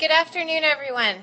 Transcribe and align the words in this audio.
Good 0.00 0.10
afternoon, 0.10 0.64
everyone. 0.64 1.16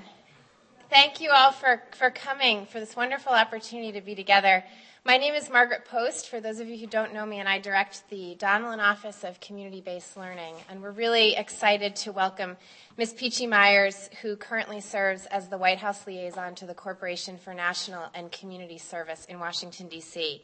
Thank 0.88 1.20
you 1.20 1.32
all 1.32 1.52
for, 1.52 1.82
for 1.98 2.12
coming 2.12 2.68
for 2.68 2.80
this 2.80 2.96
wonderful 2.96 3.34
opportunity 3.34 3.92
to 3.94 4.02
be 4.02 4.14
together. 4.14 4.64
My 5.04 5.18
name 5.18 5.34
is 5.34 5.50
Margaret 5.50 5.86
Post. 5.86 6.30
For 6.30 6.40
those 6.40 6.60
of 6.60 6.70
you 6.70 6.78
who 6.78 6.86
don't 6.86 7.12
know 7.12 7.26
me, 7.26 7.40
and 7.40 7.50
I 7.50 7.58
direct 7.58 8.08
the 8.12 8.38
Donelan 8.40 8.78
Office 8.78 9.24
of 9.24 9.40
Community 9.40 9.82
Based 9.82 10.16
Learning. 10.16 10.54
And 10.70 10.84
we're 10.84 10.92
really 10.92 11.36
excited 11.36 11.96
to 11.96 12.12
welcome 12.12 12.56
Ms. 12.98 13.14
Peachy 13.14 13.48
Myers, 13.48 14.12
who 14.22 14.36
currently 14.36 14.80
serves 14.80 15.26
as 15.26 15.48
the 15.48 15.58
White 15.58 15.80
House 15.80 16.06
liaison 16.06 16.54
to 16.54 16.68
the 16.68 16.76
Corporation 16.76 17.40
for 17.40 17.56
National 17.56 18.04
and 18.14 18.32
Community 18.32 18.78
Service 18.78 19.26
in 19.26 19.40
Washington, 19.40 19.88
D.C. 19.88 20.44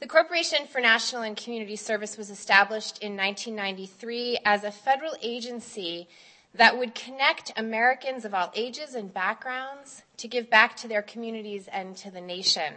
The 0.00 0.06
Corporation 0.06 0.66
for 0.68 0.80
National 0.80 1.20
and 1.20 1.36
Community 1.36 1.76
Service 1.76 2.16
was 2.16 2.30
established 2.30 3.02
in 3.02 3.14
1993 3.14 4.38
as 4.46 4.64
a 4.64 4.70
federal 4.70 5.12
agency 5.20 6.08
that 6.54 6.78
would 6.78 6.94
connect 6.94 7.52
Americans 7.56 8.24
of 8.24 8.34
all 8.34 8.50
ages 8.54 8.94
and 8.94 9.12
backgrounds 9.12 10.02
to 10.16 10.28
give 10.28 10.50
back 10.50 10.76
to 10.76 10.88
their 10.88 11.02
communities 11.02 11.68
and 11.70 11.96
to 11.98 12.10
the 12.10 12.20
nation. 12.20 12.74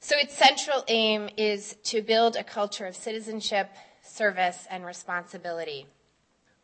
So 0.00 0.16
its 0.18 0.36
central 0.36 0.84
aim 0.88 1.30
is 1.36 1.76
to 1.84 2.02
build 2.02 2.36
a 2.36 2.44
culture 2.44 2.86
of 2.86 2.96
citizenship, 2.96 3.70
service, 4.02 4.66
and 4.70 4.84
responsibility. 4.84 5.86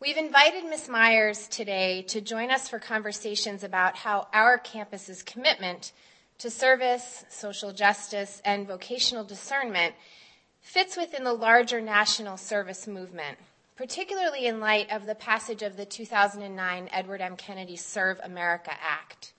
We've 0.01 0.17
invited 0.17 0.65
Ms. 0.65 0.89
Myers 0.89 1.47
today 1.49 2.03
to 2.09 2.21
join 2.21 2.51
us 2.51 2.69
for 2.69 2.79
conversations 2.79 3.63
about 3.63 3.97
how 3.97 4.27
our 4.33 4.59
campus's 4.59 5.23
commitment 5.23 5.93
to 6.39 6.51
service, 6.51 7.25
social 7.29 7.73
justice, 7.73 8.43
and 8.45 8.67
vocational 8.67 9.25
discernment 9.25 9.95
fits 10.61 10.97
within 10.97 11.25
the 11.25 11.33
larger 11.33 11.81
national 11.81 12.37
service 12.37 12.87
movement 12.87 13.39
particularly 13.83 14.47
in 14.47 14.61
light 14.61 14.89
of 14.93 15.07
the 15.07 15.15
passage 15.17 15.61
of 15.61 15.77
the 15.77 15.85
2009 15.85 16.89
Edward 16.93 17.21
M. 17.21 17.35
Kennedy 17.35 17.75
Serve 17.75 18.21
America 18.23 18.71
Act. 18.81 19.33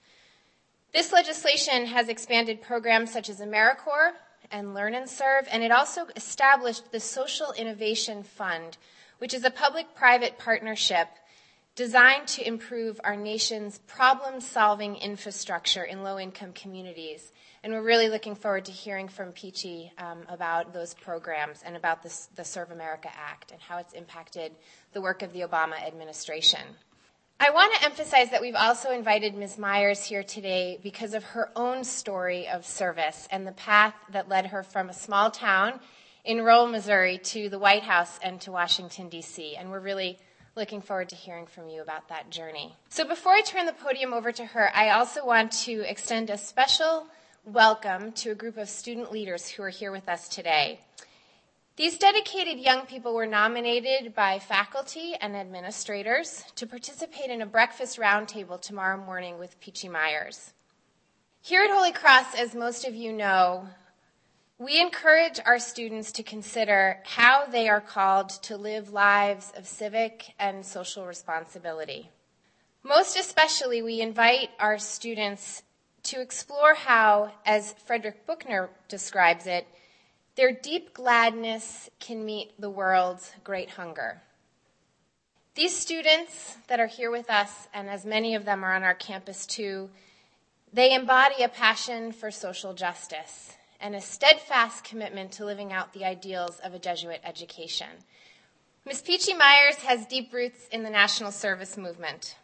This 0.91 1.13
legislation 1.13 1.85
has 1.85 2.09
expanded 2.09 2.61
programs 2.61 3.13
such 3.13 3.29
as 3.29 3.39
AmeriCorps 3.39 4.15
and 4.51 4.73
Learn 4.73 4.95
and 4.95 5.09
Serve, 5.09 5.47
and 5.49 5.63
it 5.63 5.71
also 5.71 6.07
established 6.17 6.91
the 6.91 6.99
Social 6.99 7.53
Innovation 7.53 8.21
Fund, 8.21 8.75
which 9.19 9.33
is 9.33 9.45
a 9.45 9.49
public 9.49 9.95
private 9.95 10.37
partnership 10.37 11.07
designed 11.75 12.27
to 12.27 12.47
improve 12.47 12.99
our 13.03 13.15
nation's 13.15 13.79
problem 13.79 14.39
solving 14.39 14.95
infrastructure 14.97 15.83
in 15.83 16.03
low 16.03 16.19
income 16.19 16.53
communities 16.53 17.31
and 17.63 17.71
we're 17.71 17.81
really 17.81 18.09
looking 18.09 18.35
forward 18.35 18.65
to 18.65 18.73
hearing 18.73 19.07
from 19.07 19.31
Peachy 19.31 19.89
um, 19.97 20.23
about 20.27 20.73
those 20.73 20.93
programs 20.93 21.63
and 21.65 21.77
about 21.77 22.03
this, 22.03 22.27
the 22.35 22.43
Serve 22.43 22.71
America 22.71 23.09
Act 23.15 23.51
and 23.51 23.61
how 23.61 23.77
it's 23.77 23.93
impacted 23.93 24.51
the 24.91 24.99
work 24.99 25.21
of 25.21 25.31
the 25.31 25.41
Obama 25.41 25.81
administration. 25.81 26.59
I 27.39 27.51
want 27.51 27.73
to 27.75 27.85
emphasize 27.85 28.31
that 28.31 28.41
we've 28.41 28.53
also 28.53 28.91
invited 28.91 29.33
Ms. 29.33 29.57
Myers 29.57 30.03
here 30.03 30.23
today 30.23 30.77
because 30.83 31.13
of 31.13 31.23
her 31.23 31.51
own 31.55 31.85
story 31.85 32.49
of 32.49 32.65
service 32.65 33.29
and 33.31 33.47
the 33.47 33.53
path 33.53 33.95
that 34.11 34.27
led 34.27 34.47
her 34.47 34.61
from 34.61 34.89
a 34.89 34.93
small 34.93 35.31
town 35.31 35.79
in 36.25 36.39
rural 36.39 36.67
Missouri 36.67 37.17
to 37.17 37.47
the 37.47 37.59
White 37.59 37.83
House 37.83 38.19
and 38.21 38.41
to 38.41 38.51
Washington, 38.51 39.07
D.C. 39.07 39.55
And 39.55 39.71
we're 39.71 39.79
really 39.79 40.19
looking 40.55 40.81
forward 40.81 41.09
to 41.09 41.15
hearing 41.15 41.47
from 41.47 41.69
you 41.69 41.81
about 41.81 42.09
that 42.09 42.29
journey. 42.29 42.75
So 42.89 43.07
before 43.07 43.33
I 43.33 43.41
turn 43.41 43.65
the 43.65 43.73
podium 43.73 44.13
over 44.13 44.31
to 44.31 44.45
her, 44.45 44.71
I 44.75 44.89
also 44.89 45.25
want 45.25 45.51
to 45.63 45.81
extend 45.89 46.29
a 46.29 46.37
special 46.37 47.07
welcome 47.45 48.11
to 48.13 48.31
a 48.31 48.35
group 48.35 48.57
of 48.57 48.69
student 48.69 49.11
leaders 49.11 49.49
who 49.49 49.63
are 49.63 49.69
here 49.69 49.91
with 49.91 50.07
us 50.07 50.29
today. 50.29 50.79
These 51.75 51.97
dedicated 51.97 52.59
young 52.59 52.85
people 52.85 53.15
were 53.15 53.25
nominated 53.25 54.13
by 54.13 54.37
faculty 54.37 55.15
and 55.19 55.35
administrators 55.35 56.43
to 56.55 56.67
participate 56.67 57.31
in 57.31 57.41
a 57.41 57.47
breakfast 57.47 57.97
roundtable 57.97 58.61
tomorrow 58.61 59.03
morning 59.03 59.39
with 59.39 59.59
Peachy 59.59 59.89
Myers. 59.89 60.53
Here 61.41 61.63
at 61.63 61.71
Holy 61.71 61.91
Cross, 61.91 62.35
as 62.37 62.53
most 62.53 62.87
of 62.87 62.93
you 62.93 63.11
know, 63.11 63.67
we 64.63 64.79
encourage 64.79 65.41
our 65.45 65.59
students 65.59 66.13
to 66.13 66.23
consider 66.23 66.99
how 67.03 67.45
they 67.45 67.67
are 67.67 67.81
called 67.81 68.29
to 68.29 68.55
live 68.55 68.93
lives 68.93 69.51
of 69.57 69.67
civic 69.67 70.33
and 70.39 70.65
social 70.65 71.05
responsibility. 71.05 72.09
Most 72.81 73.17
especially, 73.17 73.81
we 73.81 73.99
invite 73.99 74.51
our 74.59 74.77
students 74.77 75.63
to 76.03 76.21
explore 76.21 76.75
how, 76.75 77.31
as 77.45 77.73
Frederick 77.85 78.25
Buechner 78.25 78.69
describes 78.87 79.47
it, 79.47 79.67
their 80.35 80.53
deep 80.53 80.93
gladness 80.93 81.89
can 81.99 82.25
meet 82.25 82.59
the 82.59 82.69
world's 82.69 83.33
great 83.43 83.71
hunger. 83.71 84.21
These 85.55 85.75
students 85.75 86.57
that 86.67 86.79
are 86.79 86.87
here 86.87 87.11
with 87.11 87.29
us, 87.29 87.67
and 87.73 87.89
as 87.89 88.05
many 88.05 88.33
of 88.33 88.45
them 88.45 88.63
are 88.63 88.73
on 88.73 88.83
our 88.83 88.95
campus 88.95 89.45
too, 89.45 89.89
they 90.71 90.93
embody 90.93 91.43
a 91.43 91.49
passion 91.49 92.13
for 92.13 92.31
social 92.31 92.73
justice 92.73 93.57
and 93.83 93.95
a 93.95 94.01
steadfast 94.01 94.85
commitment 94.85 95.33
to 95.33 95.43
living 95.43 95.73
out 95.73 95.91
the 95.91 96.05
ideals 96.05 96.59
of 96.63 96.73
a 96.73 96.79
Jesuit 96.79 97.19
education. 97.25 97.89
Ms. 98.85 99.01
Peachy 99.01 99.33
Myers 99.33 99.75
has 99.75 100.07
deep 100.07 100.33
roots 100.33 100.69
in 100.71 100.83
the 100.83 100.89
National 100.89 101.31
Service 101.31 101.77
Movement. 101.77 102.37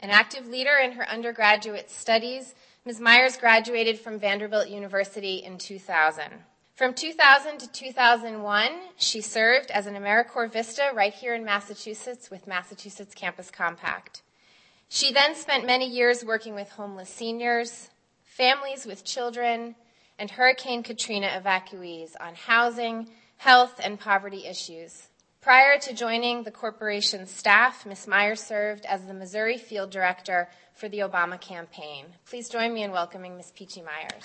An 0.00 0.08
active 0.08 0.46
leader 0.46 0.78
in 0.82 0.92
her 0.92 1.06
undergraduate 1.06 1.90
studies, 1.90 2.54
Ms. 2.86 2.98
Myers 2.98 3.36
graduated 3.36 4.00
from 4.00 4.18
Vanderbilt 4.18 4.68
University 4.68 5.36
in 5.44 5.58
2000. 5.58 6.24
From 6.74 6.94
2000 6.94 7.58
to 7.58 7.70
2001, 7.70 8.70
she 8.96 9.20
served 9.20 9.70
as 9.70 9.86
an 9.86 9.96
AmeriCorps 9.96 10.52
Vista 10.52 10.92
right 10.94 11.12
here 11.12 11.34
in 11.34 11.44
Massachusetts 11.44 12.30
with 12.30 12.46
Massachusetts 12.46 13.14
Campus 13.14 13.50
Compact. 13.50 14.22
She 14.88 15.12
then 15.12 15.34
spent 15.34 15.66
many 15.66 15.86
years 15.86 16.24
working 16.24 16.54
with 16.54 16.70
homeless 16.70 17.10
seniors, 17.10 17.90
families 18.24 18.86
with 18.86 19.04
children, 19.04 19.74
and 20.20 20.30
Hurricane 20.30 20.82
Katrina 20.82 21.28
evacuees 21.28 22.10
on 22.20 22.34
housing, 22.34 23.08
health, 23.38 23.80
and 23.82 23.98
poverty 23.98 24.44
issues. 24.46 25.08
Prior 25.40 25.78
to 25.78 25.94
joining 25.94 26.42
the 26.42 26.50
corporation's 26.50 27.30
staff, 27.30 27.86
Ms. 27.86 28.06
Myers 28.06 28.42
served 28.42 28.84
as 28.84 29.06
the 29.06 29.14
Missouri 29.14 29.56
Field 29.56 29.90
Director 29.90 30.50
for 30.74 30.90
the 30.90 30.98
Obama 30.98 31.40
campaign. 31.40 32.04
Please 32.28 32.50
join 32.50 32.74
me 32.74 32.82
in 32.82 32.92
welcoming 32.92 33.38
Ms. 33.38 33.52
Peachy 33.56 33.80
Myers. 33.80 34.22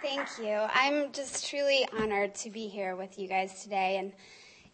Thank 0.00 0.28
you. 0.38 0.66
I'm 0.72 1.12
just 1.12 1.50
truly 1.50 1.86
honored 2.00 2.34
to 2.36 2.50
be 2.50 2.68
here 2.68 2.96
with 2.96 3.18
you 3.18 3.28
guys 3.28 3.62
today. 3.62 3.98
And, 3.98 4.12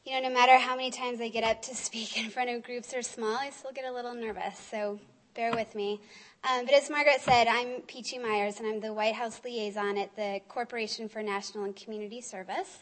you 0.04 0.20
know, 0.20 0.28
no 0.28 0.34
matter 0.34 0.58
how 0.58 0.74
many 0.74 0.90
times 0.90 1.20
I 1.20 1.28
get 1.28 1.44
up 1.44 1.62
to 1.62 1.74
speak 1.74 2.16
in 2.16 2.30
front 2.30 2.50
of 2.50 2.62
groups 2.62 2.92
or 2.94 3.02
small, 3.02 3.36
I 3.36 3.50
still 3.50 3.72
get 3.72 3.84
a 3.84 3.92
little 3.92 4.14
nervous. 4.14 4.58
So 4.58 4.98
bear 5.34 5.52
with 5.52 5.74
me. 5.74 6.00
Um, 6.44 6.64
but 6.64 6.74
as 6.74 6.90
Margaret 6.90 7.20
said, 7.20 7.46
I'm 7.46 7.82
Peachy 7.82 8.18
Myers, 8.18 8.58
and 8.58 8.66
I'm 8.66 8.80
the 8.80 8.92
White 8.92 9.14
House 9.14 9.40
liaison 9.44 9.96
at 9.96 10.14
the 10.16 10.40
Corporation 10.48 11.08
for 11.08 11.22
National 11.22 11.64
and 11.64 11.76
Community 11.76 12.20
Service. 12.20 12.78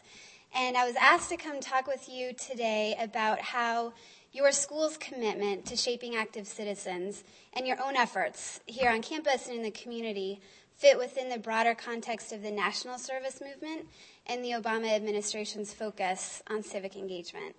And 0.53 0.75
I 0.75 0.85
was 0.85 0.95
asked 0.99 1.29
to 1.29 1.37
come 1.37 1.59
talk 1.59 1.87
with 1.87 2.09
you 2.09 2.33
today 2.33 2.95
about 2.99 3.39
how 3.39 3.93
your 4.33 4.51
school's 4.51 4.97
commitment 4.97 5.65
to 5.65 5.75
shaping 5.75 6.15
active 6.15 6.47
citizens 6.47 7.23
and 7.53 7.67
your 7.67 7.81
own 7.81 7.95
efforts 7.95 8.61
here 8.65 8.89
on 8.89 9.01
campus 9.01 9.47
and 9.47 9.57
in 9.57 9.63
the 9.63 9.71
community 9.71 10.41
fit 10.75 10.97
within 10.97 11.29
the 11.29 11.37
broader 11.37 11.75
context 11.75 12.31
of 12.31 12.41
the 12.41 12.51
national 12.51 12.97
service 12.97 13.41
movement 13.41 13.87
and 14.27 14.43
the 14.43 14.51
Obama 14.51 14.91
administration's 14.91 15.73
focus 15.73 16.41
on 16.49 16.63
civic 16.63 16.95
engagement. 16.95 17.55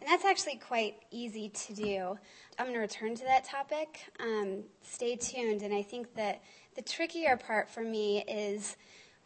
And 0.00 0.10
that's 0.10 0.24
actually 0.24 0.56
quite 0.56 0.96
easy 1.10 1.48
to 1.48 1.74
do. 1.74 2.18
I'm 2.58 2.66
going 2.66 2.74
to 2.74 2.80
return 2.80 3.14
to 3.14 3.24
that 3.24 3.44
topic. 3.44 4.00
Um, 4.18 4.64
stay 4.82 5.16
tuned. 5.16 5.62
And 5.62 5.72
I 5.72 5.82
think 5.82 6.14
that 6.14 6.42
the 6.74 6.82
trickier 6.82 7.36
part 7.36 7.70
for 7.70 7.82
me 7.82 8.24
is 8.26 8.76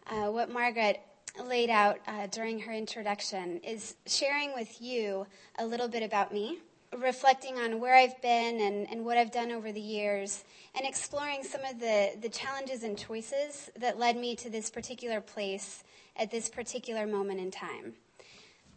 uh, 0.06 0.26
what 0.30 0.50
Margaret 0.50 1.00
laid 1.42 1.70
out 1.70 1.98
uh, 2.06 2.26
during 2.26 2.58
her 2.60 2.72
introduction 2.72 3.58
is 3.58 3.96
sharing 4.06 4.54
with 4.54 4.80
you 4.80 5.26
a 5.58 5.66
little 5.66 5.88
bit 5.88 6.02
about 6.02 6.32
me, 6.32 6.58
reflecting 6.96 7.58
on 7.58 7.80
where 7.80 7.94
I've 7.94 8.20
been 8.22 8.60
and, 8.60 8.88
and 8.90 9.04
what 9.04 9.18
I've 9.18 9.32
done 9.32 9.52
over 9.52 9.72
the 9.72 9.80
years, 9.80 10.44
and 10.74 10.86
exploring 10.86 11.42
some 11.42 11.62
of 11.62 11.80
the, 11.80 12.12
the 12.20 12.28
challenges 12.28 12.82
and 12.82 12.98
choices 12.98 13.70
that 13.78 13.98
led 13.98 14.16
me 14.16 14.36
to 14.36 14.50
this 14.50 14.70
particular 14.70 15.20
place 15.20 15.84
at 16.16 16.30
this 16.30 16.48
particular 16.48 17.06
moment 17.06 17.40
in 17.40 17.50
time. 17.50 17.94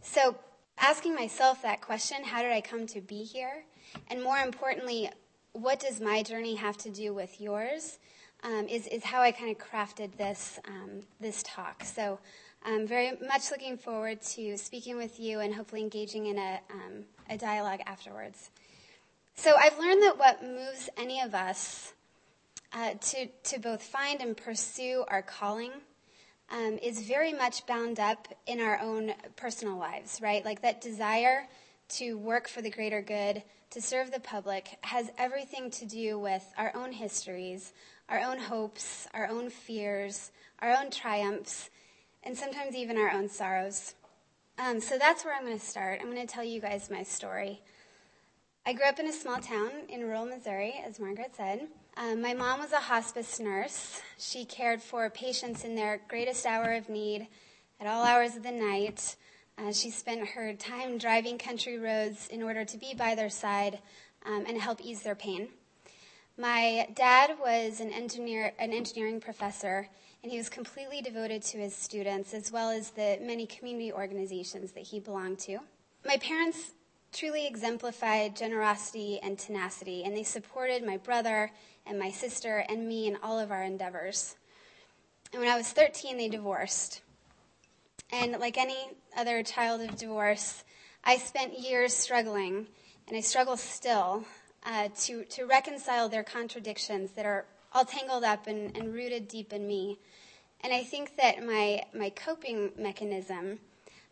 So, 0.02 0.36
asking 0.78 1.14
myself 1.14 1.62
that 1.62 1.80
question 1.80 2.24
how 2.24 2.42
did 2.42 2.52
I 2.52 2.60
come 2.60 2.86
to 2.88 3.00
be 3.00 3.22
here? 3.22 3.64
And 4.08 4.22
more 4.22 4.38
importantly, 4.38 5.10
what 5.52 5.80
does 5.80 6.00
my 6.00 6.22
journey 6.22 6.54
have 6.54 6.76
to 6.78 6.90
do 6.90 7.12
with 7.12 7.40
yours? 7.40 7.98
Um, 8.42 8.66
is, 8.68 8.86
is 8.86 9.04
how 9.04 9.20
I 9.20 9.32
kind 9.32 9.50
of 9.50 9.58
crafted 9.58 10.16
this, 10.16 10.58
um, 10.66 11.02
this 11.20 11.42
talk. 11.42 11.84
So 11.84 12.18
I'm 12.62 12.86
very 12.86 13.12
much 13.26 13.50
looking 13.50 13.78
forward 13.78 14.20
to 14.22 14.56
speaking 14.58 14.96
with 14.96 15.18
you 15.18 15.40
and 15.40 15.54
hopefully 15.54 15.80
engaging 15.80 16.26
in 16.26 16.38
a, 16.38 16.60
um, 16.70 17.04
a 17.28 17.38
dialogue 17.38 17.80
afterwards. 17.86 18.50
So 19.34 19.54
I've 19.58 19.78
learned 19.78 20.02
that 20.02 20.18
what 20.18 20.42
moves 20.42 20.90
any 20.98 21.22
of 21.22 21.34
us 21.34 21.94
uh, 22.74 22.94
to, 23.00 23.26
to 23.44 23.58
both 23.58 23.82
find 23.82 24.20
and 24.20 24.36
pursue 24.36 25.04
our 25.08 25.22
calling 25.22 25.72
um, 26.50 26.78
is 26.82 27.00
very 27.00 27.32
much 27.32 27.66
bound 27.66 27.98
up 27.98 28.28
in 28.46 28.60
our 28.60 28.78
own 28.80 29.14
personal 29.36 29.78
lives, 29.78 30.20
right? 30.20 30.44
Like 30.44 30.60
that 30.62 30.82
desire 30.82 31.48
to 31.90 32.18
work 32.18 32.46
for 32.46 32.60
the 32.60 32.70
greater 32.70 33.00
good, 33.00 33.42
to 33.70 33.80
serve 33.80 34.12
the 34.12 34.20
public, 34.20 34.76
has 34.82 35.10
everything 35.16 35.70
to 35.70 35.86
do 35.86 36.18
with 36.18 36.44
our 36.58 36.72
own 36.74 36.92
histories, 36.92 37.72
our 38.08 38.20
own 38.20 38.38
hopes, 38.38 39.08
our 39.14 39.26
own 39.28 39.48
fears, 39.48 40.30
our 40.60 40.70
own 40.70 40.90
triumphs, 40.90 41.70
and 42.22 42.36
sometimes 42.36 42.74
even 42.74 42.96
our 42.96 43.10
own 43.10 43.28
sorrows. 43.28 43.94
Um, 44.58 44.80
so 44.80 44.98
that's 44.98 45.24
where 45.24 45.34
I'm 45.34 45.44
going 45.44 45.58
to 45.58 45.64
start. 45.64 46.00
I'm 46.00 46.10
going 46.10 46.26
to 46.26 46.32
tell 46.32 46.44
you 46.44 46.60
guys 46.60 46.90
my 46.90 47.02
story. 47.02 47.62
I 48.66 48.74
grew 48.74 48.86
up 48.86 48.98
in 48.98 49.06
a 49.06 49.12
small 49.12 49.38
town 49.38 49.70
in 49.88 50.02
rural 50.02 50.26
Missouri, 50.26 50.74
as 50.86 51.00
Margaret 51.00 51.34
said. 51.34 51.68
Um, 51.96 52.20
my 52.20 52.34
mom 52.34 52.60
was 52.60 52.72
a 52.72 52.76
hospice 52.76 53.40
nurse. 53.40 54.02
She 54.18 54.44
cared 54.44 54.82
for 54.82 55.08
patients 55.08 55.64
in 55.64 55.74
their 55.74 56.02
greatest 56.08 56.44
hour 56.44 56.72
of 56.74 56.88
need 56.88 57.26
at 57.80 57.86
all 57.86 58.04
hours 58.04 58.36
of 58.36 58.42
the 58.42 58.52
night. 58.52 59.16
Uh, 59.58 59.72
she 59.72 59.90
spent 59.90 60.28
her 60.28 60.52
time 60.54 60.98
driving 60.98 61.38
country 61.38 61.78
roads 61.78 62.28
in 62.28 62.42
order 62.42 62.64
to 62.64 62.76
be 62.76 62.94
by 62.94 63.14
their 63.14 63.30
side 63.30 63.78
um, 64.26 64.44
and 64.46 64.60
help 64.60 64.80
ease 64.82 65.02
their 65.02 65.14
pain. 65.14 65.48
My 66.38 66.88
dad 66.94 67.36
was 67.40 67.80
an 67.80 67.90
engineer, 67.90 68.52
an 68.58 68.72
engineering 68.72 69.20
professor, 69.20 69.88
and 70.22 70.30
he 70.30 70.38
was 70.38 70.48
completely 70.48 71.00
devoted 71.00 71.42
to 71.42 71.58
his 71.58 71.74
students 71.74 72.34
as 72.34 72.52
well 72.52 72.70
as 72.70 72.90
the 72.90 73.18
many 73.20 73.46
community 73.46 73.92
organizations 73.92 74.72
that 74.72 74.84
he 74.84 75.00
belonged 75.00 75.38
to. 75.40 75.58
My 76.04 76.16
parents 76.18 76.72
truly 77.12 77.46
exemplified 77.46 78.36
generosity 78.36 79.18
and 79.22 79.38
tenacity, 79.38 80.04
and 80.04 80.16
they 80.16 80.22
supported 80.22 80.84
my 80.84 80.96
brother 80.96 81.50
and 81.86 81.98
my 81.98 82.10
sister 82.10 82.64
and 82.68 82.86
me 82.86 83.06
in 83.06 83.16
all 83.22 83.38
of 83.38 83.50
our 83.50 83.62
endeavors. 83.62 84.36
And 85.32 85.40
when 85.40 85.50
I 85.50 85.56
was 85.56 85.70
13, 85.70 86.16
they 86.16 86.28
divorced. 86.28 87.02
And 88.12 88.32
like 88.32 88.58
any 88.58 88.90
other 89.16 89.42
child 89.42 89.80
of 89.80 89.96
divorce, 89.96 90.64
I 91.04 91.16
spent 91.16 91.58
years 91.58 91.94
struggling, 91.94 92.66
and 93.08 93.16
I 93.16 93.20
struggle 93.20 93.56
still, 93.56 94.24
uh, 94.66 94.88
to, 95.02 95.24
to 95.24 95.44
reconcile 95.46 96.08
their 96.08 96.24
contradictions 96.24 97.12
that 97.12 97.24
are 97.24 97.46
all 97.72 97.84
tangled 97.84 98.24
up 98.24 98.46
and, 98.46 98.76
and 98.76 98.92
rooted 98.92 99.28
deep 99.28 99.52
in 99.52 99.66
me. 99.66 99.98
And 100.62 100.72
I 100.72 100.82
think 100.82 101.16
that 101.16 101.44
my, 101.44 101.82
my 101.94 102.10
coping 102.10 102.72
mechanism 102.76 103.60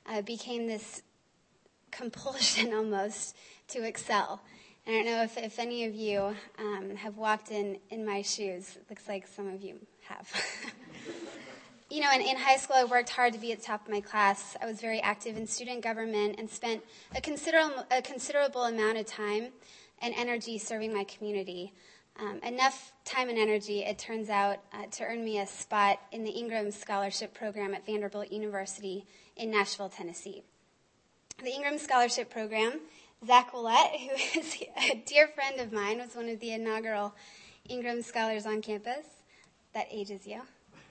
uh, 0.07 0.23
became 0.23 0.67
this 0.67 1.03
compulsion 1.91 2.73
almost 2.75 3.37
to 3.69 3.85
excel. 3.85 4.41
I 4.87 4.93
don't 4.93 5.05
know 5.05 5.23
if, 5.23 5.37
if 5.37 5.59
any 5.59 5.85
of 5.85 5.95
you 5.95 6.35
um, 6.59 6.97
have 6.97 7.19
walked 7.19 7.51
in, 7.51 7.79
in 7.91 8.07
my 8.07 8.23
shoes. 8.23 8.77
It 8.77 8.87
looks 8.89 9.07
like 9.07 9.27
some 9.27 9.47
of 9.47 9.61
you 9.61 9.79
have. 10.05 10.33
you 11.91 12.01
know, 12.01 12.11
in, 12.15 12.23
in 12.23 12.39
high 12.39 12.57
school, 12.57 12.77
I 12.77 12.85
worked 12.85 13.11
hard 13.11 13.35
to 13.35 13.39
be 13.39 13.53
at 13.53 13.59
the 13.59 13.67
top 13.67 13.85
of 13.85 13.93
my 13.93 14.01
class. 14.01 14.57
I 14.63 14.65
was 14.65 14.81
very 14.81 15.01
active 15.01 15.37
in 15.37 15.47
student 15.47 15.83
government 15.83 16.37
and 16.39 16.49
spent 16.49 16.83
a 17.15 17.21
considerable, 17.21 17.85
a 17.91 18.01
considerable 18.01 18.65
amount 18.65 18.97
of 18.97 19.05
time 19.05 19.49
and 20.01 20.15
energy 20.17 20.57
serving 20.57 20.95
my 20.95 21.05
community. 21.05 21.75
Um, 22.21 22.41
enough 22.43 22.93
time 23.05 23.29
and 23.29 23.39
energy, 23.39 23.85
it 23.85 23.97
turns 23.97 24.29
out, 24.29 24.59
uh, 24.73 24.87
to 24.91 25.05
earn 25.05 25.25
me 25.25 25.39
a 25.39 25.47
spot 25.47 26.01
in 26.11 26.25
the 26.25 26.31
Ingram 26.31 26.73
Scholarship 26.73 27.33
Program 27.33 27.75
at 27.75 27.87
Vanderbilt 27.87 28.33
University 28.33 29.07
in 29.37 29.53
Nashville, 29.53 29.89
Tennessee. 29.89 30.43
The 31.39 31.51
Ingram 31.55 31.79
Scholarship 31.79 32.29
Program 32.29 32.81
Zach 33.25 33.53
Willett, 33.53 34.01
who 34.01 34.41
is 34.41 34.57
a 34.91 35.01
dear 35.07 35.29
friend 35.29 35.61
of 35.61 35.73
mine, 35.73 35.99
was 35.99 36.17
one 36.17 36.29
of 36.29 36.41
the 36.41 36.51
inaugural 36.51 37.15
Ingram 37.69 38.03
Scholars 38.03 38.47
on 38.47 38.63
campus. 38.63 39.07
That 39.75 39.87
ages 39.89 40.27
you. 40.27 40.41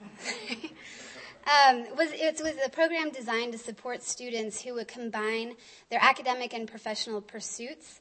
um, 1.44 1.84
was, 1.94 2.08
it 2.12 2.40
was 2.42 2.54
a 2.64 2.70
program 2.70 3.10
designed 3.10 3.52
to 3.52 3.58
support 3.58 4.02
students 4.02 4.62
who 4.62 4.72
would 4.74 4.88
combine 4.88 5.56
their 5.90 6.00
academic 6.02 6.54
and 6.54 6.66
professional 6.66 7.20
pursuits 7.20 8.00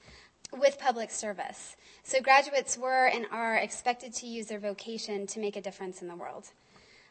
with 0.52 0.80
public 0.80 1.12
service. 1.12 1.76
So 2.04 2.22
graduates 2.22 2.78
were 2.78 3.08
and 3.08 3.26
are 3.32 3.56
expected 3.56 4.14
to 4.16 4.28
use 4.28 4.48
their 4.48 4.60
vocation 4.60 5.28
to 5.28 5.40
make 5.40 5.56
a 5.56 5.62
difference 5.62 6.02
in 6.02 6.08
the 6.08 6.16
world. 6.16 6.46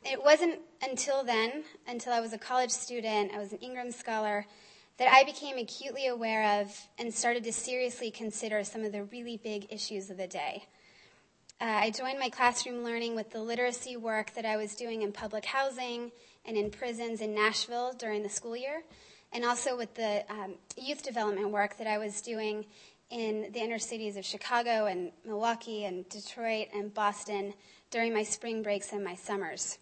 It 0.05 0.23
wasn't 0.23 0.61
until 0.83 1.25
then, 1.25 1.65
until 1.87 2.13
I 2.13 2.21
was 2.21 2.33
a 2.33 2.39
college 2.39 2.71
student, 2.71 3.33
I 3.35 3.39
was 3.39 3.53
an 3.53 3.59
Ingram 3.59 3.91
Scholar, 3.91 4.47
that 4.99 5.13
I 5.13 5.25
became 5.25 5.59
acutely 5.59 6.07
aware 6.07 6.61
of 6.61 6.89
and 6.99 7.13
started 7.13 7.45
to 7.45 7.53
seriously 7.53 8.11
consider 8.11 8.65
some 8.65 8.85
of 8.85 8.93
the 8.93 9.05
really 9.05 9.37
big 9.37 9.67
issues 9.71 10.09
of 10.09 10.17
the 10.17 10.27
day. 10.27 10.65
Uh, 11.61 11.65
I 11.65 11.91
joined 11.91 12.19
my 12.19 12.29
classroom 12.29 12.85
learning 12.85 13.15
with 13.15 13.31
the 13.31 13.41
literacy 13.41 13.97
work 13.97 14.35
that 14.35 14.45
I 14.45 14.57
was 14.57 14.75
doing 14.75 15.03
in 15.03 15.13
public 15.13 15.47
housing 15.47 16.13
and 16.45 16.57
in 16.57 16.71
prisons 16.71 17.21
in 17.21 17.35
Nashville 17.35 17.93
during 17.99 18.23
the 18.23 18.29
school 18.29 18.57
year, 18.57 18.83
and 19.33 19.45
also 19.45 19.77
with 19.77 19.95
the 19.95 20.25
um, 20.31 20.55
youth 20.77 21.03
development 21.03 21.51
work 21.51 21.79
that 21.79 21.87
I 21.87 21.99
was 21.99 22.21
doing 22.21 22.67
in 23.11 23.53
the 23.53 23.61
inner 23.61 23.79
cities 23.79 24.17
of 24.17 24.25
Chicago 24.25 24.87
and 24.87 25.13
Milwaukee 25.25 25.85
and 25.85 26.09
Detroit 26.09 26.69
and 26.75 26.93
Boston 26.93 27.55
during 27.91 28.13
my 28.13 28.23
spring 28.23 28.63
breaks 28.63 28.93
and 28.93 29.05
my 29.05 29.15
summers. 29.15 29.79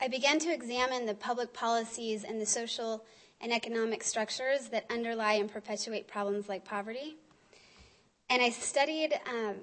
I 0.00 0.08
began 0.08 0.38
to 0.40 0.52
examine 0.52 1.06
the 1.06 1.14
public 1.14 1.52
policies 1.52 2.24
and 2.24 2.40
the 2.40 2.46
social 2.46 3.04
and 3.40 3.52
economic 3.52 4.02
structures 4.02 4.68
that 4.68 4.86
underlie 4.90 5.34
and 5.34 5.50
perpetuate 5.50 6.08
problems 6.08 6.48
like 6.48 6.64
poverty. 6.64 7.16
And 8.30 8.42
I 8.42 8.50
studied, 8.50 9.18
um, 9.28 9.56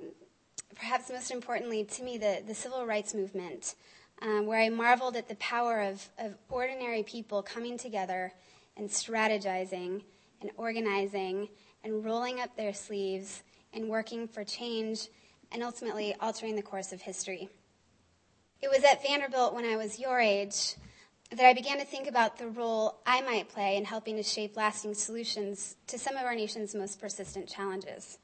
perhaps 0.75 1.09
most 1.09 1.31
importantly 1.31 1.83
to 1.83 2.03
me, 2.03 2.18
the, 2.18 2.44
the 2.45 2.56
civil 2.56 2.86
rights 2.86 3.13
movement, 3.13 3.75
um, 4.21 4.45
where 4.45 4.59
I 4.59 4.69
marveled 4.69 5.15
at 5.15 5.27
the 5.27 5.36
power 5.36 5.81
of, 5.81 6.09
of 6.18 6.36
ordinary 6.50 7.03
people 7.03 7.42
coming 7.42 7.77
together 7.77 8.33
and 8.77 8.89
strategizing 8.89 10.03
and 10.42 10.51
organizing 10.57 11.50
and 11.85 12.03
rolling 12.03 12.41
up 12.41 12.57
their 12.57 12.73
sleeves 12.73 13.43
and 13.71 13.87
working 13.87 14.27
for 14.27 14.43
change 14.43 15.07
and 15.51 15.63
ultimately 15.63 16.15
altering 16.19 16.55
the 16.55 16.61
course 16.61 16.91
of 16.91 17.01
history. 17.01 17.47
It 18.61 18.69
was 18.69 18.83
at 18.83 19.03
Vanderbilt 19.03 19.53
when 19.53 19.65
I 19.65 19.77
was 19.77 19.99
your 19.99 20.19
age 20.19 20.75
that 21.29 21.45
I 21.45 21.53
began 21.53 21.77
to 21.77 21.85
think 21.85 22.07
about 22.07 22.37
the 22.37 22.47
role 22.47 22.99
I 23.05 23.21
might 23.21 23.49
play 23.49 23.77
in 23.77 23.85
helping 23.85 24.15
to 24.15 24.23
shape 24.23 24.57
lasting 24.57 24.95
solutions 24.95 25.75
to 25.87 25.99
some 25.99 26.17
of 26.17 26.23
our 26.23 26.35
nation's 26.35 26.73
most 26.73 26.99
persistent 26.99 27.47
challenges. 27.47 28.17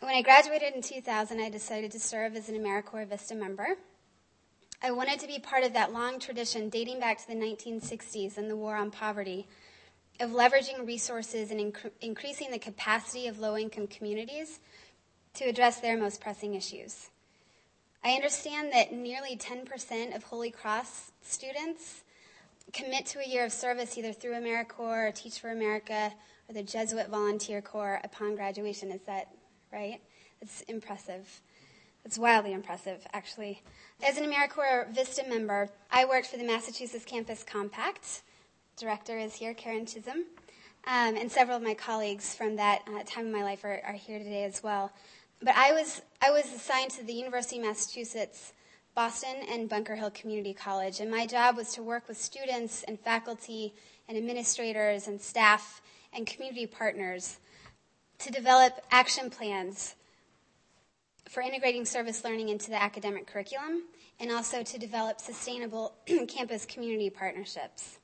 When 0.00 0.14
I 0.14 0.22
graduated 0.22 0.74
in 0.74 0.82
2000, 0.82 1.40
I 1.40 1.48
decided 1.48 1.92
to 1.92 2.00
serve 2.00 2.36
as 2.36 2.48
an 2.50 2.56
AmeriCorps 2.56 3.08
Vista 3.08 3.34
member. 3.34 3.76
I 4.82 4.90
wanted 4.90 5.20
to 5.20 5.26
be 5.26 5.38
part 5.38 5.64
of 5.64 5.72
that 5.72 5.92
long 5.92 6.18
tradition 6.18 6.68
dating 6.68 7.00
back 7.00 7.18
to 7.18 7.26
the 7.26 7.34
1960s 7.34 8.36
and 8.36 8.50
the 8.50 8.56
war 8.56 8.76
on 8.76 8.90
poverty 8.90 9.46
of 10.20 10.30
leveraging 10.30 10.86
resources 10.86 11.50
and 11.50 11.60
inc- 11.60 11.90
increasing 12.00 12.50
the 12.50 12.58
capacity 12.58 13.26
of 13.26 13.38
low 13.38 13.56
income 13.56 13.86
communities 13.86 14.60
to 15.34 15.44
address 15.44 15.80
their 15.80 15.98
most 15.98 16.20
pressing 16.20 16.54
issues. 16.54 17.10
I 18.04 18.12
understand 18.12 18.72
that 18.72 18.92
nearly 18.92 19.36
10% 19.36 20.14
of 20.14 20.24
Holy 20.24 20.50
Cross 20.50 21.12
students 21.22 22.04
commit 22.72 23.06
to 23.06 23.20
a 23.20 23.28
year 23.28 23.44
of 23.44 23.52
service 23.52 23.96
either 23.96 24.12
through 24.12 24.34
AmeriCorps 24.34 24.78
or 24.78 25.12
Teach 25.12 25.40
for 25.40 25.50
America 25.50 26.12
or 26.48 26.54
the 26.54 26.62
Jesuit 26.62 27.08
Volunteer 27.08 27.62
Corps 27.62 28.00
upon 28.04 28.36
graduation. 28.36 28.90
Is 28.90 29.00
that 29.02 29.28
right? 29.72 30.00
It's 30.40 30.60
impressive. 30.62 31.40
It's 32.04 32.18
wildly 32.18 32.52
impressive, 32.52 33.06
actually. 33.14 33.62
As 34.06 34.18
an 34.18 34.30
AmeriCorps 34.30 34.94
Vista 34.94 35.24
member, 35.26 35.70
I 35.90 36.04
worked 36.04 36.26
for 36.26 36.36
the 36.36 36.44
Massachusetts 36.44 37.04
Campus 37.06 37.42
Compact. 37.42 38.22
Director 38.76 39.16
is 39.16 39.36
here, 39.36 39.54
Karen 39.54 39.86
Chisholm. 39.86 40.24
Um, 40.86 41.16
and 41.16 41.30
several 41.30 41.56
of 41.56 41.62
my 41.62 41.74
colleagues 41.74 42.34
from 42.34 42.56
that 42.56 42.82
uh, 42.88 43.04
time 43.06 43.26
in 43.26 43.32
my 43.32 43.42
life 43.42 43.64
are, 43.64 43.80
are 43.86 43.94
here 43.94 44.18
today 44.18 44.44
as 44.44 44.62
well. 44.62 44.90
But 45.40 45.54
I 45.56 45.72
was, 45.72 46.02
I 46.20 46.30
was 46.30 46.52
assigned 46.52 46.90
to 46.92 47.04
the 47.04 47.12
University 47.12 47.58
of 47.58 47.66
Massachusetts, 47.66 48.52
Boston, 48.94 49.36
and 49.48 49.68
Bunker 49.68 49.94
Hill 49.94 50.10
Community 50.10 50.52
College, 50.52 51.00
and 51.00 51.10
my 51.10 51.26
job 51.26 51.56
was 51.56 51.72
to 51.74 51.82
work 51.82 52.08
with 52.08 52.20
students 52.20 52.82
and 52.82 52.98
faculty 52.98 53.74
and 54.08 54.18
administrators 54.18 55.06
and 55.06 55.20
staff 55.20 55.80
and 56.12 56.26
community 56.26 56.66
partners 56.66 57.38
to 58.18 58.30
develop 58.30 58.80
action 58.90 59.30
plans 59.30 59.94
for 61.28 61.42
integrating 61.42 61.84
service 61.84 62.24
learning 62.24 62.48
into 62.48 62.70
the 62.70 62.80
academic 62.80 63.26
curriculum 63.26 63.84
and 64.20 64.30
also 64.30 64.62
to 64.62 64.78
develop 64.78 65.20
sustainable 65.20 65.94
campus 66.28 66.66
community 66.66 67.10
partnerships. 67.10 67.98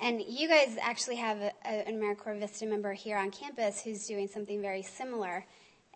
And 0.00 0.20
you 0.20 0.48
guys 0.48 0.76
actually 0.80 1.16
have 1.16 1.38
a, 1.38 1.52
a, 1.64 1.88
an 1.88 2.00
AmeriCorps 2.00 2.40
Vista 2.40 2.66
member 2.66 2.92
here 2.92 3.16
on 3.16 3.30
campus 3.30 3.82
who's 3.82 4.06
doing 4.06 4.28
something 4.28 4.60
very 4.60 4.82
similar 4.82 5.44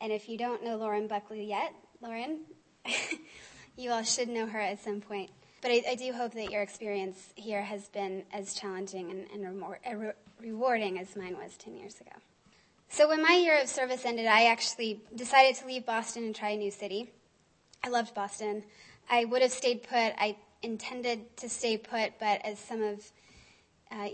and 0.01 0.13
if 0.13 0.29
you 0.29 0.39
don't 0.39 0.65
know 0.65 0.77
Lauren 0.77 1.07
Buckley 1.07 1.45
yet, 1.45 1.75
Lauren, 2.01 2.41
you 3.77 3.91
all 3.91 4.03
should 4.03 4.29
know 4.29 4.47
her 4.47 4.61
at 4.61 4.83
some 4.83 5.01
point. 5.01 5.31
But 5.61 5.73
I, 5.73 5.83
I, 5.91 5.95
do 5.97 6.13
hope 6.13 6.35
that 6.35 6.53
your 6.53 6.63
experience 6.63 7.33
here 7.35 7.63
has 7.63 7.89
been 7.89 8.23
as 8.33 8.55
challenging 8.55 9.11
and, 9.11 9.27
and 9.33 9.61
remor- 9.61 9.79
re- 9.93 10.13
rewarding 10.41 11.01
as 11.01 11.17
mine 11.17 11.37
was 11.37 11.57
10 11.57 11.77
years 11.77 12.01
ago. 12.01 12.13
So 12.89 13.09
when 13.09 13.23
my 13.23 13.33
year 13.33 13.61
of 13.61 13.69
service 13.69 14.05
ended, 14.05 14.27
I 14.27 14.45
actually 14.45 15.01
decided 15.17 15.57
to 15.57 15.67
leave 15.67 15.85
Boston 15.85 16.23
and 16.25 16.35
try 16.35 16.51
a 16.51 16.57
new 16.57 16.71
city. 16.71 17.11
I 17.83 17.89
loved 17.89 18.15
Boston. 18.15 18.63
I 19.11 19.25
would 19.25 19.43
have 19.43 19.51
stayed 19.51 19.83
put. 19.83 20.15
I 20.17 20.37
intended 20.63 21.37
to 21.39 21.49
stay 21.49 21.77
put, 21.77 22.21
but 22.21 22.41
as 22.45 22.61
some 22.61 22.83
of 22.83 22.99
uh, 22.99 23.03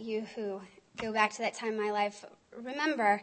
you 0.01 0.27
who 0.35 0.61
go 0.97 1.13
back 1.13 1.33
to 1.33 1.39
that 1.39 1.55
time 1.55 1.75
in 1.75 1.83
my 1.83 1.91
life 1.91 2.25
remember, 2.63 3.23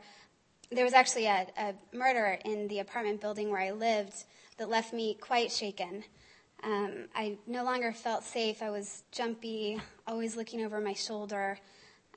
there 0.71 0.85
was 0.85 0.93
actually 0.93 1.25
a, 1.25 1.47
a, 1.57 1.73
murder 1.95 2.37
in 2.45 2.67
the 2.67 2.79
apartment 2.79 3.21
building 3.21 3.49
where 3.49 3.61
I 3.61 3.71
lived 3.71 4.25
that 4.57 4.69
left 4.69 4.93
me 4.93 5.15
quite 5.15 5.51
shaken. 5.51 6.03
Um, 6.63 7.07
I 7.15 7.37
no 7.47 7.63
longer 7.63 7.91
felt 7.91 8.23
safe. 8.23 8.61
I 8.61 8.69
was 8.69 9.03
jumpy, 9.11 9.79
always 10.07 10.35
looking 10.35 10.63
over 10.63 10.79
my 10.79 10.93
shoulder, 10.93 11.57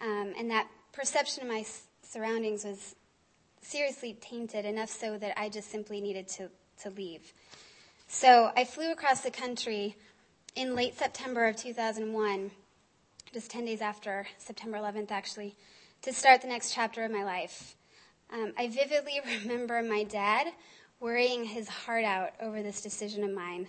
um, 0.00 0.34
and 0.38 0.50
that 0.50 0.68
perception 0.92 1.44
of 1.44 1.48
my 1.48 1.64
surroundings 2.02 2.64
was 2.64 2.94
seriously 3.62 4.18
tainted 4.20 4.66
enough 4.66 4.90
so 4.90 5.16
that 5.16 5.38
I 5.40 5.48
just 5.48 5.70
simply 5.70 6.00
needed 6.00 6.28
to, 6.28 6.50
to 6.82 6.90
leave. 6.90 7.32
So 8.06 8.52
I 8.54 8.64
flew 8.64 8.92
across 8.92 9.22
the 9.22 9.30
country 9.30 9.96
in 10.54 10.74
late 10.74 10.96
September 10.96 11.46
of 11.46 11.56
2001, 11.56 12.50
just 13.34 13.50
10 13.50 13.64
days 13.64 13.80
after 13.80 14.28
September 14.38 14.78
11th, 14.78 15.10
actually, 15.10 15.56
to 16.02 16.12
start 16.12 16.40
the 16.40 16.46
next 16.46 16.72
chapter 16.72 17.02
of 17.02 17.10
my 17.10 17.24
life. 17.24 17.74
Um, 18.32 18.52
I 18.56 18.68
vividly 18.68 19.20
remember 19.42 19.82
my 19.82 20.04
dad 20.04 20.52
worrying 21.00 21.44
his 21.44 21.68
heart 21.68 22.04
out 22.04 22.30
over 22.40 22.62
this 22.62 22.80
decision 22.80 23.24
of 23.24 23.32
mine. 23.32 23.66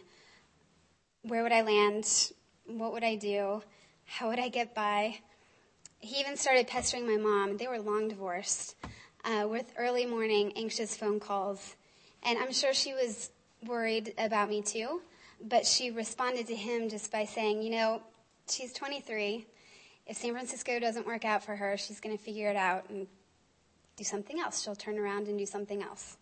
Where 1.23 1.41
would 1.41 1.51
I 1.51 1.63
land? 1.63 2.31
What 2.67 2.93
would 2.93 3.03
I 3.03 3.15
do? 3.15 3.63
How 4.05 4.29
would 4.29 4.37
I 4.37 4.49
get 4.49 4.75
by? 4.75 5.17
He 5.97 6.19
even 6.19 6.37
started 6.37 6.67
pestering 6.67 7.07
my 7.07 7.17
mom. 7.17 7.57
They 7.57 7.67
were 7.67 7.79
long 7.79 8.07
divorced, 8.07 8.75
uh, 9.23 9.47
with 9.49 9.73
early 9.79 10.05
morning 10.05 10.53
anxious 10.55 10.95
phone 10.95 11.19
calls. 11.19 11.75
And 12.21 12.37
I'm 12.37 12.53
sure 12.53 12.71
she 12.75 12.93
was 12.93 13.31
worried 13.65 14.13
about 14.19 14.47
me 14.47 14.61
too, 14.61 15.01
but 15.43 15.65
she 15.65 15.89
responded 15.89 16.45
to 16.47 16.55
him 16.55 16.87
just 16.87 17.11
by 17.11 17.25
saying, 17.25 17.63
you 17.63 17.71
know, 17.71 18.03
she's 18.47 18.71
23. 18.73 19.47
If 20.07 20.17
San 20.17 20.33
Francisco 20.33 20.79
doesn't 20.79 21.07
work 21.07 21.25
out 21.25 21.43
for 21.43 21.55
her, 21.55 21.77
she's 21.77 21.99
going 21.99 22.15
to 22.15 22.23
figure 22.23 22.49
it 22.49 22.55
out 22.55 22.89
and 22.89 23.07
do 23.97 24.03
something 24.03 24.39
else. 24.39 24.61
She'll 24.61 24.75
turn 24.75 24.99
around 24.99 25.27
and 25.27 25.37
do 25.37 25.45
something 25.45 25.81
else. 25.81 26.17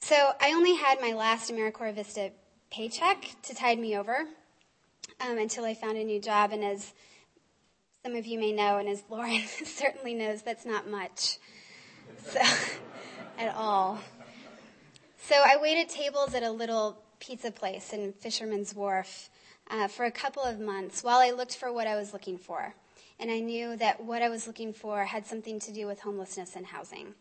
So 0.00 0.16
I 0.40 0.52
only 0.52 0.76
had 0.76 1.00
my 1.00 1.12
last 1.12 1.50
AmeriCorps 1.50 1.94
Vista 1.94 2.32
paycheck 2.70 3.36
to 3.42 3.54
tide 3.54 3.78
me 3.78 3.96
over 3.96 4.26
um, 5.20 5.38
until 5.38 5.64
I 5.64 5.74
found 5.74 5.98
a 5.98 6.04
new 6.04 6.20
job. 6.20 6.52
And 6.52 6.64
as 6.64 6.92
some 8.02 8.16
of 8.16 8.26
you 8.26 8.38
may 8.38 8.52
know, 8.52 8.78
and 8.78 8.88
as 8.88 9.02
Lauren 9.10 9.42
certainly 9.64 10.14
knows, 10.14 10.42
that's 10.42 10.64
not 10.64 10.88
much. 10.88 11.38
So, 12.26 12.40
at 13.38 13.54
all. 13.54 13.98
So 15.28 15.36
I 15.36 15.56
waited 15.60 15.88
tables 15.88 16.34
at 16.34 16.42
a 16.42 16.50
little 16.50 16.98
pizza 17.20 17.52
place 17.52 17.92
in 17.92 18.12
Fisherman's 18.12 18.74
Wharf 18.74 19.30
uh, 19.70 19.88
for 19.88 20.04
a 20.04 20.10
couple 20.10 20.42
of 20.42 20.60
months 20.60 21.02
while 21.02 21.18
I 21.18 21.30
looked 21.30 21.56
for 21.56 21.72
what 21.72 21.86
I 21.86 21.96
was 21.96 22.12
looking 22.12 22.38
for. 22.38 22.74
And 23.18 23.30
I 23.30 23.40
knew 23.40 23.76
that 23.76 24.02
what 24.04 24.22
I 24.22 24.28
was 24.28 24.46
looking 24.46 24.72
for 24.72 25.04
had 25.04 25.26
something 25.26 25.60
to 25.60 25.72
do 25.72 25.86
with 25.86 26.00
homelessness 26.00 26.56
and 26.56 26.66
housing. 26.66 27.14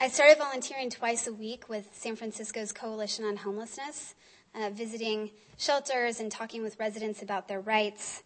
I 0.00 0.08
started 0.08 0.38
volunteering 0.38 0.90
twice 0.90 1.26
a 1.26 1.32
week 1.32 1.68
with 1.68 1.88
San 1.92 2.16
Francisco's 2.16 2.72
Coalition 2.72 3.24
on 3.24 3.36
Homelessness, 3.36 4.14
uh, 4.54 4.70
visiting 4.70 5.30
shelters 5.58 6.18
and 6.18 6.32
talking 6.32 6.62
with 6.62 6.78
residents 6.80 7.22
about 7.22 7.48
their 7.48 7.60
rights. 7.60 8.22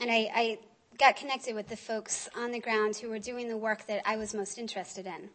And 0.00 0.10
I, 0.10 0.30
I 0.34 0.58
got 0.98 1.16
connected 1.16 1.54
with 1.54 1.68
the 1.68 1.76
folks 1.76 2.28
on 2.36 2.52
the 2.52 2.60
ground 2.60 2.96
who 2.96 3.08
were 3.08 3.18
doing 3.18 3.48
the 3.48 3.56
work 3.56 3.86
that 3.88 4.02
I 4.06 4.16
was 4.16 4.34
most 4.34 4.58
interested 4.58 5.06
in. 5.06 5.30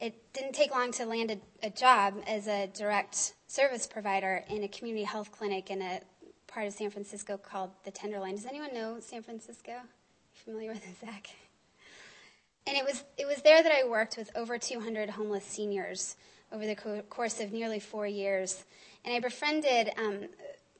It 0.00 0.32
didn't 0.32 0.54
take 0.54 0.72
long 0.72 0.92
to 0.92 1.06
land 1.06 1.30
a, 1.30 1.66
a, 1.66 1.70
job 1.70 2.14
as 2.26 2.48
a 2.48 2.66
direct 2.66 3.34
service 3.46 3.86
provider 3.86 4.44
in 4.48 4.64
a 4.64 4.68
community 4.68 5.04
health 5.04 5.30
clinic 5.30 5.70
in 5.70 5.80
a 5.82 6.00
part 6.46 6.66
of 6.66 6.72
San 6.72 6.90
Francisco 6.90 7.36
called 7.36 7.70
the 7.84 7.90
Tenderloin. 7.90 8.34
Does 8.34 8.46
anyone 8.46 8.74
know 8.74 8.98
San 9.00 9.22
Francisco? 9.22 9.72
Familiar 10.32 10.72
with 10.72 10.84
it, 10.84 10.96
Zach? 11.00 11.28
And 12.66 12.76
it 12.76 12.84
was 12.84 13.04
it 13.16 13.26
was 13.26 13.42
there 13.42 13.62
that 13.62 13.72
I 13.72 13.88
worked 13.88 14.16
with 14.16 14.30
over 14.34 14.58
200 14.58 15.10
homeless 15.10 15.44
seniors 15.44 16.16
over 16.50 16.66
the 16.66 16.74
co- 16.74 17.02
course 17.02 17.40
of 17.40 17.52
nearly 17.52 17.80
four 17.80 18.06
years, 18.06 18.64
and 19.04 19.14
I 19.14 19.20
befriended 19.20 19.90
um, 19.98 20.28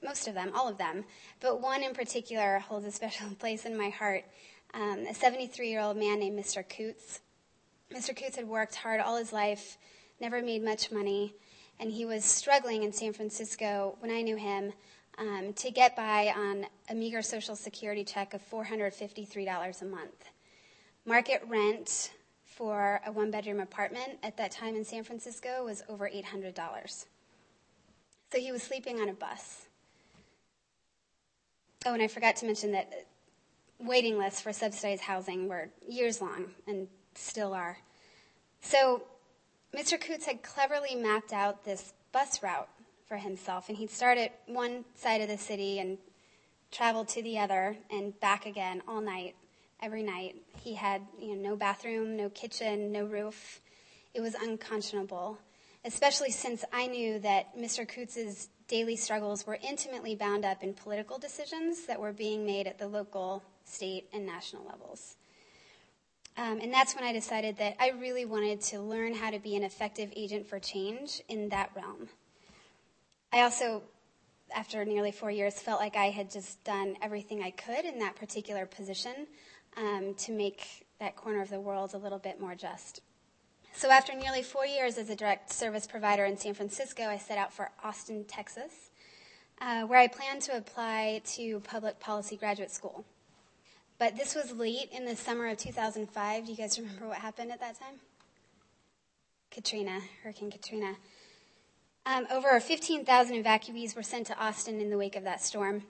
most 0.03 0.29
of 0.29 0.35
them, 0.35 0.53
all 0.55 0.69
of 0.69 0.79
them, 0.79 1.05
but 1.41 1.61
one 1.61 1.83
in 1.83 1.93
particular 1.95 2.59
holds 2.59 2.87
a 2.87 2.91
special 2.91 3.29
place 3.39 3.65
in 3.65 3.77
my 3.77 3.91
heart. 3.91 4.25
Um, 4.73 5.07
a 5.09 5.15
73 5.15 5.69
year 5.69 5.81
old 5.81 5.97
man 5.97 6.19
named 6.19 6.39
Mr. 6.39 6.69
Coots. 6.69 7.21
Mr. 7.95 8.17
Coots 8.17 8.37
had 8.37 8.49
worked 8.49 8.75
hard 8.75 9.01
all 9.01 9.17
his 9.17 9.33
life, 9.33 9.79
never 10.21 10.43
made 10.43 10.65
much 10.65 10.91
money, 10.91 11.33
and 11.79 11.93
he 11.93 12.05
was 12.05 12.25
struggling 12.25 12.83
in 12.83 12.93
San 12.93 13.13
Francisco 13.13 13.97
when 14.01 14.11
I 14.11 14.21
knew 14.21 14.37
him 14.37 14.73
um, 15.17 15.53
to 15.53 15.71
get 15.71 15.95
by 15.95 16.33
on 16.37 16.67
a 16.91 16.95
meager 16.95 17.23
Social 17.23 17.55
Security 17.55 18.03
check 18.03 18.35
of 18.35 18.43
$453 18.51 19.83
a 19.83 19.85
month. 19.85 20.31
Market 21.07 21.43
rent 21.47 22.13
for 22.45 23.01
a 23.07 23.13
one 23.13 23.31
bedroom 23.31 23.61
apartment 23.61 24.19
at 24.25 24.37
that 24.39 24.51
time 24.51 24.75
in 24.75 24.85
San 24.85 25.05
Francisco 25.05 25.65
was 25.65 25.85
over 25.89 26.11
$800. 26.13 27.07
So 28.33 28.41
he 28.41 28.51
was 28.51 28.63
sleeping 28.65 29.01
on 29.01 29.09
a 29.09 29.13
bus. 29.13 29.67
Oh, 31.87 31.95
and 31.95 32.03
I 32.03 32.09
forgot 32.09 32.35
to 32.37 32.47
mention 32.47 32.73
that 32.73 33.07
waiting 33.79 34.19
lists 34.19 34.41
for 34.41 34.53
subsidized 34.53 35.03
housing 35.03 35.47
were 35.47 35.69
years 35.87 36.21
long 36.21 36.47
and 36.67 36.89
still 37.19 37.53
are. 37.55 37.79
So 38.61 39.03
Mr. 39.75 40.01
Coots 40.01 40.27
had 40.27 40.43
cleverly 40.43 40.95
mapped 40.95 41.33
out 41.33 41.65
this 41.65 41.93
bus 42.13 42.43
route 42.43 42.69
for 43.09 43.17
himself, 43.17 43.69
and 43.69 43.77
he'd 43.77 43.91
start 43.91 44.19
at 44.19 44.33
one 44.47 44.85
side 44.95 45.21
of 45.21 45.29
the 45.29 45.39
city 45.39 45.79
and 45.79 45.99
travel 46.71 47.05
to 47.05 47.23
the 47.23 47.39
other 47.39 47.77
and 47.91 48.19
back 48.21 48.47
again 48.47 48.83
all 48.89 49.01
night, 49.01 49.35
every 49.81 50.03
night. 50.03 50.37
He 50.63 50.75
had 50.75 51.03
you 51.21 51.37
know, 51.37 51.51
no 51.51 51.57
bathroom, 51.57 52.17
no 52.17 52.29
kitchen, 52.31 52.93
no 52.93 53.05
roof. 53.05 53.61
It 54.15 54.21
was 54.21 54.35
unconscionable, 54.35 55.39
especially 55.85 56.31
since 56.31 56.65
I 56.73 56.87
knew 56.87 57.19
that 57.21 57.57
Mr. 57.57 57.87
Coots's 57.87 58.49
daily 58.69 58.97
struggles 58.97 59.47
were 59.47 59.59
intimately 59.63 60.15
bound 60.15 60.45
up 60.45 60.63
in 60.63 60.73
political 60.73 61.19
decisions 61.19 61.87
that 61.87 62.01
were 62.01 62.13
being 62.13 62.47
made 62.47 62.67
at 62.67 62.79
the 62.79 62.89
local, 62.89 63.43
state, 63.65 64.09
and 64.13 64.25
national 64.25 64.65
levels. 64.65 65.17
Um, 66.37 66.59
and 66.61 66.73
that's 66.73 66.97
when 66.97 67.05
I 67.05 67.13
decided 67.13 67.59
that 67.59 67.77
I 67.79 67.91
really 67.91 68.25
wanted 68.25 68.61
to 68.63 68.81
learn 68.81 69.15
how 69.15 69.31
to 69.31 69.39
be 69.39 69.55
an 69.55 69.63
effective 69.63 70.13
agent 70.17 70.47
for 70.47 70.59
change 70.59 71.23
in 71.29 71.49
that 71.51 71.71
realm. 71.77 72.09
I 73.33 73.43
also, 73.43 73.83
after 74.55 74.85
nearly 74.85 75.13
four 75.13 75.31
years, 75.31 75.61
felt 75.61 75.81
like 75.81 75.97
I 75.97 76.07
had 76.07 76.31
just 76.31 76.63
done 76.65 76.97
everything 77.01 77.43
I 77.43 77.51
could 77.51 77.85
in 77.85 78.01
that 78.01 78.17
particular 78.17 78.67
position 78.67 79.29
um, 79.77 80.15
to 80.19 80.33
make 80.33 80.87
that 80.99 81.17
corner 81.17 81.41
of 81.41 81.51
the 81.51 81.61
world 81.61 81.95
a 81.95 81.99
little 81.99 82.19
bit 82.19 82.41
more 82.41 82.55
just. 82.55 83.01
So, 83.73 83.91
after 83.91 84.15
nearly 84.15 84.43
four 84.43 84.67
years 84.67 84.99
as 84.99 85.11
a 85.11 85.17
direct 85.17 85.53
service 85.53 85.87
provider 85.87 86.25
in 86.25 86.37
San 86.37 86.55
Francisco, 86.55 87.05
I 87.05 87.19
set 87.19 87.39
out 87.39 87.53
for 87.53 87.71
Austin, 87.83 88.25
Texas, 88.25 88.91
uh, 89.61 89.83
where 89.83 89.99
I 89.99 90.07
planned 90.07 90.43
to 90.43 90.57
apply 90.57 91.23
to 91.35 91.61
public 91.61 91.99
policy 91.99 92.37
graduate 92.37 92.71
school. 92.71 93.05
But 93.99 94.17
this 94.17 94.35
was 94.35 94.53
late 94.53 94.91
in 94.93 95.05
the 95.05 95.15
summer 95.15 95.47
of 95.49 95.59
2005. 95.59 96.45
Do 96.45 96.51
you 96.51 96.57
guys 96.57 96.79
remember 96.79 97.09
what 97.09 97.19
happened 97.19 97.53
at 97.53 97.61
that 97.61 97.79
time? 97.79 97.95
Katrina, 99.51 100.01
Hurricane 100.23 100.51
Katrina. 100.51 100.97
Um, 102.07 102.27
over 102.31 102.59
15,000 102.59 103.43
evacuees 103.43 103.97
were 103.97 104.03
sent 104.03 104.27
to 104.27 104.39
Austin 104.39 104.81
in 104.81 104.91
the 104.91 104.99
wake 104.99 105.17
of 105.17 105.25
that 105.25 105.41
storm, 105.41 105.85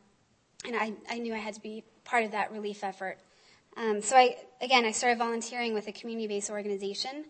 and 0.65 0.77
I, 0.77 0.93
I 1.11 1.19
knew 1.19 1.35
I 1.35 1.39
had 1.39 1.55
to 1.55 1.61
be 1.61 1.83
part 2.05 2.25
of 2.25 2.31
that 2.33 2.53
relief 2.53 2.85
effort. 2.85 3.19
Um, 3.77 4.01
so 4.01 4.17
I, 4.17 4.37
again, 4.61 4.85
I 4.85 4.93
started 4.93 5.19
volunteering 5.19 5.75
with 5.75 5.89
a 5.89 5.93
community-based 5.93 6.51
organization, 6.51 7.25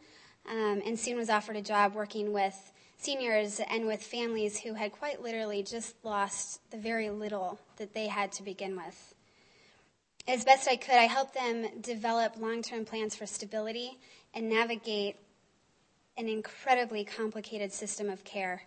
um, 0.50 0.82
and 0.84 0.98
soon 0.98 1.16
was 1.16 1.30
offered 1.30 1.56
a 1.56 1.62
job 1.62 1.94
working 1.94 2.32
with 2.32 2.72
seniors 2.98 3.60
and 3.70 3.86
with 3.86 4.02
families 4.02 4.58
who 4.58 4.74
had 4.74 4.92
quite 4.92 5.22
literally 5.22 5.62
just 5.62 5.94
lost 6.04 6.60
the 6.70 6.76
very 6.76 7.08
little 7.08 7.58
that 7.76 7.94
they 7.94 8.08
had 8.08 8.32
to 8.32 8.42
begin 8.42 8.76
with. 8.76 9.13
As 10.26 10.42
best 10.42 10.66
I 10.68 10.76
could, 10.76 10.94
I 10.94 11.04
helped 11.04 11.34
them 11.34 11.66
develop 11.82 12.36
long-term 12.38 12.86
plans 12.86 13.14
for 13.14 13.26
stability 13.26 13.98
and 14.32 14.48
navigate 14.48 15.16
an 16.16 16.28
incredibly 16.28 17.04
complicated 17.04 17.72
system 17.72 18.08
of 18.08 18.24
care 18.24 18.62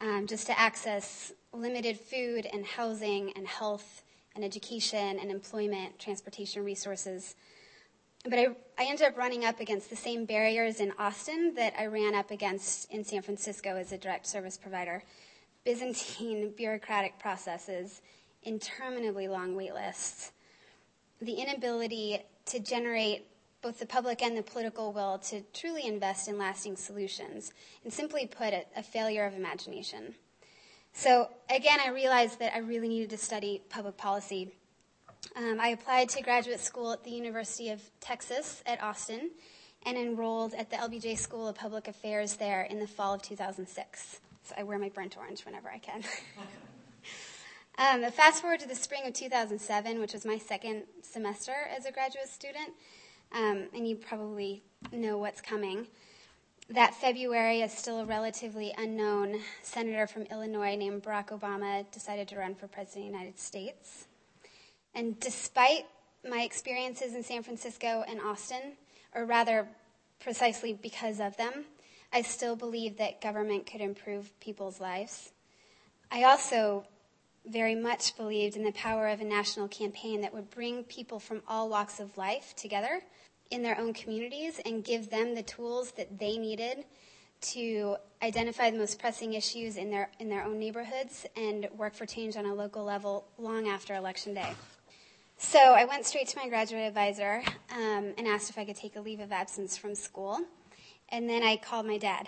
um, 0.00 0.26
just 0.26 0.46
to 0.48 0.58
access 0.58 1.32
limited 1.52 1.98
food 1.98 2.46
and 2.52 2.66
housing 2.66 3.32
and 3.36 3.46
health 3.46 4.02
and 4.34 4.44
education 4.44 5.18
and 5.20 5.30
employment, 5.30 5.98
transportation 6.00 6.64
resources. 6.64 7.36
But 8.24 8.40
I, 8.40 8.46
I 8.76 8.86
ended 8.86 9.06
up 9.06 9.16
running 9.16 9.44
up 9.44 9.60
against 9.60 9.90
the 9.90 9.96
same 9.96 10.24
barriers 10.24 10.80
in 10.80 10.92
Austin 10.98 11.54
that 11.54 11.74
I 11.78 11.86
ran 11.86 12.16
up 12.16 12.32
against 12.32 12.90
in 12.90 13.04
San 13.04 13.22
Francisco 13.22 13.76
as 13.76 13.92
a 13.92 13.98
direct 13.98 14.26
service 14.26 14.56
provider 14.56 15.04
Byzantine 15.64 16.50
bureaucratic 16.56 17.20
processes, 17.20 18.02
interminably 18.42 19.28
long 19.28 19.54
wait 19.54 19.72
lists, 19.72 20.32
the 21.20 21.34
inability 21.34 22.18
to 22.46 22.60
generate 22.60 23.26
both 23.62 23.78
the 23.78 23.86
public 23.86 24.22
and 24.22 24.36
the 24.36 24.42
political 24.42 24.92
will 24.92 25.18
to 25.18 25.42
truly 25.52 25.86
invest 25.86 26.28
in 26.28 26.38
lasting 26.38 26.76
solutions, 26.76 27.52
and 27.82 27.92
simply 27.92 28.26
put, 28.26 28.52
a, 28.52 28.64
a 28.76 28.82
failure 28.82 29.26
of 29.26 29.34
imagination. 29.34 30.14
So 30.92 31.28
again, 31.50 31.78
I 31.84 31.90
realized 31.90 32.38
that 32.38 32.54
I 32.54 32.58
really 32.58 32.88
needed 32.88 33.10
to 33.10 33.18
study 33.18 33.62
public 33.68 33.96
policy. 33.96 34.52
Um, 35.34 35.58
I 35.60 35.68
applied 35.68 36.08
to 36.10 36.22
graduate 36.22 36.60
school 36.60 36.92
at 36.92 37.02
the 37.02 37.10
University 37.10 37.70
of 37.70 37.82
Texas 38.00 38.62
at 38.66 38.82
Austin 38.82 39.30
and 39.84 39.98
enrolled 39.98 40.54
at 40.54 40.70
the 40.70 40.76
LBJ 40.76 41.18
School 41.18 41.48
of 41.48 41.56
Public 41.56 41.88
Affairs 41.88 42.36
there 42.36 42.62
in 42.62 42.78
the 42.78 42.86
fall 42.86 43.14
of 43.14 43.22
2006. 43.22 44.20
So 44.44 44.54
I 44.56 44.62
wear 44.62 44.78
my 44.78 44.90
burnt 44.90 45.16
orange 45.16 45.44
whenever 45.44 45.68
I 45.68 45.78
can. 45.78 46.02
um, 47.78 48.10
fast 48.10 48.40
forward 48.40 48.60
to 48.60 48.68
the 48.68 48.74
spring 48.74 49.02
of 49.04 49.12
2007, 49.12 50.00
which 50.00 50.14
was 50.14 50.24
my 50.24 50.38
second 50.38 50.84
semester 51.02 51.52
as 51.76 51.84
a 51.84 51.92
graduate 51.92 52.28
student, 52.28 52.70
um, 53.32 53.66
and 53.74 53.86
you 53.86 53.96
probably 53.96 54.62
know 54.92 55.18
what's 55.18 55.42
coming. 55.42 55.86
That 56.70 56.94
February, 56.94 57.60
a 57.60 57.68
still 57.68 58.04
relatively 58.06 58.72
unknown 58.78 59.40
senator 59.62 60.06
from 60.06 60.22
Illinois 60.22 60.74
named 60.74 61.02
Barack 61.02 61.28
Obama 61.28 61.88
decided 61.90 62.28
to 62.28 62.36
run 62.36 62.54
for 62.54 62.66
president 62.66 63.06
of 63.06 63.12
the 63.12 63.18
United 63.18 63.38
States. 63.38 64.06
And 64.94 65.20
despite 65.20 65.84
my 66.28 66.40
experiences 66.40 67.14
in 67.14 67.22
San 67.22 67.42
Francisco 67.42 68.04
and 68.08 68.20
Austin, 68.20 68.72
or 69.14 69.26
rather, 69.26 69.68
precisely 70.18 70.72
because 70.72 71.20
of 71.20 71.36
them, 71.36 71.66
I 72.12 72.22
still 72.22 72.56
believe 72.56 72.96
that 72.96 73.20
government 73.20 73.66
could 73.66 73.82
improve 73.82 74.38
people's 74.40 74.80
lives. 74.80 75.32
I 76.10 76.24
also 76.24 76.86
very 77.46 77.74
much 77.74 78.16
believed 78.16 78.56
in 78.56 78.64
the 78.64 78.72
power 78.72 79.08
of 79.08 79.20
a 79.20 79.24
national 79.24 79.68
campaign 79.68 80.20
that 80.20 80.34
would 80.34 80.50
bring 80.50 80.84
people 80.84 81.20
from 81.20 81.42
all 81.46 81.68
walks 81.68 82.00
of 82.00 82.16
life 82.18 82.54
together 82.56 83.00
in 83.50 83.62
their 83.62 83.78
own 83.78 83.92
communities 83.92 84.60
and 84.64 84.84
give 84.84 85.10
them 85.10 85.34
the 85.34 85.42
tools 85.42 85.92
that 85.92 86.18
they 86.18 86.36
needed 86.36 86.84
to 87.40 87.96
identify 88.22 88.70
the 88.70 88.78
most 88.78 88.98
pressing 88.98 89.34
issues 89.34 89.76
in 89.76 89.90
their 89.90 90.10
in 90.18 90.28
their 90.28 90.42
own 90.42 90.58
neighborhoods 90.58 91.26
and 91.36 91.68
work 91.76 91.94
for 91.94 92.06
change 92.06 92.36
on 92.36 92.46
a 92.46 92.54
local 92.54 92.82
level 92.82 93.26
long 93.38 93.68
after 93.68 93.94
election 93.94 94.34
day. 94.34 94.52
So 95.38 95.58
I 95.58 95.84
went 95.84 96.06
straight 96.06 96.28
to 96.28 96.38
my 96.38 96.48
graduate 96.48 96.84
advisor 96.84 97.42
um, 97.70 98.14
and 98.16 98.26
asked 98.26 98.48
if 98.48 98.58
I 98.58 98.64
could 98.64 98.76
take 98.76 98.96
a 98.96 99.00
leave 99.00 99.20
of 99.20 99.32
absence 99.32 99.76
from 99.76 99.94
school. 99.94 100.40
And 101.10 101.28
then 101.28 101.42
I 101.42 101.56
called 101.56 101.86
my 101.86 101.98
dad. 101.98 102.26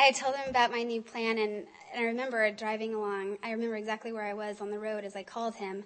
I 0.00 0.12
told 0.12 0.36
him 0.36 0.48
about 0.48 0.70
my 0.70 0.84
new 0.84 1.02
plan, 1.02 1.38
and, 1.38 1.66
and 1.92 2.00
I 2.00 2.04
remember 2.04 2.48
driving 2.52 2.94
along. 2.94 3.36
I 3.42 3.50
remember 3.50 3.74
exactly 3.74 4.12
where 4.12 4.24
I 4.24 4.32
was 4.32 4.60
on 4.60 4.70
the 4.70 4.78
road 4.78 5.04
as 5.04 5.16
I 5.16 5.24
called 5.24 5.56
him. 5.56 5.82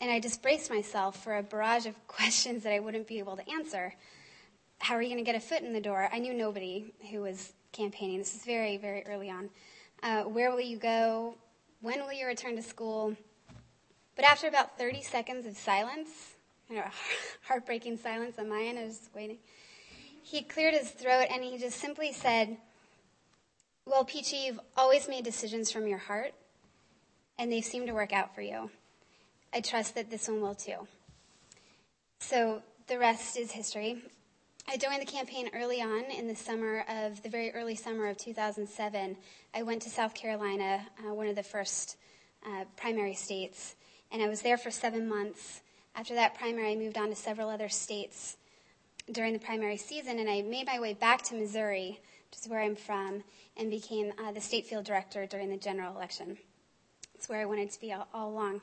And 0.00 0.10
I 0.10 0.18
just 0.18 0.42
braced 0.42 0.68
myself 0.68 1.22
for 1.22 1.36
a 1.36 1.44
barrage 1.44 1.86
of 1.86 1.94
questions 2.08 2.64
that 2.64 2.72
I 2.72 2.80
wouldn't 2.80 3.06
be 3.06 3.20
able 3.20 3.36
to 3.36 3.48
answer. 3.48 3.94
How 4.80 4.96
are 4.96 5.02
you 5.02 5.08
going 5.08 5.24
to 5.24 5.30
get 5.30 5.36
a 5.36 5.40
foot 5.40 5.62
in 5.62 5.72
the 5.72 5.80
door? 5.80 6.08
I 6.12 6.18
knew 6.18 6.34
nobody 6.34 6.92
who 7.12 7.20
was 7.20 7.52
campaigning. 7.70 8.18
This 8.18 8.34
is 8.34 8.44
very, 8.44 8.78
very 8.78 9.06
early 9.06 9.30
on. 9.30 9.48
Uh, 10.02 10.24
where 10.24 10.50
will 10.50 10.60
you 10.60 10.76
go? 10.76 11.36
When 11.80 12.00
will 12.00 12.12
you 12.12 12.26
return 12.26 12.56
to 12.56 12.62
school? 12.62 13.14
But 14.16 14.24
after 14.24 14.48
about 14.48 14.76
30 14.76 15.02
seconds 15.02 15.46
of 15.46 15.56
silence, 15.56 16.08
you 16.68 16.76
know, 16.76 16.84
heartbreaking 17.46 17.98
silence 17.98 18.40
on 18.40 18.48
my 18.48 18.62
end, 18.62 18.78
I 18.78 18.84
was 18.84 18.98
just 18.98 19.14
waiting. 19.14 19.38
He 20.24 20.42
cleared 20.42 20.74
his 20.74 20.90
throat 20.90 21.28
and 21.30 21.44
he 21.44 21.56
just 21.58 21.78
simply 21.78 22.12
said, 22.12 22.56
Well, 23.88 24.04
Peachy, 24.04 24.38
you've 24.38 24.58
always 24.76 25.08
made 25.08 25.22
decisions 25.22 25.70
from 25.70 25.86
your 25.86 25.98
heart, 25.98 26.34
and 27.38 27.52
they 27.52 27.60
seem 27.60 27.86
to 27.86 27.92
work 27.92 28.12
out 28.12 28.34
for 28.34 28.40
you. 28.40 28.68
I 29.54 29.60
trust 29.60 29.94
that 29.94 30.10
this 30.10 30.26
one 30.26 30.40
will 30.40 30.56
too. 30.56 30.88
So 32.18 32.62
the 32.88 32.98
rest 32.98 33.38
is 33.38 33.52
history. 33.52 34.02
I 34.68 34.76
joined 34.76 35.00
the 35.00 35.06
campaign 35.06 35.50
early 35.54 35.80
on 35.80 36.06
in 36.06 36.26
the 36.26 36.34
summer 36.34 36.84
of 36.88 37.22
the 37.22 37.28
very 37.28 37.52
early 37.52 37.76
summer 37.76 38.08
of 38.08 38.16
2007. 38.16 39.16
I 39.54 39.62
went 39.62 39.82
to 39.82 39.88
South 39.88 40.14
Carolina, 40.14 40.84
uh, 40.98 41.14
one 41.14 41.28
of 41.28 41.36
the 41.36 41.44
first 41.44 41.96
uh, 42.44 42.64
primary 42.76 43.14
states, 43.14 43.76
and 44.10 44.20
I 44.20 44.28
was 44.28 44.42
there 44.42 44.58
for 44.58 44.72
seven 44.72 45.08
months. 45.08 45.60
After 45.94 46.16
that 46.16 46.34
primary, 46.34 46.72
I 46.72 46.74
moved 46.74 46.98
on 46.98 47.10
to 47.10 47.14
several 47.14 47.48
other 47.48 47.68
states 47.68 48.36
during 49.12 49.32
the 49.32 49.38
primary 49.38 49.76
season, 49.76 50.18
and 50.18 50.28
I 50.28 50.42
made 50.42 50.66
my 50.66 50.80
way 50.80 50.92
back 50.92 51.22
to 51.26 51.36
Missouri, 51.36 52.00
which 52.36 52.44
is 52.44 52.50
where 52.50 52.60
I'm 52.60 52.76
from, 52.76 53.24
and 53.56 53.70
became 53.70 54.12
uh, 54.22 54.30
the 54.30 54.42
state 54.42 54.66
field 54.66 54.84
director 54.84 55.24
during 55.24 55.48
the 55.48 55.56
general 55.56 55.96
election. 55.96 56.36
It's 57.14 57.30
where 57.30 57.40
I 57.40 57.46
wanted 57.46 57.70
to 57.70 57.80
be 57.80 57.94
all, 57.94 58.06
all 58.12 58.28
along. 58.28 58.60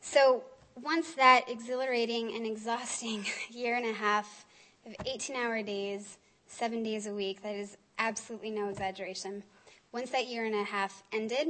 So 0.00 0.44
once 0.80 1.14
that 1.14 1.48
exhilarating 1.48 2.32
and 2.32 2.46
exhausting 2.46 3.24
year 3.50 3.76
and 3.76 3.86
a 3.86 3.92
half 3.92 4.44
of 4.86 4.94
18 5.04 5.34
hour 5.34 5.62
days, 5.62 6.18
seven 6.46 6.84
days 6.84 7.08
a 7.08 7.12
week, 7.12 7.42
that 7.42 7.56
is 7.56 7.76
absolutely 7.98 8.50
no 8.50 8.68
exaggeration. 8.68 9.42
Once 9.90 10.10
that 10.10 10.28
year 10.28 10.44
and 10.44 10.54
a 10.54 10.62
half 10.62 11.02
ended, 11.12 11.48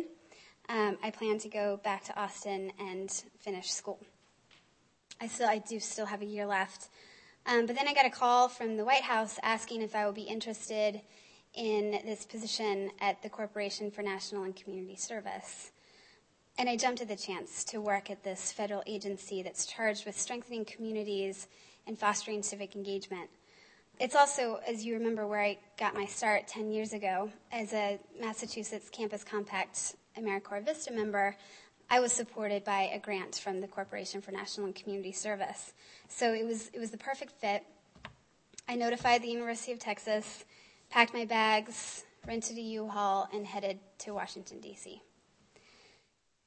um, 0.71 0.97
I 1.03 1.11
plan 1.11 1.39
to 1.41 1.51
go 1.51 1.79
back 1.85 2.05
to 2.05 2.19
Austin 2.19 2.73
and 2.81 3.11
finish 3.41 3.71
school. 3.71 4.01
I 5.21 5.27
still, 5.27 5.49
I 5.49 5.59
do 5.59 5.79
still 5.81 6.07
have 6.07 6.23
a 6.23 6.27
year 6.27 6.47
left. 6.47 6.89
Um, 7.45 7.67
but 7.67 7.77
then 7.77 7.89
I 7.89 7.93
got 7.93 8.07
a 8.07 8.11
call 8.11 8.49
from 8.49 8.79
the 8.79 8.85
White 8.87 9.03
House 9.03 9.39
asking 9.43 9.83
if 9.83 9.95
I 9.95 10.07
would 10.07 10.15
be 10.15 10.23
interested 10.23 11.03
in 11.55 11.99
this 12.05 12.25
position 12.25 12.91
at 13.01 13.23
the 13.23 13.29
Corporation 13.29 13.91
for 13.91 14.03
National 14.03 14.45
and 14.45 14.57
Community 14.57 14.97
Service. 14.97 15.71
And 16.59 16.69
I 16.69 16.77
jumped 16.77 17.01
at 17.01 17.09
the 17.09 17.17
chance 17.17 17.65
to 17.65 17.81
work 17.81 18.11
at 18.11 18.25
this 18.25 18.53
federal 18.53 18.83
agency 18.87 19.43
that's 19.43 19.67
charged 19.67 20.07
with 20.07 20.19
strengthening 20.19 20.65
communities 20.65 21.49
and 21.87 21.99
fostering 21.99 22.43
civic 22.43 22.77
engagement. 22.77 23.31
It's 23.99 24.15
also, 24.15 24.61
as 24.67 24.85
you 24.85 24.95
remember, 24.95 25.27
where 25.27 25.41
I 25.41 25.59
got 25.79 25.95
my 25.95 26.07
start 26.07 26.49
10 26.49 26.71
years 26.71 26.93
ago 26.93 27.31
as 27.53 27.73
a 27.73 27.99
Massachusetts 28.21 28.89
Campus 28.91 29.25
Compact 29.25 29.95
AmeriCorps 30.19 30.65
Vista 30.65 30.93
member. 30.93 31.37
I 31.91 32.01
was 32.01 32.13
supported 32.13 32.65
by 32.65 32.91
a 32.93 32.99
grant 32.99 33.37
from 33.37 33.61
the 33.61 33.67
Corporation 33.67 34.21
for 34.21 34.33
National 34.33 34.67
and 34.67 34.75
Community 34.75 35.13
Service. 35.13 35.75
So 36.09 36.33
it 36.33 36.47
was, 36.47 36.71
it 36.73 36.81
was 36.81 36.91
the 36.91 36.99
perfect 36.99 37.33
fit. 37.33 37.65
I 38.69 38.77
notified 38.77 39.23
the 39.23 39.29
University 39.29 39.73
of 39.73 39.79
Texas, 39.79 40.45
packed 40.93 41.15
my 41.15 41.25
bags, 41.25 42.05
rented 42.29 42.59
a 42.59 42.61
U-Haul, 42.61 43.27
and 43.33 43.47
headed 43.47 43.79
to 43.97 44.13
Washington, 44.13 44.61
D.C. 44.61 45.01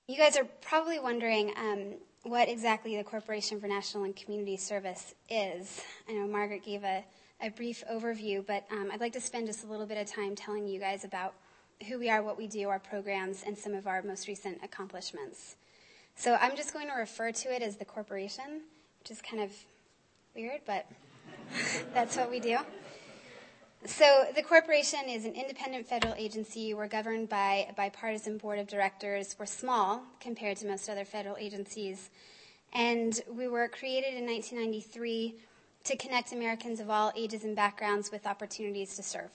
You 0.08 0.17
guys 0.17 0.38
are 0.38 0.45
probably 0.62 0.99
wondering 0.99 1.51
um, 1.58 1.95
what 2.21 2.47
exactly 2.47 2.95
the 2.95 3.03
Corporation 3.03 3.60
for 3.60 3.67
National 3.67 4.03
and 4.03 4.15
Community 4.15 4.55
Service 4.55 5.15
is. 5.29 5.81
I 6.08 6.13
know 6.13 6.27
Margaret 6.27 6.63
gave 6.63 6.84
a, 6.84 7.03
a 7.41 7.49
brief 7.49 7.84
overview, 7.91 8.45
but 8.45 8.67
um, 8.71 8.91
I'd 8.93 8.99
like 8.99 9.13
to 9.13 9.21
spend 9.21 9.47
just 9.47 9.63
a 9.63 9.67
little 9.67 9.88
bit 9.88 9.97
of 9.97 10.05
time 10.05 10.36
telling 10.36 10.67
you 10.67 10.79
guys 10.79 11.03
about 11.03 11.34
who 11.88 11.97
we 11.97 12.12
are, 12.12 12.21
what 12.21 12.38
we 12.38 12.45
do, 12.45 12.69
our 12.69 12.79
programs, 12.79 13.41
and 13.47 13.58
some 13.58 13.73
of 13.73 13.88
our 13.88 14.03
most 14.03 14.27
recent 14.27 14.60
accomplishments. 14.63 15.55
So 16.15 16.38
I'm 16.39 16.55
just 16.55 16.71
going 16.71 16.88
to 16.88 16.93
refer 16.93 17.31
to 17.31 17.53
it 17.53 17.63
as 17.63 17.77
the 17.77 17.86
corporation, 17.86 18.62
which 18.99 19.10
is 19.10 19.23
kind 19.23 19.41
of 19.41 19.51
weird, 20.36 20.62
but 20.67 20.86
that's 21.95 22.15
what 22.15 22.29
we 22.29 22.39
do. 22.39 22.60
So 23.88 24.26
the 24.36 24.41
corporation 24.41 25.02
is 25.08 25.26
an 25.26 25.34
independent 25.34 25.88
federal 25.88 26.15
agency. 26.15 26.74
We're 26.74 26.88
governed 26.88 27.30
by 27.30 27.67
a 27.69 27.74
bipartisan 27.74 28.39
board 28.39 28.58
of 28.58 28.65
directors. 28.65 29.36
We're 29.38 29.45
small 29.45 30.02
compared 30.19 30.58
to 30.58 30.67
most 30.67 30.89
other 30.89 31.06
federal 31.06 31.38
agencies. 31.38 32.10
And 32.74 33.21
we 33.30 33.48
were 33.48 33.67
created 33.67 34.15
in 34.15 34.26
1993 34.26 35.36
to 35.84 35.98
connect 35.98 36.32
Americans 36.32 36.80
of 36.80 36.89
all 36.89 37.12
ages 37.15 37.43
and 37.43 37.56
backgrounds 37.56 38.12
with 38.12 38.26
opportunities 38.26 38.95
to 38.95 39.04
serve. 39.04 39.30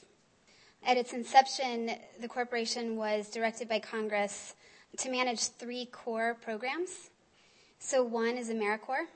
At 0.85 0.97
its 0.97 1.13
inception, 1.13 1.93
the 2.21 2.27
corporation 2.27 2.97
was 2.97 3.31
directed 3.31 3.69
by 3.69 3.79
Congress 3.79 4.57
to 4.99 5.11
manage 5.13 5.45
three 5.45 5.85
core 5.87 6.37
programs. 6.43 7.11
So 7.79 8.03
one 8.03 8.37
is 8.37 8.51
AmeriCorps, 8.51 9.07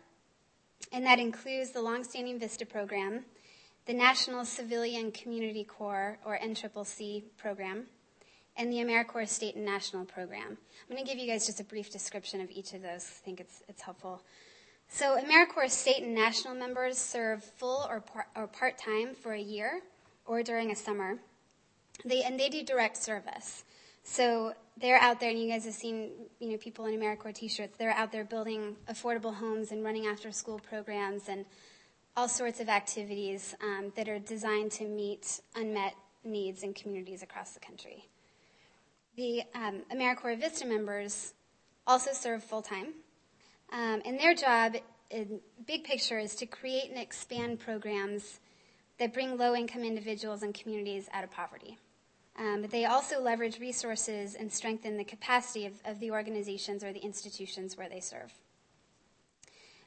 and 0.92 1.04
that 1.04 1.18
includes 1.18 1.72
the 1.72 1.82
longstanding 1.82 2.38
VISTA 2.38 2.66
program, 2.66 3.24
the 3.86 3.92
National 3.92 4.44
Civilian 4.44 5.12
Community 5.12 5.64
Corps, 5.64 6.18
or 6.24 6.38
NCCC 6.38 7.24
program, 7.36 7.84
and 8.56 8.72
the 8.72 8.76
AmeriCorps 8.76 9.28
State 9.28 9.56
and 9.56 9.64
National 9.64 10.04
program. 10.04 10.56
I'm 10.88 10.96
going 10.96 11.04
to 11.04 11.10
give 11.10 11.18
you 11.18 11.30
guys 11.30 11.46
just 11.46 11.60
a 11.60 11.64
brief 11.64 11.90
description 11.90 12.40
of 12.40 12.50
each 12.50 12.72
of 12.72 12.82
those. 12.82 13.04
I 13.04 13.24
think 13.24 13.40
it's, 13.40 13.62
it's 13.68 13.82
helpful. 13.82 14.22
So 14.88 15.18
AmeriCorps 15.18 15.70
state 15.70 16.02
and 16.02 16.14
national 16.14 16.54
members 16.54 16.98
serve 16.98 17.42
full 17.42 17.86
or, 17.88 18.00
par- 18.00 18.28
or 18.36 18.46
part-time 18.46 19.14
for 19.14 19.32
a 19.32 19.40
year 19.40 19.80
or 20.26 20.42
during 20.42 20.70
a 20.70 20.76
summer. 20.76 21.18
They, 22.04 22.22
and 22.22 22.38
they 22.38 22.48
do 22.48 22.62
direct 22.62 22.96
service. 22.96 23.64
So 24.02 24.54
they're 24.80 24.98
out 24.98 25.20
there, 25.20 25.30
and 25.30 25.38
you 25.38 25.48
guys 25.48 25.64
have 25.64 25.74
seen, 25.74 26.10
you 26.38 26.50
know, 26.50 26.56
people 26.58 26.86
in 26.86 26.98
AmeriCorps 26.98 27.34
t-shirts. 27.34 27.76
They're 27.76 27.92
out 27.92 28.12
there 28.12 28.24
building 28.24 28.76
affordable 28.88 29.34
homes 29.34 29.72
and 29.72 29.84
running 29.84 30.06
after-school 30.06 30.60
programs 30.60 31.28
and 31.28 31.44
all 32.16 32.28
sorts 32.28 32.60
of 32.60 32.68
activities 32.68 33.54
um, 33.62 33.92
that 33.96 34.08
are 34.08 34.18
designed 34.18 34.70
to 34.72 34.84
meet 34.84 35.40
unmet 35.56 35.94
needs 36.24 36.62
in 36.62 36.72
communities 36.72 37.22
across 37.22 37.52
the 37.52 37.60
country. 37.60 38.08
The 39.16 39.42
um, 39.54 39.82
AmeriCorps 39.92 40.40
Vista 40.40 40.66
members 40.66 41.34
also 41.86 42.12
serve 42.12 42.42
full 42.42 42.62
time, 42.62 42.94
um, 43.72 44.02
and 44.04 44.18
their 44.18 44.34
job, 44.34 44.76
in 45.10 45.40
big 45.66 45.84
picture, 45.84 46.18
is 46.18 46.34
to 46.36 46.46
create 46.46 46.90
and 46.90 46.98
expand 46.98 47.60
programs 47.60 48.40
that 48.98 49.12
bring 49.12 49.36
low 49.36 49.54
income 49.54 49.82
individuals 49.82 50.42
and 50.42 50.54
communities 50.54 51.08
out 51.12 51.24
of 51.24 51.30
poverty. 51.30 51.78
Um, 52.36 52.62
but 52.62 52.70
they 52.70 52.84
also 52.84 53.20
leverage 53.20 53.60
resources 53.60 54.34
and 54.34 54.52
strengthen 54.52 54.96
the 54.96 55.04
capacity 55.04 55.66
of, 55.66 55.74
of 55.84 56.00
the 56.00 56.10
organizations 56.10 56.82
or 56.82 56.92
the 56.92 57.00
institutions 57.00 57.76
where 57.76 57.88
they 57.88 58.00
serve. 58.00 58.32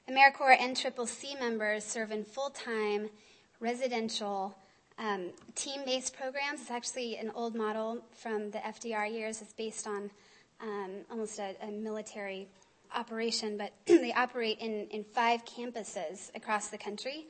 AmeriCorps 0.10 0.60
NCCC 0.60 1.38
members 1.38 1.84
serve 1.84 2.12
in 2.12 2.24
full 2.24 2.50
time 2.50 3.10
residential 3.60 4.58
um, 4.98 5.32
team 5.54 5.82
based 5.86 6.16
programs. 6.16 6.62
It's 6.62 6.72
actually 6.72 7.18
an 7.18 7.30
old 7.36 7.56
model 7.56 8.02
from 8.14 8.52
the 8.52 8.60
FDR 8.60 9.12
years. 9.12 9.42
It's 9.42 9.52
based 9.52 9.86
on 9.86 10.10
um, 10.62 10.92
almost 11.12 11.40
a, 11.40 11.56
a, 11.62 11.70
military 11.70 12.48
operation, 12.96 13.58
but 13.58 13.74
they 13.86 14.14
operate 14.14 14.60
in, 14.60 14.88
in 14.92 15.04
five 15.04 15.44
campuses 15.44 16.34
across 16.36 16.70
the 16.70 16.78
country. 16.78 17.26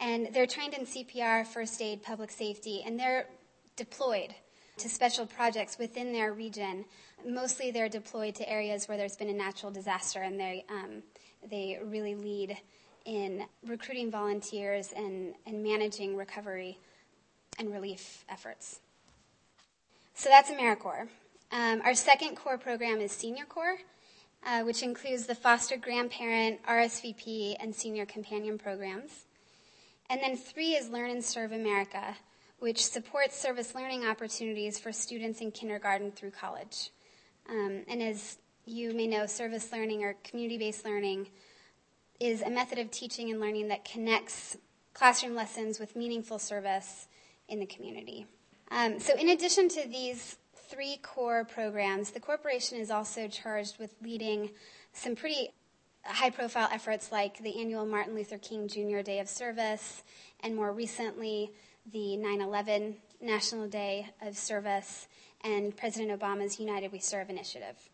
And 0.00 0.28
they're 0.32 0.46
trained 0.46 0.74
in 0.74 0.86
CPR, 0.86 1.44
first 1.44 1.82
aid, 1.82 2.04
public 2.04 2.30
safety, 2.30 2.82
and 2.86 2.98
they're 2.98 3.26
deployed 3.74 4.32
to 4.78 4.88
special 4.88 5.26
projects 5.26 5.76
within 5.76 6.12
their 6.12 6.32
region. 6.32 6.84
Mostly 7.26 7.72
they're 7.72 7.88
deployed 7.88 8.36
to 8.36 8.48
areas 8.48 8.88
where 8.88 8.96
there's 8.96 9.16
been 9.16 9.28
a 9.28 9.34
natural 9.34 9.72
disaster, 9.72 10.22
and 10.22 10.38
they, 10.38 10.64
um, 10.70 11.02
they 11.48 11.78
really 11.84 12.14
lead 12.14 12.56
in 13.04 13.44
recruiting 13.66 14.10
volunteers 14.10 14.92
and, 14.96 15.34
and 15.46 15.62
managing 15.62 16.16
recovery 16.16 16.78
and 17.58 17.72
relief 17.72 18.24
efforts. 18.28 18.80
So 20.14 20.28
that's 20.28 20.50
AmeriCorps. 20.50 21.08
Um, 21.50 21.82
our 21.84 21.94
second 21.94 22.36
core 22.36 22.58
program 22.58 23.00
is 23.00 23.12
Senior 23.12 23.44
Corps, 23.44 23.78
uh, 24.46 24.62
which 24.62 24.82
includes 24.82 25.26
the 25.26 25.34
foster 25.34 25.76
grandparent, 25.76 26.62
RSVP, 26.64 27.56
and 27.60 27.74
senior 27.74 28.06
companion 28.06 28.58
programs. 28.58 29.26
And 30.08 30.20
then 30.20 30.36
three 30.36 30.72
is 30.72 30.88
Learn 30.88 31.10
and 31.10 31.24
Serve 31.24 31.52
America, 31.52 32.16
which 32.58 32.84
supports 32.84 33.38
service 33.38 33.74
learning 33.74 34.06
opportunities 34.06 34.78
for 34.78 34.92
students 34.92 35.40
in 35.40 35.50
kindergarten 35.50 36.12
through 36.12 36.30
college. 36.30 36.90
Um, 37.48 37.82
and 37.88 38.02
as 38.02 38.38
you 38.64 38.94
may 38.94 39.06
know, 39.06 39.26
service 39.26 39.72
learning 39.72 40.04
or 40.04 40.14
community 40.24 40.58
based 40.58 40.84
learning 40.84 41.28
is 42.20 42.42
a 42.42 42.50
method 42.50 42.78
of 42.78 42.90
teaching 42.90 43.30
and 43.30 43.40
learning 43.40 43.68
that 43.68 43.84
connects 43.84 44.56
classroom 44.94 45.34
lessons 45.34 45.80
with 45.80 45.96
meaningful 45.96 46.38
service 46.38 47.08
in 47.48 47.58
the 47.58 47.66
community. 47.66 48.26
Um, 48.70 49.00
so, 49.00 49.14
in 49.16 49.28
addition 49.30 49.68
to 49.70 49.88
these 49.88 50.36
three 50.54 50.98
core 51.02 51.44
programs, 51.44 52.10
the 52.10 52.20
corporation 52.20 52.78
is 52.78 52.90
also 52.90 53.28
charged 53.28 53.78
with 53.78 53.94
leading 54.00 54.50
some 54.92 55.16
pretty 55.16 55.50
high 56.04 56.30
profile 56.30 56.68
efforts 56.72 57.12
like 57.12 57.38
the 57.38 57.60
annual 57.60 57.86
Martin 57.86 58.14
Luther 58.14 58.38
King 58.38 58.68
Jr. 58.68 59.00
Day 59.00 59.18
of 59.18 59.28
Service, 59.28 60.02
and 60.40 60.56
more 60.56 60.72
recently, 60.72 61.52
the 61.92 62.16
9 62.16 62.40
11 62.40 62.96
National 63.20 63.68
Day 63.68 64.08
of 64.20 64.36
Service 64.36 65.08
and 65.44 65.76
President 65.76 66.18
Obama's 66.18 66.58
United 66.58 66.92
We 66.92 67.00
Serve 67.00 67.28
initiative. 67.28 67.90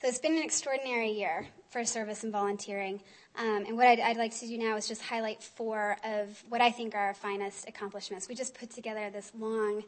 So 0.00 0.08
it's 0.08 0.18
been 0.18 0.38
an 0.38 0.42
extraordinary 0.42 1.10
year 1.10 1.46
for 1.68 1.84
service 1.84 2.24
and 2.24 2.32
volunteering. 2.32 3.02
Um, 3.36 3.66
and 3.66 3.76
what 3.76 3.86
I'd, 3.86 4.00
I'd, 4.00 4.16
like 4.16 4.34
to 4.38 4.46
do 4.46 4.56
now 4.56 4.76
is 4.76 4.88
just 4.88 5.02
highlight 5.02 5.42
four 5.42 5.98
of 6.02 6.42
what 6.48 6.62
I 6.62 6.70
think 6.70 6.94
are 6.94 7.08
our 7.08 7.12
finest 7.12 7.68
accomplishments. 7.68 8.26
We 8.26 8.34
just 8.34 8.58
put 8.58 8.70
together 8.70 9.10
this 9.10 9.30
long 9.38 9.82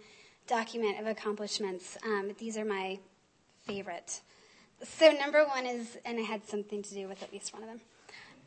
document 0.46 1.00
of 1.00 1.06
accomplishments. 1.06 1.96
Um, 2.04 2.32
these 2.38 2.58
are 2.58 2.64
my 2.66 2.98
favorite. 3.62 4.20
So, 4.84 5.12
number 5.12 5.46
one 5.46 5.64
is, 5.64 5.96
and 6.04 6.18
it 6.18 6.26
had 6.26 6.46
something 6.46 6.82
to 6.82 6.94
do 6.94 7.08
with 7.08 7.22
at 7.22 7.32
least 7.32 7.54
one 7.54 7.62
of 7.62 7.70
them. 7.70 7.80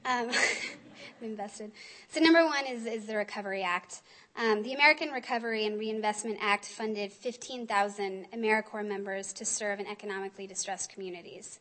Um, 0.06 0.30
invested. 1.22 1.72
So 2.10 2.20
number 2.20 2.46
one 2.46 2.66
is, 2.68 2.86
is 2.86 3.08
the 3.08 3.18
Recovery 3.18 3.64
Act. 3.64 4.02
Um, 4.38 4.64
the 4.64 4.74
American 4.74 5.10
Recovery 5.10 5.66
and 5.66 5.80
Reinvestment 5.80 6.38
Act 6.42 6.66
funded 6.66 7.12
15,000 7.12 8.28
AmeriCorps 8.34 8.88
members 8.88 9.34
to 9.34 9.46
serve 9.46 9.80
in 9.80 9.88
economically 9.88 10.46
distressed 10.46 10.92
communities. 10.92 11.60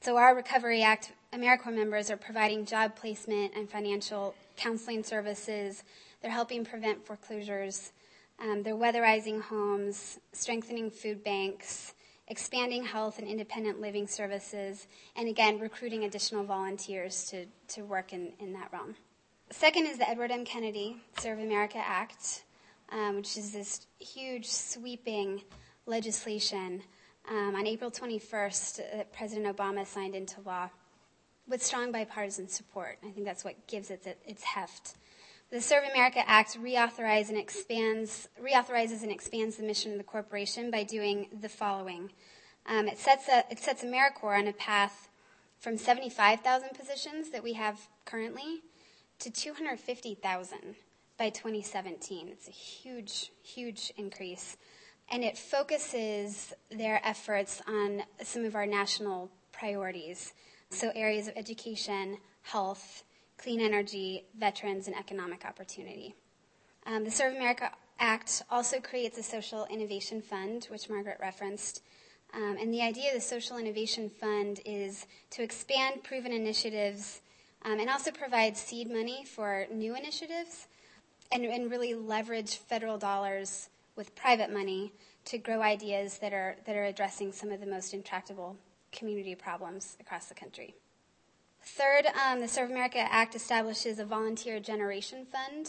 So 0.00 0.16
our 0.16 0.34
Recovery 0.34 0.82
Act 0.82 1.12
AmeriCorps 1.32 1.74
members 1.74 2.10
are 2.10 2.16
providing 2.16 2.64
job 2.64 2.96
placement 2.96 3.52
and 3.54 3.70
financial 3.70 4.34
counseling 4.56 5.04
services. 5.04 5.84
They're 6.22 6.30
helping 6.30 6.64
prevent 6.64 7.06
foreclosures. 7.06 7.92
Um, 8.40 8.62
they're 8.62 8.74
weatherizing 8.74 9.42
homes, 9.42 10.18
strengthening 10.32 10.90
food 10.90 11.22
banks, 11.22 11.94
expanding 12.28 12.84
health 12.84 13.18
and 13.18 13.26
independent 13.26 13.80
living 13.80 14.06
services, 14.06 14.86
and 15.16 15.28
again, 15.28 15.58
recruiting 15.58 16.04
additional 16.04 16.44
volunteers 16.44 17.24
to, 17.30 17.46
to 17.68 17.82
work 17.82 18.12
in, 18.12 18.32
in 18.38 18.52
that 18.52 18.68
realm. 18.72 18.94
Second 19.50 19.86
is 19.86 19.98
the 19.98 20.08
Edward 20.08 20.30
M. 20.30 20.44
Kennedy 20.44 20.98
Serve 21.18 21.38
America 21.38 21.78
Act, 21.78 22.44
um, 22.90 23.16
which 23.16 23.36
is 23.36 23.52
this 23.52 23.86
huge, 23.98 24.46
sweeping 24.46 25.42
legislation 25.86 26.82
um, 27.30 27.54
on 27.54 27.66
April 27.66 27.90
21st 27.90 28.76
that 28.76 29.00
uh, 29.00 29.04
President 29.16 29.56
Obama 29.56 29.86
signed 29.86 30.14
into 30.14 30.40
law 30.42 30.68
with 31.48 31.62
strong 31.62 31.90
bipartisan 31.90 32.48
support. 32.48 32.98
I 33.02 33.10
think 33.10 33.24
that's 33.26 33.44
what 33.44 33.66
gives 33.66 33.90
it 33.90 34.18
its 34.26 34.44
heft. 34.44 34.96
The 35.50 35.62
Serve 35.62 35.84
America 35.90 36.22
Act 36.26 36.58
reauthorizes 36.60 37.30
and 37.30 37.38
expands, 37.38 38.28
reauthorizes 38.38 39.02
and 39.02 39.10
expands 39.10 39.56
the 39.56 39.62
mission 39.62 39.92
of 39.92 39.98
the 39.98 40.04
corporation 40.04 40.70
by 40.70 40.82
doing 40.82 41.28
the 41.40 41.48
following. 41.48 42.10
Um, 42.66 42.86
it, 42.86 42.98
sets 42.98 43.28
a, 43.28 43.44
it 43.50 43.58
sets 43.58 43.82
AmeriCorps 43.82 44.40
on 44.40 44.48
a 44.48 44.52
path 44.52 45.08
from 45.58 45.78
75,000 45.78 46.68
positions 46.74 47.30
that 47.30 47.42
we 47.42 47.54
have 47.54 47.80
currently 48.04 48.60
to 49.20 49.30
250,000 49.30 50.58
by 51.16 51.30
2017. 51.30 52.28
It's 52.28 52.48
a 52.48 52.50
huge, 52.50 53.32
huge 53.42 53.90
increase. 53.96 54.58
And 55.10 55.24
it 55.24 55.38
focuses 55.38 56.52
their 56.70 57.00
efforts 57.02 57.62
on 57.66 58.02
some 58.22 58.44
of 58.44 58.54
our 58.54 58.66
national 58.66 59.30
priorities. 59.52 60.34
So, 60.68 60.92
areas 60.94 61.26
of 61.26 61.38
education, 61.38 62.18
health, 62.42 63.02
clean 63.38 63.60
energy, 63.60 64.24
veterans, 64.38 64.86
and 64.86 64.96
economic 64.96 65.44
opportunity. 65.44 66.14
Um, 66.86 67.04
the 67.04 67.10
Serve 67.10 67.34
America 67.34 67.70
Act 67.98 68.42
also 68.50 68.80
creates 68.80 69.18
a 69.18 69.22
social 69.22 69.66
innovation 69.70 70.20
fund, 70.20 70.66
which 70.70 70.90
Margaret 70.90 71.18
referenced. 71.20 71.82
Um, 72.34 72.56
and 72.60 72.72
the 72.72 72.82
idea 72.82 73.08
of 73.08 73.14
the 73.14 73.20
Social 73.20 73.56
Innovation 73.56 74.10
Fund 74.10 74.60
is 74.64 75.06
to 75.30 75.42
expand 75.42 76.04
proven 76.04 76.32
initiatives 76.32 77.22
um, 77.64 77.80
and 77.80 77.88
also 77.88 78.10
provide 78.10 78.56
seed 78.56 78.90
money 78.90 79.24
for 79.24 79.66
new 79.72 79.96
initiatives 79.96 80.68
and, 81.32 81.44
and 81.44 81.70
really 81.70 81.94
leverage 81.94 82.56
federal 82.56 82.98
dollars 82.98 83.70
with 83.96 84.14
private 84.14 84.52
money 84.52 84.92
to 85.24 85.38
grow 85.38 85.60
ideas 85.60 86.18
that 86.18 86.32
are, 86.32 86.56
that 86.66 86.76
are 86.76 86.84
addressing 86.84 87.32
some 87.32 87.50
of 87.50 87.60
the 87.60 87.66
most 87.66 87.92
intractable 87.94 88.56
community 88.92 89.34
problems 89.34 89.96
across 90.00 90.26
the 90.26 90.34
country. 90.34 90.74
Third, 91.76 92.06
um, 92.26 92.40
the 92.40 92.48
Serve 92.48 92.70
America 92.70 92.98
Act 92.98 93.34
establishes 93.34 93.98
a 93.98 94.04
volunteer 94.04 94.58
generation 94.58 95.26
fund, 95.26 95.68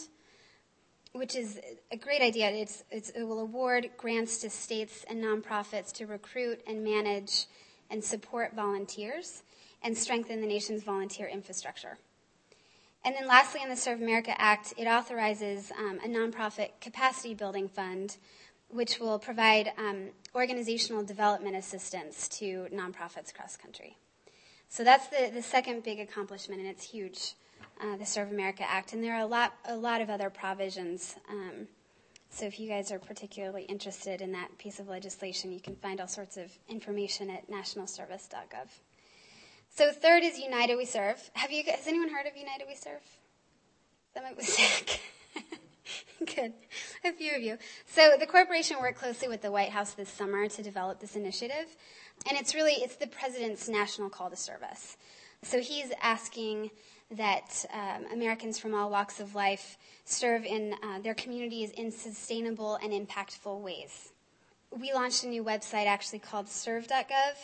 which 1.12 1.36
is 1.36 1.60
a 1.92 1.96
great 1.96 2.22
idea. 2.22 2.48
It's, 2.48 2.82
it's, 2.90 3.10
it 3.10 3.22
will 3.22 3.38
award 3.38 3.90
grants 3.98 4.38
to 4.38 4.50
states 4.50 5.04
and 5.08 5.22
nonprofits 5.22 5.92
to 5.92 6.06
recruit 6.06 6.62
and 6.66 6.82
manage 6.82 7.44
and 7.90 8.02
support 8.02 8.56
volunteers 8.56 9.42
and 9.82 9.96
strengthen 9.96 10.40
the 10.40 10.46
nation's 10.46 10.82
volunteer 10.82 11.28
infrastructure. 11.28 11.98
And 13.04 13.14
then 13.14 13.28
lastly, 13.28 13.60
in 13.62 13.68
the 13.68 13.76
Serve 13.76 14.00
America 14.00 14.32
Act, 14.40 14.72
it 14.78 14.86
authorizes 14.86 15.70
um, 15.78 16.00
a 16.02 16.08
nonprofit 16.08 16.70
capacity 16.80 17.34
building 17.34 17.68
fund, 17.68 18.16
which 18.68 18.98
will 18.98 19.18
provide 19.18 19.72
um, 19.76 20.08
organizational 20.34 21.04
development 21.04 21.56
assistance 21.56 22.26
to 22.28 22.68
nonprofits 22.72 23.30
across 23.30 23.56
the 23.56 23.62
country. 23.62 23.96
So 24.70 24.84
that's 24.84 25.08
the, 25.08 25.30
the 25.34 25.42
second 25.42 25.82
big 25.82 25.98
accomplishment, 25.98 26.60
and 26.60 26.70
it's 26.70 26.84
huge, 26.84 27.34
uh, 27.82 27.96
the 27.96 28.06
Serve 28.06 28.30
America 28.30 28.62
Act. 28.62 28.92
And 28.92 29.02
there 29.02 29.14
are 29.14 29.20
a 29.20 29.26
lot, 29.26 29.52
a 29.64 29.74
lot 29.74 30.00
of 30.00 30.08
other 30.08 30.30
provisions. 30.30 31.16
Um, 31.28 31.66
so 32.30 32.46
if 32.46 32.60
you 32.60 32.68
guys 32.68 32.92
are 32.92 33.00
particularly 33.00 33.64
interested 33.64 34.22
in 34.22 34.30
that 34.32 34.56
piece 34.58 34.78
of 34.78 34.88
legislation, 34.88 35.50
you 35.50 35.58
can 35.58 35.74
find 35.74 36.00
all 36.00 36.06
sorts 36.06 36.36
of 36.36 36.56
information 36.68 37.30
at 37.30 37.50
nationalservice.gov. 37.50 38.68
So 39.74 39.90
third 39.90 40.22
is 40.22 40.38
United 40.38 40.76
We 40.76 40.84
Serve. 40.84 41.30
Have 41.34 41.50
you? 41.50 41.64
Has 41.66 41.88
anyone 41.88 42.08
heard 42.08 42.26
of 42.26 42.36
United 42.36 42.66
We 42.68 42.76
Serve? 42.76 43.02
Some 44.14 44.24
of 44.24 44.40
sick. 44.40 45.00
Good. 46.36 46.52
A 47.04 47.12
few 47.12 47.34
of 47.34 47.42
you. 47.42 47.58
So 47.86 48.16
the 48.18 48.26
corporation 48.26 48.76
worked 48.80 48.98
closely 48.98 49.26
with 49.26 49.42
the 49.42 49.50
White 49.50 49.70
House 49.70 49.94
this 49.94 50.08
summer 50.08 50.48
to 50.48 50.62
develop 50.62 51.00
this 51.00 51.16
initiative. 51.16 51.76
And 52.28 52.38
it's 52.38 52.54
really, 52.54 52.72
it's 52.74 52.96
the 52.96 53.06
president's 53.06 53.68
national 53.68 54.10
call 54.10 54.30
to 54.30 54.36
service. 54.36 54.96
So 55.42 55.60
he's 55.60 55.90
asking 56.02 56.70
that 57.12 57.64
um, 57.72 58.06
Americans 58.12 58.58
from 58.58 58.74
all 58.74 58.90
walks 58.90 59.20
of 59.20 59.34
life 59.34 59.78
serve 60.04 60.44
in 60.44 60.74
uh, 60.82 61.00
their 61.00 61.14
communities 61.14 61.70
in 61.70 61.90
sustainable 61.90 62.76
and 62.76 62.92
impactful 62.92 63.60
ways. 63.60 64.12
We 64.70 64.92
launched 64.92 65.24
a 65.24 65.28
new 65.28 65.42
website 65.42 65.86
actually 65.86 66.20
called 66.20 66.48
serve.gov, 66.48 67.34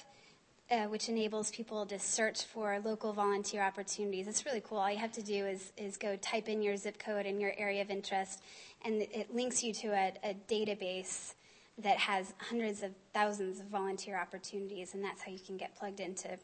uh, 0.70 0.84
which 0.88 1.08
enables 1.08 1.50
people 1.50 1.84
to 1.86 1.98
search 1.98 2.44
for 2.44 2.80
local 2.84 3.12
volunteer 3.12 3.62
opportunities. 3.62 4.28
It's 4.28 4.44
really 4.44 4.62
cool. 4.64 4.78
All 4.78 4.90
you 4.90 4.98
have 4.98 5.12
to 5.12 5.22
do 5.22 5.46
is, 5.46 5.72
is 5.76 5.96
go 5.96 6.16
type 6.16 6.48
in 6.48 6.62
your 6.62 6.76
zip 6.76 6.98
code 6.98 7.26
and 7.26 7.40
your 7.40 7.52
area 7.56 7.82
of 7.82 7.90
interest, 7.90 8.42
and 8.84 9.02
it 9.02 9.34
links 9.34 9.64
you 9.64 9.72
to 9.74 9.88
a, 9.88 10.12
a 10.22 10.36
database 10.48 11.34
that 11.78 11.98
has 11.98 12.32
hundreds 12.38 12.82
of 12.82 12.92
thousands 13.12 13.60
of 13.60 13.66
volunteer 13.66 14.18
opportunities, 14.18 14.94
and 14.94 15.04
that's 15.04 15.22
how 15.22 15.30
you 15.30 15.38
can 15.38 15.56
get 15.56 15.76
plugged 15.76 16.00
into 16.00 16.38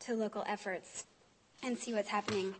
to 0.00 0.14
local 0.14 0.44
efforts 0.46 1.04
and 1.62 1.76
see 1.76 1.92
what's 1.94 2.08
happening 2.08 2.54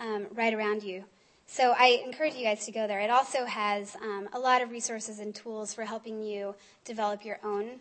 um, 0.00 0.26
right 0.34 0.54
around 0.54 0.82
you. 0.82 1.04
So 1.46 1.74
I 1.78 2.02
encourage 2.04 2.34
you 2.34 2.44
guys 2.44 2.64
to 2.64 2.72
go 2.72 2.86
there. 2.86 3.00
It 3.00 3.10
also 3.10 3.44
has 3.44 3.94
um, 3.96 4.28
a 4.32 4.38
lot 4.38 4.62
of 4.62 4.70
resources 4.70 5.18
and 5.18 5.34
tools 5.34 5.74
for 5.74 5.84
helping 5.84 6.22
you 6.22 6.54
develop 6.84 7.24
your 7.24 7.38
own 7.44 7.80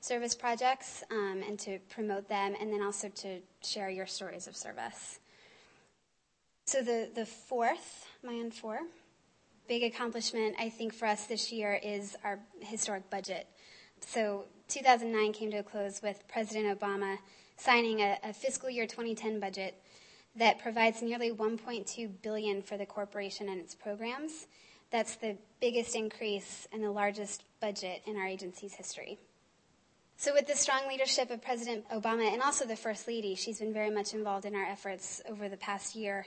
service 0.00 0.34
projects 0.34 1.04
um, 1.10 1.42
and 1.46 1.58
to 1.60 1.78
promote 1.88 2.28
them, 2.28 2.54
and 2.60 2.72
then 2.72 2.82
also 2.82 3.08
to 3.08 3.38
share 3.62 3.88
your 3.88 4.06
stories 4.06 4.48
of 4.48 4.56
service. 4.56 5.20
So 6.66 6.82
the, 6.82 7.08
the 7.14 7.26
fourth, 7.26 8.06
my 8.24 8.34
on 8.34 8.50
four, 8.50 8.80
big 9.68 9.82
accomplishment 9.82 10.56
I 10.58 10.68
think 10.68 10.94
for 10.94 11.06
us 11.06 11.26
this 11.26 11.52
year 11.52 11.78
is 11.82 12.16
our 12.24 12.38
historic 12.60 13.08
budget. 13.10 13.46
So 14.00 14.44
2009 14.68 15.32
came 15.32 15.50
to 15.50 15.58
a 15.58 15.62
close 15.62 16.02
with 16.02 16.26
President 16.28 16.78
Obama 16.78 17.18
signing 17.56 18.00
a, 18.00 18.18
a 18.24 18.32
fiscal 18.32 18.68
year 18.68 18.86
2010 18.86 19.38
budget 19.40 19.80
that 20.36 20.58
provides 20.58 21.02
nearly 21.02 21.30
1.2 21.30 22.10
billion 22.22 22.62
for 22.62 22.76
the 22.76 22.86
corporation 22.86 23.48
and 23.48 23.60
its 23.60 23.74
programs. 23.74 24.46
That's 24.90 25.16
the 25.16 25.36
biggest 25.60 25.94
increase 25.94 26.66
and 26.72 26.82
the 26.82 26.90
largest 26.90 27.44
budget 27.60 28.02
in 28.06 28.16
our 28.16 28.26
agency's 28.26 28.74
history. 28.74 29.18
So, 30.16 30.32
with 30.34 30.46
the 30.46 30.54
strong 30.54 30.86
leadership 30.88 31.30
of 31.30 31.42
President 31.42 31.88
Obama 31.88 32.32
and 32.32 32.42
also 32.42 32.64
the 32.64 32.76
First 32.76 33.08
Lady, 33.08 33.34
she's 33.34 33.58
been 33.58 33.72
very 33.72 33.90
much 33.90 34.14
involved 34.14 34.44
in 34.44 34.54
our 34.54 34.64
efforts 34.64 35.20
over 35.28 35.48
the 35.48 35.56
past 35.56 35.96
year, 35.96 36.26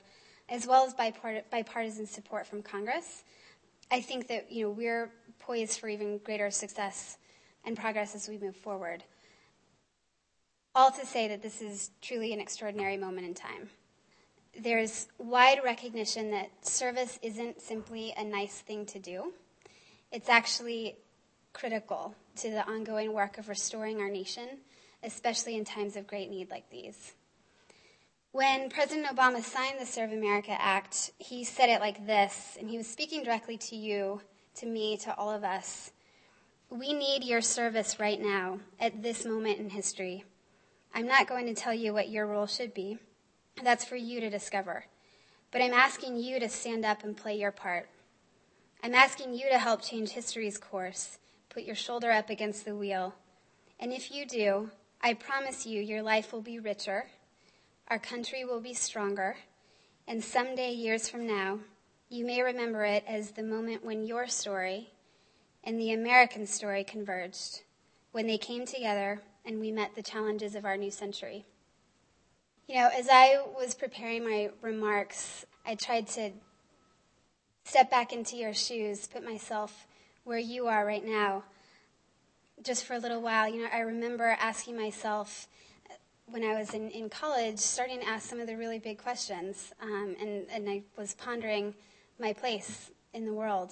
as 0.49 0.67
well 0.67 0.85
as 0.85 0.93
bipartisan 0.93 2.05
support 2.05 2.45
from 2.45 2.61
Congress. 2.61 3.23
I 3.91 4.01
think 4.01 4.27
that 4.27 4.51
you 4.51 4.65
know 4.65 4.71
we're 4.71 5.11
poised 5.39 5.79
for 5.79 5.87
even 5.87 6.19
greater 6.19 6.49
success 6.51 7.17
and 7.65 7.77
progress 7.77 8.15
as 8.15 8.27
we 8.27 8.37
move 8.37 8.55
forward. 8.55 9.03
All 10.73 10.91
to 10.91 11.05
say 11.05 11.27
that 11.29 11.41
this 11.41 11.61
is 11.61 11.91
truly 12.01 12.33
an 12.33 12.39
extraordinary 12.39 12.97
moment 12.97 13.27
in 13.27 13.33
time. 13.33 13.69
There's 14.59 15.07
wide 15.17 15.59
recognition 15.63 16.31
that 16.31 16.49
service 16.65 17.19
isn't 17.21 17.61
simply 17.61 18.13
a 18.17 18.23
nice 18.23 18.59
thing 18.59 18.85
to 18.87 18.99
do. 18.99 19.33
It's 20.11 20.29
actually 20.29 20.97
critical 21.53 22.15
to 22.37 22.49
the 22.49 22.65
ongoing 22.67 23.13
work 23.13 23.37
of 23.37 23.49
restoring 23.49 23.99
our 23.99 24.09
nation, 24.09 24.47
especially 25.03 25.55
in 25.57 25.65
times 25.65 25.95
of 25.95 26.07
great 26.07 26.29
need 26.29 26.49
like 26.49 26.69
these. 26.69 27.13
When 28.35 28.69
President 28.69 29.07
Obama 29.07 29.41
signed 29.41 29.79
the 29.79 29.85
Serve 29.85 30.11
America 30.11 30.51
Act, 30.59 31.11
he 31.17 31.45
said 31.45 31.69
it 31.69 31.79
like 31.79 32.05
this, 32.05 32.57
and 32.59 32.69
he 32.69 32.75
was 32.75 32.85
speaking 32.85 33.23
directly 33.23 33.55
to 33.59 33.77
you, 33.77 34.19
to 34.55 34.65
me, 34.65 34.97
to 34.97 35.15
all 35.15 35.31
of 35.31 35.45
us. 35.45 35.91
We 36.69 36.91
need 36.91 37.23
your 37.23 37.39
service 37.39 37.97
right 37.97 38.19
now, 38.19 38.59
at 38.77 39.01
this 39.01 39.25
moment 39.25 39.59
in 39.59 39.69
history. 39.69 40.25
I'm 40.93 41.07
not 41.07 41.29
going 41.29 41.45
to 41.45 41.53
tell 41.53 41.73
you 41.73 41.93
what 41.93 42.09
your 42.09 42.27
role 42.27 42.45
should 42.45 42.73
be. 42.73 42.97
That's 43.63 43.85
for 43.85 43.95
you 43.95 44.19
to 44.19 44.29
discover. 44.29 44.83
But 45.51 45.61
I'm 45.61 45.71
asking 45.71 46.17
you 46.17 46.37
to 46.41 46.49
stand 46.49 46.83
up 46.83 47.05
and 47.05 47.15
play 47.15 47.39
your 47.39 47.53
part. 47.53 47.87
I'm 48.83 48.95
asking 48.95 49.33
you 49.35 49.47
to 49.49 49.59
help 49.59 49.81
change 49.81 50.09
history's 50.09 50.57
course 50.57 51.19
Put 51.47 51.63
your 51.63 51.73
shoulder 51.73 52.11
up 52.11 52.29
against 52.29 52.65
the 52.65 52.75
wheel. 52.75 53.15
And 53.79 53.93
if 53.93 54.13
you 54.13 54.25
do, 54.25 54.71
I 54.99 55.13
promise 55.13 55.65
you 55.65 55.81
your 55.81 56.01
life 56.01 56.33
will 56.33 56.41
be 56.41 56.59
richer, 56.59 57.05
our 57.87 57.99
country 57.99 58.43
will 58.43 58.61
be 58.61 58.73
stronger, 58.73 59.37
and 60.07 60.23
someday, 60.23 60.71
years 60.71 61.07
from 61.07 61.27
now, 61.27 61.59
you 62.09 62.25
may 62.25 62.41
remember 62.41 62.83
it 62.83 63.03
as 63.07 63.31
the 63.31 63.43
moment 63.43 63.83
when 63.83 64.05
your 64.05 64.27
story 64.27 64.89
and 65.63 65.79
the 65.79 65.91
American 65.91 66.45
story 66.45 66.83
converged, 66.83 67.61
when 68.11 68.27
they 68.27 68.37
came 68.37 68.65
together 68.65 69.21
and 69.45 69.59
we 69.59 69.71
met 69.71 69.95
the 69.95 70.03
challenges 70.03 70.55
of 70.55 70.65
our 70.65 70.77
new 70.77 70.91
century. 70.91 71.45
You 72.67 72.75
know, 72.75 72.89
as 72.95 73.07
I 73.11 73.39
was 73.55 73.75
preparing 73.75 74.23
my 74.23 74.49
remarks, 74.61 75.45
I 75.65 75.75
tried 75.75 76.07
to 76.09 76.31
step 77.63 77.91
back 77.91 78.13
into 78.13 78.35
your 78.35 78.53
shoes, 78.53 79.07
put 79.07 79.23
myself 79.23 79.85
where 80.23 80.39
you 80.39 80.67
are 80.67 80.85
right 80.85 81.05
now, 81.05 81.43
just 82.63 82.85
for 82.85 82.93
a 82.93 82.99
little 82.99 83.21
while, 83.21 83.47
you 83.47 83.61
know, 83.61 83.69
I 83.71 83.79
remember 83.79 84.35
asking 84.39 84.77
myself 84.77 85.47
when 86.27 86.43
I 86.43 86.57
was 86.57 86.73
in, 86.73 86.89
in 86.89 87.09
college, 87.09 87.59
starting 87.59 88.01
to 88.01 88.07
ask 88.07 88.29
some 88.29 88.39
of 88.39 88.47
the 88.47 88.57
really 88.57 88.79
big 88.79 88.97
questions. 88.97 89.73
Um, 89.81 90.15
and, 90.19 90.45
and 90.49 90.69
I 90.69 90.83
was 90.97 91.13
pondering 91.13 91.73
my 92.19 92.33
place 92.33 92.91
in 93.13 93.25
the 93.25 93.33
world. 93.33 93.71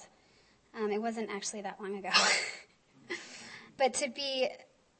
Um, 0.78 0.90
it 0.90 1.00
wasn't 1.00 1.30
actually 1.30 1.62
that 1.62 1.80
long 1.80 1.96
ago. 1.96 2.10
but 3.76 3.94
to 3.94 4.08
be 4.08 4.48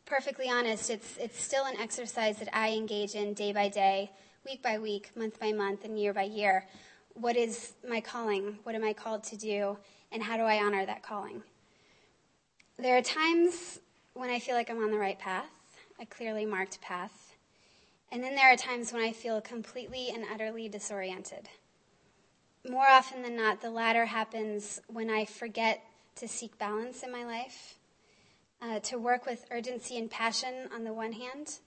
perfectly 0.07 0.49
honest, 0.49 0.91
it's, 0.91 1.17
it's 1.19 1.43
still 1.43 1.65
an 1.65 1.77
exercise 1.81 2.39
that 2.39 2.49
I 2.53 2.73
engage 2.73 3.15
in 3.15 3.35
day 3.35 3.53
by 3.53 3.69
day, 3.69 4.11
week 4.45 4.63
by 4.63 4.79
week, 4.79 5.11
month 5.17 5.39
by 5.41 5.53
month, 5.53 5.85
and 5.85 5.99
year 5.99 6.13
by 6.13 6.25
year. 6.25 6.67
What 7.15 7.37
is 7.37 7.75
my 7.89 8.01
calling? 8.01 8.59
What 8.65 8.75
am 8.75 8.85
I 8.85 8.93
called 8.93 9.25
to 9.25 9.37
do? 9.37 9.79
and 10.15 10.23
how 10.23 10.37
do 10.37 10.45
I 10.45 10.65
honor 10.65 10.87
that 10.87 11.03
calling? 11.03 11.43
There 12.79 12.97
are 12.97 13.03
times 13.03 13.81
when 14.15 14.31
I 14.31 14.39
feel 14.39 14.55
like 14.55 14.71
I'm 14.71 14.83
on 14.83 14.93
the 14.93 14.99
right 14.99 15.19
path, 15.19 15.51
a 16.01 16.07
clearly 16.07 16.47
marked 16.47 16.81
path, 16.81 17.34
and 18.15 18.23
then 18.23 18.37
there 18.37 18.53
are 18.53 18.57
times 18.57 18.93
when 18.93 19.03
I 19.03 19.11
feel 19.11 19.41
completely 19.41 20.11
and 20.11 20.25
utterly 20.33 20.69
disoriented. 20.69 21.49
More 22.65 22.87
often 22.87 23.23
than 23.23 23.37
not, 23.37 23.61
the 23.61 23.71
latter 23.71 24.05
happens 24.05 24.81
when 24.87 25.11
I 25.11 25.25
forget 25.25 25.83
to 26.15 26.29
seek 26.29 26.57
balance 26.57 27.03
in 27.03 27.11
my 27.11 27.25
life, 27.25 27.75
uh, 28.63 28.79
to 28.79 29.01
work 29.01 29.27
with 29.27 29.45
urgency 29.51 29.99
and 29.99 30.09
passion 30.09 30.69
on 30.73 30.85
the 30.85 30.93
one 30.93 31.11
hand, 31.11 31.59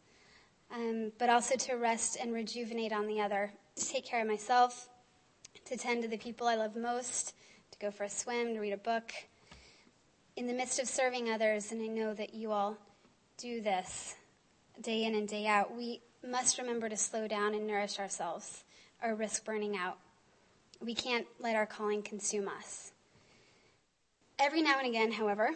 um, 0.74 1.12
but 1.18 1.30
also 1.30 1.58
to 1.58 1.74
rest 1.74 2.16
and 2.16 2.34
rejuvenate 2.34 2.94
on 2.94 3.08
the 3.08 3.20
other, 3.20 3.52
to 3.76 3.86
take 3.86 4.06
care 4.06 4.22
of 4.22 4.28
myself, 4.28 4.88
to 5.66 5.76
tend 5.76 6.02
to 6.04 6.08
the 6.08 6.18
people 6.18 6.48
I 6.48 6.56
love 6.56 6.78
most, 6.78 7.34
to 7.72 7.78
go 7.80 7.92
for 7.92 8.06
a 8.06 8.10
swim, 8.10 8.54
to 8.54 8.62
read 8.62 8.72
a 8.72 8.78
book. 8.78 9.12
In 10.38 10.48
the 10.48 10.54
midst 10.54 10.80
of 10.80 10.88
serving 10.88 11.30
others, 11.30 11.74
and 11.74 11.82
I 11.82 11.88
know 11.88 12.14
that 12.14 12.34
you 12.34 12.54
all 12.54 12.78
do 13.38 13.60
this 13.60 14.16
day 14.82 15.04
in 15.04 15.14
and 15.14 15.28
day 15.28 15.46
out, 15.46 15.76
we 15.76 16.00
must 16.26 16.58
remember 16.58 16.90
to 16.90 16.98
slow 16.98 17.28
down 17.28 17.54
and 17.54 17.68
nourish 17.68 18.00
ourselves 18.00 18.64
or 19.04 19.16
risk 19.16 19.44
burning 19.44 19.76
out. 19.76 19.98
We 20.80 20.94
can't 20.94 21.28
let 21.40 21.56
our 21.56 21.66
calling 21.66 22.02
consume 22.02 22.48
us. 22.48 22.92
Every 24.40 24.62
now 24.62 24.78
and 24.80 24.88
again, 24.88 25.12
however, 25.14 25.52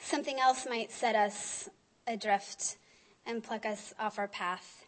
something 0.00 0.38
else 0.38 0.66
might 0.68 0.92
set 0.92 1.14
us 1.14 1.68
adrift 2.06 2.76
and 3.24 3.42
pluck 3.42 3.64
us 3.66 3.94
off 3.98 4.18
our 4.18 4.28
path. 4.28 4.84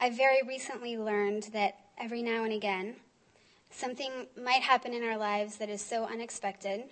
I 0.00 0.10
very 0.10 0.42
recently 0.46 0.96
learned 0.96 1.50
that 1.52 1.76
every 1.98 2.22
now 2.22 2.44
and 2.44 2.52
again, 2.52 2.96
Something 3.70 4.26
might 4.36 4.62
happen 4.62 4.92
in 4.92 5.04
our 5.04 5.16
lives 5.16 5.56
that 5.56 5.70
is 5.70 5.80
so 5.80 6.04
unexpected, 6.04 6.84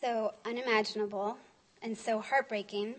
so 0.00 0.32
unimaginable, 0.44 1.36
and 1.82 1.96
so 1.96 2.20
heartbreaking 2.20 2.94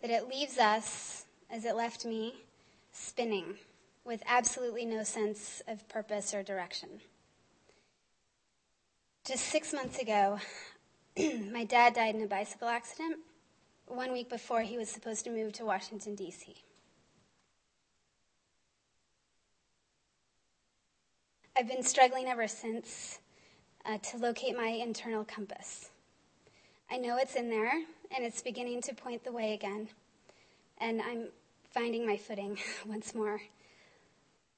that 0.00 0.10
it 0.10 0.26
leaves 0.26 0.58
us, 0.58 1.25
as 1.50 1.64
it 1.64 1.76
left 1.76 2.04
me, 2.04 2.34
spinning 2.92 3.56
with 4.04 4.22
absolutely 4.26 4.84
no 4.84 5.02
sense 5.02 5.62
of 5.66 5.88
purpose 5.88 6.32
or 6.32 6.42
direction. 6.42 6.88
Just 9.24 9.44
six 9.44 9.72
months 9.72 9.98
ago, 9.98 10.38
my 11.52 11.64
dad 11.64 11.94
died 11.94 12.14
in 12.14 12.22
a 12.22 12.26
bicycle 12.26 12.68
accident 12.68 13.18
one 13.86 14.12
week 14.12 14.28
before 14.28 14.62
he 14.62 14.76
was 14.76 14.88
supposed 14.88 15.24
to 15.24 15.30
move 15.30 15.52
to 15.54 15.64
Washington, 15.64 16.14
D.C. 16.14 16.54
I've 21.58 21.68
been 21.68 21.82
struggling 21.82 22.26
ever 22.26 22.46
since 22.48 23.18
uh, 23.84 23.98
to 23.98 24.18
locate 24.18 24.56
my 24.56 24.68
internal 24.68 25.24
compass. 25.24 25.90
I 26.90 26.98
know 26.98 27.16
it's 27.16 27.34
in 27.34 27.48
there, 27.48 27.72
and 28.14 28.24
it's 28.24 28.42
beginning 28.42 28.82
to 28.82 28.94
point 28.94 29.24
the 29.24 29.32
way 29.32 29.54
again. 29.54 29.88
And 30.78 31.00
I'm 31.00 31.28
finding 31.70 32.06
my 32.06 32.16
footing 32.16 32.58
once 32.86 33.14
more. 33.14 33.40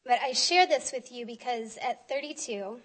But 0.04 0.20
I 0.22 0.32
share 0.32 0.66
this 0.66 0.92
with 0.92 1.12
you 1.12 1.26
because 1.26 1.76
at 1.78 2.08
32, 2.08 2.78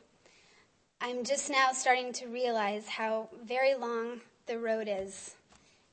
I'm 1.00 1.24
just 1.24 1.50
now 1.50 1.72
starting 1.72 2.14
to 2.14 2.28
realize 2.28 2.88
how 2.88 3.30
very 3.46 3.76
long 3.76 4.22
the 4.46 4.60
road 4.60 4.88
is 4.90 5.36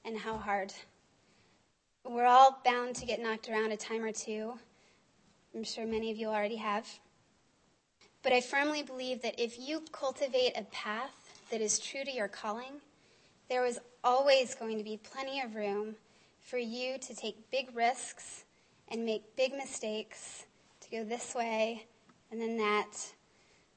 and 0.05 0.18
how 0.18 0.37
hard. 0.37 0.72
We're 2.05 2.26
all 2.26 2.61
bound 2.64 2.96
to 2.96 3.07
get 3.07 3.20
knocked 3.20 3.48
around 3.48 3.72
a 3.72 3.76
time 3.76 4.03
or 4.03 4.12
two. 4.12 4.55
I'm 5.55 5.64
sure 5.64 5.87
many 5.87 6.11
of 6.11 6.16
you 6.16 6.29
already 6.29 6.57
have. 6.57 6.88
But 8.22 8.33
I 8.33 8.40
firmly 8.40 8.83
believe 8.83 9.22
that 9.22 9.38
if 9.38 9.59
you 9.59 9.83
cultivate 9.92 10.53
a 10.57 10.64
path 10.64 11.44
that 11.50 11.61
is 11.61 11.79
true 11.79 12.05
to 12.05 12.11
your 12.11 12.29
calling, 12.29 12.81
there 13.48 13.64
is 13.64 13.79
always 14.05 14.55
going 14.55 14.79
to 14.79 14.85
be 14.85 14.96
plenty 14.96 15.40
of 15.40 15.55
room 15.55 15.96
for 16.42 16.59
you 16.59 16.98
to 16.98 17.14
take 17.14 17.50
big 17.50 17.74
risks 17.74 18.44
and 18.88 19.05
make 19.05 19.37
big 19.37 19.55
mistakes, 19.55 20.46
to 20.81 20.90
go 20.90 21.05
this 21.05 21.35
way 21.35 21.87
and 22.31 22.40
then 22.40 22.57
that, 22.59 23.12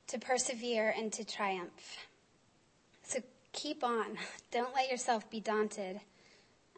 to 0.07 0.19
persevere 0.19 0.93
and 0.97 1.11
to 1.13 1.25
triumph. 1.25 1.97
So 3.03 3.19
keep 3.51 3.83
on. 3.83 4.17
Don't 4.51 4.73
let 4.73 4.89
yourself 4.89 5.29
be 5.29 5.39
daunted. 5.39 5.99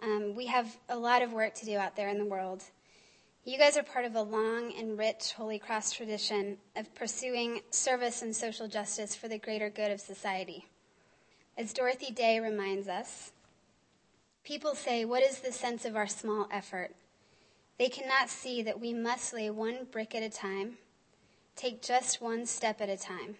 Um, 0.04 0.36
we 0.36 0.48
have 0.48 0.78
a 0.90 0.98
lot 0.98 1.22
of 1.22 1.32
work 1.32 1.56
to 1.56 1.66
do 1.66 1.78
out 1.78 1.96
there 1.96 2.10
in 2.10 2.18
the 2.18 2.26
world. 2.26 2.64
You 3.46 3.58
guys 3.58 3.78
are 3.78 3.84
part 3.84 4.06
of 4.06 4.16
a 4.16 4.22
long 4.22 4.74
and 4.78 4.98
rich 4.98 5.34
Holy 5.34 5.60
Cross 5.60 5.94
tradition 5.94 6.58
of 6.76 6.94
pursuing 6.96 7.62
service 7.70 8.22
and 8.22 8.36
social 8.36 8.68
justice 8.68 9.16
for 9.16 9.28
the 9.28 9.38
greater 9.38 9.70
good 9.70 9.92
of 9.92 10.02
society. 10.02 10.66
As 11.58 11.72
Dorothy 11.72 12.12
Day 12.12 12.40
reminds 12.40 12.88
us, 12.88 13.32
people 14.46 14.76
say, 14.76 15.04
What 15.04 15.24
is 15.24 15.40
the 15.40 15.52
sense 15.52 15.84
of 15.84 15.96
our 15.96 16.08
small 16.08 16.48
effort? 16.52 16.92
They 17.78 17.90
cannot 17.90 18.30
see 18.30 18.62
that 18.62 18.80
we 18.80 18.94
must 18.94 19.34
lay 19.34 19.50
one 19.50 19.88
brick 19.92 20.16
at 20.16 20.24
a 20.24 20.30
time, 20.30 20.78
take 21.58 21.82
just 21.82 22.22
one 22.22 22.46
step 22.46 22.80
at 22.80 22.88
a 22.88 22.96
time. 22.96 23.36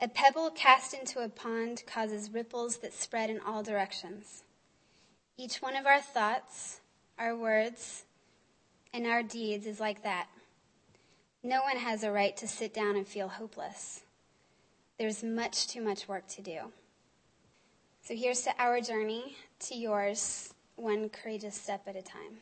A 0.00 0.06
pebble 0.06 0.50
cast 0.50 0.94
into 0.94 1.20
a 1.20 1.28
pond 1.28 1.82
causes 1.86 2.30
ripples 2.30 2.78
that 2.78 2.92
spread 2.92 3.30
in 3.30 3.40
all 3.40 3.62
directions. 3.62 4.44
Each 5.36 5.56
one 5.56 5.74
of 5.76 5.86
our 5.86 6.00
thoughts, 6.00 6.80
our 7.18 7.34
words, 7.34 8.04
and 8.92 9.06
our 9.06 9.22
deeds 9.22 9.66
is 9.66 9.80
like 9.80 10.02
that. 10.04 10.28
No 11.42 11.62
one 11.62 11.78
has 11.78 12.04
a 12.04 12.12
right 12.12 12.36
to 12.36 12.46
sit 12.46 12.72
down 12.72 12.96
and 12.96 13.06
feel 13.06 13.28
hopeless. 13.28 14.02
There's 14.98 15.24
much 15.24 15.66
too 15.66 15.82
much 15.82 16.06
work 16.06 16.28
to 16.28 16.42
do. 16.42 16.72
So 18.06 18.14
here's 18.14 18.42
to 18.42 18.50
our 18.58 18.82
journey, 18.82 19.34
to 19.60 19.74
yours, 19.74 20.52
one 20.76 21.08
courageous 21.08 21.54
step 21.54 21.84
at 21.86 21.96
a 21.96 22.02
time. 22.02 22.36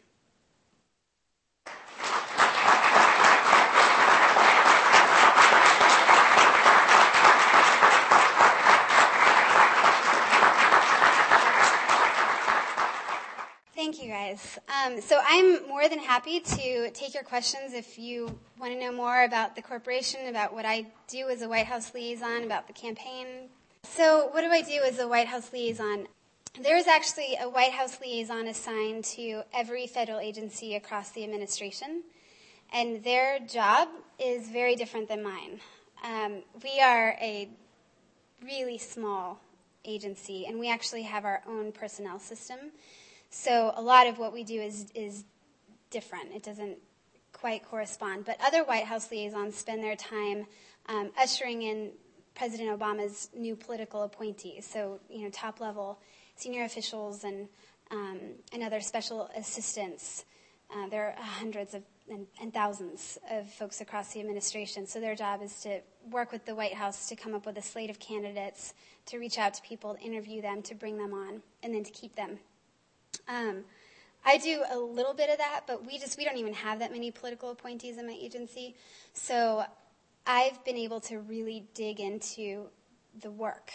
Thank 13.77 14.03
you, 14.03 14.09
guys. 14.09 14.59
Um, 14.85 15.01
so 15.01 15.21
I'm 15.25 15.69
more 15.69 15.89
than 15.89 16.01
happy 16.01 16.41
to 16.41 16.91
take 16.91 17.15
your 17.15 17.23
questions 17.23 17.73
if 17.73 18.01
you 18.01 18.37
want 18.59 18.73
to 18.73 18.81
know 18.81 18.91
more 18.91 19.23
about 19.23 19.55
the 19.55 19.63
corporation, 19.63 20.27
about 20.27 20.53
what 20.53 20.67
I 20.67 20.87
do 21.07 21.29
as 21.29 21.43
a 21.43 21.49
White 21.49 21.67
House 21.67 21.95
liaison, 21.95 22.43
about 22.43 22.67
the 22.67 22.73
campaign. 22.73 23.49
So, 23.85 24.29
what 24.33 24.41
do 24.41 24.51
I 24.51 24.63
do 24.63 24.81
as 24.85 24.99
a 24.99 25.07
White 25.07 25.27
House 25.27 25.53
liaison? 25.53 26.07
There 26.61 26.77
is 26.77 26.87
actually 26.87 27.37
a 27.41 27.49
White 27.49 27.73
House 27.73 28.01
liaison 28.01 28.47
assigned 28.47 29.05
to 29.17 29.43
every 29.53 29.87
federal 29.87 30.19
agency 30.19 30.75
across 30.77 31.11
the 31.11 31.25
administration, 31.25 32.03
and 32.73 33.05
their 33.05 33.39
job 33.39 33.89
is 34.19 34.49
very 34.49 34.77
different 34.77 35.09
than 35.09 35.23
mine. 35.23 35.61
Um, 36.03 36.43
we 36.65 36.81
are 36.81 37.17
a 37.21 37.51
really 38.43 38.79
small 38.79 39.41
agency, 39.85 40.47
and 40.47 40.59
we 40.59 40.71
actually 40.71 41.03
have 41.03 41.25
our 41.25 41.43
own 41.47 41.71
personnel 41.71 42.19
system. 42.19 42.59
So 43.31 43.73
a 43.77 43.83
lot 43.83 44.07
of 44.07 44.19
what 44.19 44.33
we 44.33 44.43
do 44.43 44.61
is 44.61 44.91
is 44.95 45.25
different. 45.91 46.33
It 46.35 46.43
doesn't 46.43 46.79
quite 47.33 47.65
correspond. 47.69 48.25
But 48.25 48.39
other 48.45 48.65
White 48.65 48.85
House 48.87 49.11
liaisons 49.11 49.55
spend 49.55 49.83
their 49.83 49.97
time 49.97 50.47
um, 50.89 51.11
ushering 51.21 51.63
in 51.63 51.91
President 52.35 52.79
Obama's 52.79 53.29
new 53.37 53.57
political 53.57 54.03
appointees. 54.03 54.67
So 54.67 55.01
you 55.11 55.23
know, 55.23 55.31
top 55.31 55.61
level 55.61 55.99
senior 56.37 56.65
officials 56.65 57.25
and 57.25 57.49
um, 57.91 58.19
and 58.53 58.63
other 58.63 58.81
special 58.81 59.31
assistants. 59.37 60.25
Uh, 60.75 60.89
there 60.89 61.09
are 61.09 61.23
hundreds 61.23 61.75
of 61.75 61.83
and, 62.11 62.27
and, 62.41 62.53
thousands 62.53 63.19
of 63.31 63.49
folks 63.49 63.81
across 63.81 64.13
the 64.13 64.21
administration. 64.21 64.87
So 64.87 65.01
their 65.01 65.15
job 65.15 65.41
is 65.43 65.61
to 65.61 65.81
work 66.11 66.33
with 66.33 66.47
the 66.47 66.55
White 66.55 66.75
House 66.75 67.09
to 67.11 67.17
come 67.17 67.35
up 67.35 67.47
with 67.47 67.57
a 67.59 67.63
slate 67.63 67.91
of 67.91 68.01
candidates, 68.01 68.75
to 69.07 69.19
reach 69.19 69.39
out 69.39 69.55
to 69.55 69.63
people, 69.63 69.97
interview 70.03 70.43
them, 70.43 70.63
to 70.63 70.75
bring 70.75 70.99
them 70.99 71.13
on, 71.13 71.43
and 71.63 71.75
then 71.75 71.85
to 71.85 71.91
keep 71.93 72.17
them 72.17 72.39
um, 73.29 73.65
I 74.25 74.39
do 74.39 74.63
a 74.71 74.79
little 74.79 75.15
bit 75.15 75.31
of 75.31 75.39
that, 75.39 75.63
but 75.67 75.85
we 75.85 75.99
just 75.99 76.17
we 76.17 76.25
don't 76.25 76.39
even 76.39 76.55
have 76.55 76.79
that 76.79 76.93
many 76.93 77.11
political 77.11 77.51
appointees 77.51 77.99
in 77.99 78.07
my 78.07 78.17
agency. 78.21 78.77
So 79.15 79.65
I've 80.27 80.65
been 80.65 80.77
able 80.77 81.01
to 81.03 81.19
really 81.19 81.67
dig 81.75 82.01
into 82.01 82.69
the 83.21 83.31
work. 83.31 83.71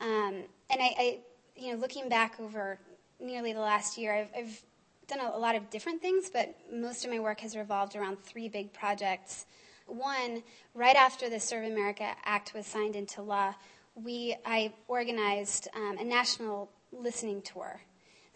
Um, 0.00 0.44
and 0.70 0.80
I, 0.80 0.94
I, 0.98 1.18
you 1.56 1.72
know, 1.72 1.78
looking 1.78 2.08
back 2.08 2.40
over 2.40 2.78
nearly 3.20 3.52
the 3.52 3.60
last 3.60 3.96
year, 3.96 4.14
I've, 4.14 4.30
I've 4.36 4.62
done 5.06 5.20
a, 5.20 5.36
a, 5.36 5.38
lot 5.38 5.54
of 5.54 5.70
different 5.70 6.00
things, 6.00 6.30
but 6.32 6.54
most 6.72 7.04
of 7.04 7.10
my 7.10 7.20
work 7.20 7.40
has 7.40 7.56
revolved 7.56 7.94
around 7.94 8.18
three 8.22 8.48
big 8.48 8.72
projects. 8.72 9.46
One, 9.86 10.42
right 10.74 10.96
after 10.96 11.28
the 11.28 11.38
Serve 11.38 11.64
America 11.64 12.10
Act 12.24 12.54
was 12.54 12.66
signed 12.66 12.96
into 12.96 13.22
law, 13.22 13.54
we 13.94 14.34
I 14.44 14.72
organized 14.88 15.68
um, 15.76 15.98
a 15.98 16.04
national 16.04 16.70
listening 16.92 17.42
tour 17.42 17.80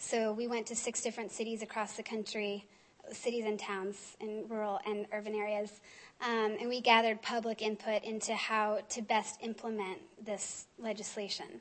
so 0.01 0.33
we 0.33 0.47
went 0.47 0.67
to 0.69 0.77
six 0.77 1.03
different 1.03 1.33
cities 1.33 1.61
across 1.61 1.97
the 1.97 2.05
country, 2.05 2.65
cities 3.13 3.45
and 3.45 3.59
towns 3.59 4.17
in 4.21 4.45
rural 4.49 4.79
and 4.87 5.07
urban 5.13 5.35
areas, 5.35 5.81
um, 6.21 6.57
and 6.61 6.69
we 6.69 6.81
gathered 6.81 7.23
public 7.23 7.63
input 7.63 8.03
into 8.05 8.35
how 8.35 8.81
to 8.91 9.03
best 9.03 9.39
implement 9.43 9.99
this 10.25 10.67
legislation. 10.79 11.61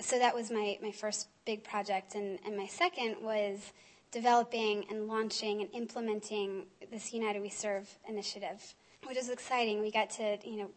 So 0.00 0.18
that 0.18 0.34
was 0.34 0.50
my, 0.50 0.78
my 0.82 0.90
first 0.90 1.28
big 1.44 1.62
project, 1.62 2.14
and, 2.14 2.38
and 2.46 2.56
my 2.56 2.66
second 2.66 3.16
was 3.22 3.72
developing 4.10 4.86
and 4.90 5.06
launching 5.06 5.60
and 5.60 5.70
implementing 5.74 6.66
this 6.90 7.12
United 7.12 7.42
We 7.42 7.50
Serve 7.50 7.88
initiative, 8.08 8.74
which 9.06 9.16
was 9.16 9.28
exciting. 9.28 9.80
We 9.80 9.90
got 9.90 10.10
to, 10.10 10.38
you 10.44 10.56
know, 10.56 10.70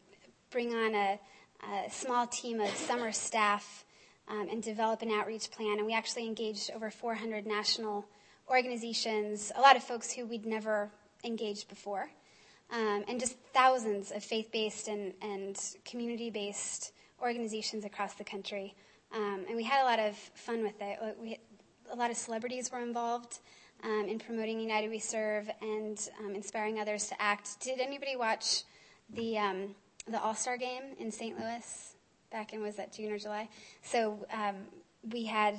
bring 0.52 0.74
on 0.74 0.94
a, 0.94 1.20
a 1.64 1.90
small 1.90 2.28
team 2.28 2.60
of 2.60 2.70
summer 2.70 3.12
staff 3.12 3.86
um, 4.28 4.48
and 4.52 4.62
develop 4.62 5.02
an 5.02 5.12
outreach 5.12 5.50
plan. 5.52 5.78
And 5.78 5.86
we 5.86 5.94
actually 5.94 6.26
engaged 6.26 6.72
over 6.76 6.92
400 6.92 7.48
national 7.48 8.06
organizations, 8.50 9.52
a 9.56 9.62
lot 9.62 9.76
of 9.76 9.84
folks 9.84 10.12
who 10.12 10.26
we'd 10.26 10.46
never 10.46 10.92
engaged 11.24 11.70
before, 11.70 12.10
um, 12.72 13.04
and 13.08 13.20
just 13.20 13.38
thousands 13.54 14.12
of 14.12 14.24
faith 14.24 14.52
based 14.52 14.88
and, 14.88 15.14
and 15.22 15.60
community 15.86 16.30
based 16.30 16.92
organizations 17.22 17.86
across 17.86 18.16
the 18.16 18.24
country. 18.24 18.76
Um, 19.14 19.46
and 19.48 19.56
we 19.56 19.64
had 19.64 19.82
a 19.82 19.86
lot 19.86 20.00
of 20.00 20.18
fun 20.36 20.64
with 20.64 20.82
it. 20.82 21.00
We, 21.22 21.40
a 21.92 21.96
lot 21.96 22.10
of 22.10 22.18
celebrities 22.18 22.72
were 22.72 22.82
involved 22.82 23.40
um, 23.84 24.06
in 24.08 24.18
promoting 24.18 24.60
United 24.60 24.90
We 24.90 25.00
Serve 25.00 25.50
and 25.62 26.00
um, 26.20 26.36
inspiring 26.36 26.80
others 26.80 27.08
to 27.08 27.22
act. 27.22 27.60
Did 27.62 27.80
anybody 27.80 28.16
watch 28.16 28.64
the 29.10 29.38
um, 29.38 29.76
the 30.08 30.20
All 30.22 30.34
Star 30.34 30.58
game 30.58 30.84
in 31.00 31.12
St. 31.12 31.40
Louis? 31.40 31.94
back 32.34 32.52
in 32.52 32.62
was 32.62 32.76
that 32.76 32.92
June 32.92 33.12
or 33.12 33.20
July. 33.20 33.48
So 33.84 34.18
um, 34.34 34.56
we 35.10 35.24
had 35.24 35.56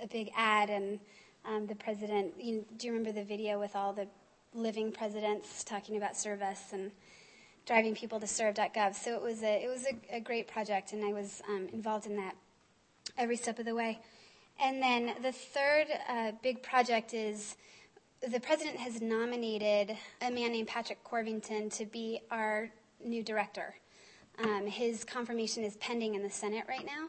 a 0.00 0.06
big 0.06 0.30
ad, 0.36 0.70
and 0.70 1.00
um, 1.44 1.66
the 1.66 1.74
president. 1.74 2.32
You, 2.40 2.64
do 2.78 2.86
you 2.86 2.92
remember 2.92 3.12
the 3.12 3.24
video 3.24 3.58
with 3.58 3.76
all 3.76 3.92
the 3.92 4.06
living 4.54 4.92
presidents 4.92 5.64
talking 5.64 5.96
about 5.96 6.16
service 6.16 6.72
and 6.72 6.90
driving 7.66 7.94
people 7.94 8.20
to 8.20 8.26
serve.gov? 8.26 8.94
So 8.94 9.14
it 9.14 9.22
was 9.22 9.42
a 9.42 9.64
it 9.64 9.68
was 9.68 9.84
a, 9.84 10.16
a 10.16 10.20
great 10.20 10.48
project, 10.48 10.92
and 10.92 11.04
I 11.04 11.12
was 11.12 11.42
um, 11.48 11.68
involved 11.72 12.06
in 12.06 12.16
that 12.16 12.36
every 13.18 13.36
step 13.36 13.58
of 13.58 13.64
the 13.64 13.74
way. 13.74 14.00
And 14.60 14.82
then 14.82 15.14
the 15.22 15.32
third 15.32 15.86
uh, 16.08 16.32
big 16.42 16.62
project 16.62 17.14
is 17.14 17.56
the 18.30 18.38
president 18.38 18.76
has 18.78 19.02
nominated 19.02 19.96
a 20.20 20.30
man 20.30 20.52
named 20.52 20.68
Patrick 20.68 21.02
Corvington 21.02 21.74
to 21.76 21.84
be 21.84 22.20
our 22.30 22.70
new 23.04 23.22
director. 23.22 23.74
Um, 24.38 24.66
his 24.66 25.04
confirmation 25.04 25.64
is 25.64 25.76
pending 25.76 26.14
in 26.14 26.22
the 26.22 26.30
Senate 26.30 26.64
right 26.68 26.86
now, 26.86 27.08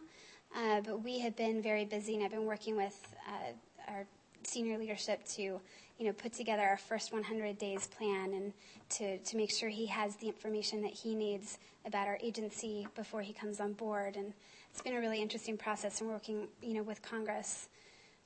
uh, 0.56 0.82
but 0.82 1.04
we 1.04 1.20
have 1.20 1.36
been 1.36 1.62
very 1.62 1.86
busy, 1.86 2.16
and 2.16 2.24
I've 2.24 2.32
been 2.32 2.46
working 2.46 2.76
with 2.76 3.16
uh, 3.28 3.92
our 3.92 4.06
senior 4.44 4.78
leadership 4.78 5.24
to, 5.36 5.62
you 5.98 6.06
know, 6.06 6.14
put 6.14 6.34
together 6.34 6.64
our 6.64 6.78
first 6.78 7.14
100 7.14 7.58
days 7.58 7.88
plan 7.88 8.34
and 8.34 8.54
to, 8.90 9.18
to 9.20 9.38
make 9.38 9.52
sure 9.52 9.70
he 9.70 9.86
has 9.88 10.16
the 10.18 10.28
information 10.28 10.82
that 10.82 10.94
he 10.94 11.16
needs 11.16 11.60
about 11.86 12.08
our 12.08 12.18
agency 12.22 12.88
before 12.96 13.22
he 13.22 13.34
comes 13.34 13.60
on 13.60 13.74
board. 13.74 14.16
And 14.16 14.34
it's 14.72 14.82
been 14.82 14.96
a 14.96 15.00
really 15.00 15.22
interesting 15.22 15.58
process, 15.58 16.02
and 16.02 16.10
working, 16.10 16.48
you 16.62 16.74
know, 16.74 16.84
with 16.84 17.02
Congress. 17.02 17.68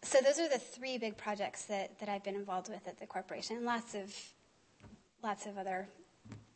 So 0.01 0.19
those 0.23 0.39
are 0.39 0.47
the 0.47 0.59
three 0.59 0.97
big 0.97 1.17
projects 1.17 1.65
that, 1.65 1.99
that 1.99 2.07
I've 2.07 2.23
been 2.23 2.35
involved 2.35 2.69
with 2.69 2.87
at 2.87 2.99
the 2.99 3.05
corporation, 3.05 3.57
and 3.57 3.65
lots 3.65 3.95
of 3.95 4.15
lots 5.23 5.45
of 5.45 5.57
other 5.57 5.87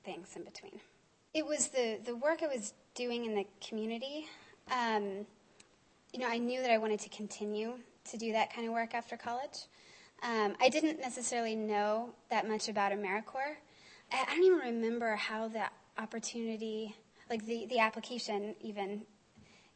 things 0.04 0.36
in 0.36 0.44
between. 0.44 0.80
It 1.34 1.46
was 1.46 1.70
the, 1.70 2.00
the 2.06 2.16
work 2.16 2.44
I 2.44 2.48
was 2.48 2.74
doing 2.94 3.26
in 3.26 3.36
the 3.36 3.46
community. 3.66 4.28
Um, 4.72 5.26
you 6.14 6.20
know, 6.20 6.28
I 6.28 6.38
knew 6.38 6.62
that 6.62 6.72
I 6.72 6.78
wanted 6.78 7.00
to 7.02 7.10
continue 7.10 7.74
to 8.12 8.18
do 8.18 8.34
that 8.34 8.54
kind 8.54 8.68
of 8.68 8.74
work 8.74 8.94
after 8.94 9.18
college. 9.18 9.66
Um, 10.24 10.56
I 10.62 10.70
didn't 10.70 11.00
necessarily 11.00 11.56
know 11.56 12.12
that 12.30 12.48
much 12.48 12.70
about 12.70 12.92
AmeriCorps. 12.92 13.58
I, 14.12 14.26
I 14.30 14.36
don't 14.36 14.44
even 14.44 14.60
remember 14.60 15.16
how 15.16 15.48
that 15.50 15.74
opportunity, 15.98 16.96
like 17.30 17.46
the, 17.46 17.66
the 17.68 17.80
application 17.80 18.56
even, 18.62 19.04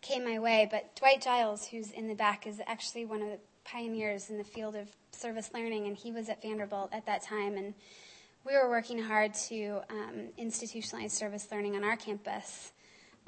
came 0.02 0.24
my 0.24 0.40
way. 0.40 0.68
But 0.70 0.96
Dwight 0.96 1.22
Giles, 1.22 1.68
who's 1.68 1.92
in 1.92 2.08
the 2.08 2.16
back, 2.16 2.46
is 2.46 2.62
actually 2.68 3.06
one 3.06 3.22
of 3.22 3.30
the 3.30 3.40
pioneers 3.64 4.30
in 4.30 4.38
the 4.38 4.44
field 4.44 4.76
of 4.76 4.88
service 5.12 5.50
learning, 5.54 5.88
and 5.88 5.98
he 5.98 6.12
was 6.12 6.30
at 6.30 6.42
Vanderbilt 6.42 6.92
at 6.94 7.06
that 7.08 7.24
time. 7.24 7.58
And 7.58 7.74
we 8.46 8.54
were 8.54 8.70
working 8.70 9.02
hard 9.02 9.34
to 9.50 9.82
um, 9.90 10.30
institutionalize 10.40 11.12
service 11.12 11.48
learning 11.52 11.76
on 11.76 11.84
our 11.84 11.96
campus 11.96 12.72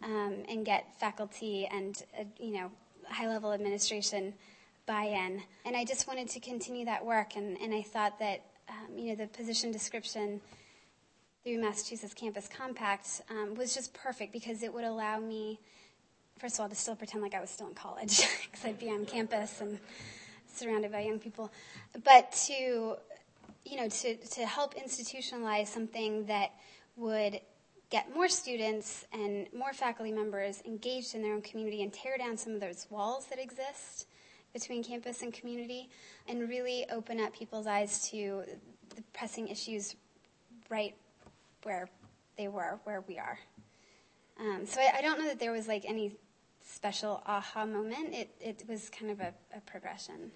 um, 0.03 0.43
and 0.47 0.65
get 0.65 0.99
faculty 0.99 1.67
and 1.71 2.03
uh, 2.19 2.23
you 2.39 2.53
know 2.53 2.71
high 3.09 3.27
level 3.27 3.51
administration 3.51 4.33
buy-in. 4.87 5.43
And 5.65 5.77
I 5.77 5.85
just 5.85 6.07
wanted 6.07 6.29
to 6.29 6.39
continue 6.39 6.85
that 6.85 7.05
work, 7.05 7.35
and, 7.35 7.57
and 7.61 7.73
I 7.73 7.83
thought 7.83 8.17
that 8.19 8.41
um, 8.69 8.97
you 8.97 9.09
know 9.09 9.15
the 9.15 9.27
position 9.27 9.71
description 9.71 10.41
through 11.43 11.61
Massachusetts 11.61 12.13
Campus 12.13 12.49
Compact 12.49 13.21
um, 13.29 13.53
was 13.53 13.75
just 13.75 13.93
perfect 13.93 14.33
because 14.33 14.63
it 14.63 14.73
would 14.73 14.83
allow 14.83 15.19
me, 15.19 15.59
first 16.39 16.55
of 16.55 16.61
all, 16.61 16.69
to 16.69 16.75
still 16.75 16.95
pretend 16.95 17.21
like 17.23 17.35
I 17.35 17.39
was 17.39 17.49
still 17.49 17.67
in 17.67 17.75
college 17.75 18.21
because 18.51 18.65
I'd 18.65 18.79
be 18.79 18.89
on 18.89 19.05
campus 19.05 19.61
and 19.61 19.79
surrounded 20.53 20.91
by 20.91 21.01
young 21.01 21.19
people, 21.19 21.51
but 22.03 22.31
to 22.47 22.95
you 23.65 23.77
know 23.77 23.89
to 23.89 24.15
to 24.15 24.45
help 24.45 24.75
institutionalize 24.75 25.67
something 25.67 26.25
that 26.25 26.51
would 26.95 27.39
get 27.89 28.13
more 28.13 28.27
students 28.27 29.05
and 29.13 29.47
more 29.53 29.71
faculty 29.71 30.11
members 30.11 30.61
engaged 30.65 31.15
in 31.15 31.21
their 31.21 31.33
own 31.33 31.41
community 31.41 31.83
and 31.83 31.93
tear 31.93 32.17
down 32.17 32.35
some 32.35 32.53
of 32.53 32.59
those 32.59 32.87
walls 32.89 33.27
that 33.27 33.39
exist 33.39 34.07
between 34.57 34.83
campus 34.83 35.21
and 35.21 35.31
community 35.31 35.87
and 36.27 36.49
really 36.49 36.83
open 36.91 37.19
up 37.19 37.31
people's 37.31 37.67
eyes 37.67 38.09
to 38.09 38.41
the 38.95 39.03
pressing 39.13 39.47
issues 39.49 39.95
right 40.69 40.95
where 41.61 41.87
they 42.37 42.47
were, 42.47 42.79
where 42.83 43.03
we 43.07 43.19
are. 43.19 43.37
Um, 44.39 44.65
so 44.65 44.79
I, 44.81 44.97
I, 44.97 45.01
don't 45.01 45.19
know 45.19 45.27
that 45.27 45.39
there 45.39 45.51
was 45.51 45.67
like 45.67 45.83
any 45.87 46.15
special 46.65 47.21
aha 47.27 47.65
moment. 47.65 48.13
It, 48.13 48.29
it 48.39 48.63
was 48.67 48.89
kind 48.89 49.11
of 49.11 49.19
a, 49.19 49.33
a 49.55 49.61
progression, 49.61 50.31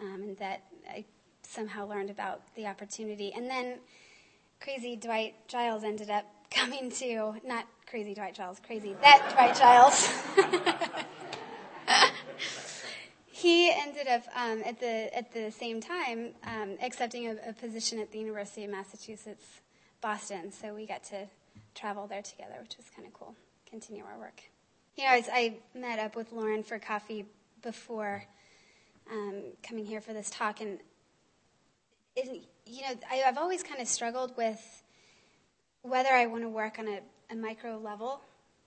um, 0.00 0.22
and 0.22 0.36
that 0.38 0.64
I 0.88 1.04
somehow 1.42 1.86
learned 1.88 2.10
about 2.10 2.42
the 2.54 2.66
opportunity. 2.66 3.32
And 3.34 3.48
then 3.48 3.78
crazy 4.60 4.96
Dwight 4.96 5.34
Giles 5.48 5.84
ended 5.84 6.10
up 6.10 6.24
coming 6.50 6.90
to, 6.90 7.34
not 7.44 7.66
crazy 7.86 8.14
Dwight 8.14 8.34
Giles, 8.34 8.60
crazy 8.64 8.96
that 9.02 9.30
Dwight 9.32 9.56
Giles. 9.56 10.78
he 13.42 13.72
ended 13.72 14.06
up 14.06 14.22
um, 14.36 14.62
at 14.64 14.78
the 14.78 15.16
at 15.16 15.32
the 15.32 15.50
same 15.50 15.80
time 15.80 16.30
um, 16.44 16.76
accepting 16.80 17.26
a, 17.26 17.50
a, 17.50 17.52
position 17.52 17.98
at 17.98 18.12
the 18.12 18.18
University 18.18 18.64
of 18.64 18.70
Massachusetts 18.70 19.44
Boston. 20.00 20.52
So 20.52 20.72
we 20.72 20.86
got 20.86 21.02
to 21.04 21.26
travel 21.74 22.06
there 22.06 22.22
together, 22.22 22.54
which 22.62 22.76
was 22.76 22.86
kind 22.94 23.06
of 23.06 23.12
cool. 23.12 23.34
Continue 23.68 24.04
our 24.04 24.16
work. 24.18 24.40
You 24.96 25.04
know, 25.04 25.10
I, 25.10 25.24
I, 25.32 25.78
met 25.78 25.98
up 25.98 26.14
with 26.14 26.30
Lauren 26.32 26.62
for 26.62 26.78
coffee 26.78 27.24
before 27.62 28.24
um, 29.10 29.42
coming 29.66 29.86
here 29.86 30.00
for 30.00 30.12
this 30.12 30.30
talk, 30.30 30.60
and 30.60 30.78
it, 32.14 32.44
you 32.66 32.82
know, 32.82 32.94
I, 33.10 33.16
have 33.16 33.38
always 33.38 33.62
kind 33.62 33.80
of 33.80 33.88
struggled 33.88 34.36
with 34.36 34.60
whether 35.82 36.10
I 36.10 36.26
want 36.26 36.42
to 36.44 36.48
work 36.48 36.78
on 36.78 36.86
a, 36.86 37.00
a 37.30 37.34
micro 37.34 37.78
level, 37.78 38.20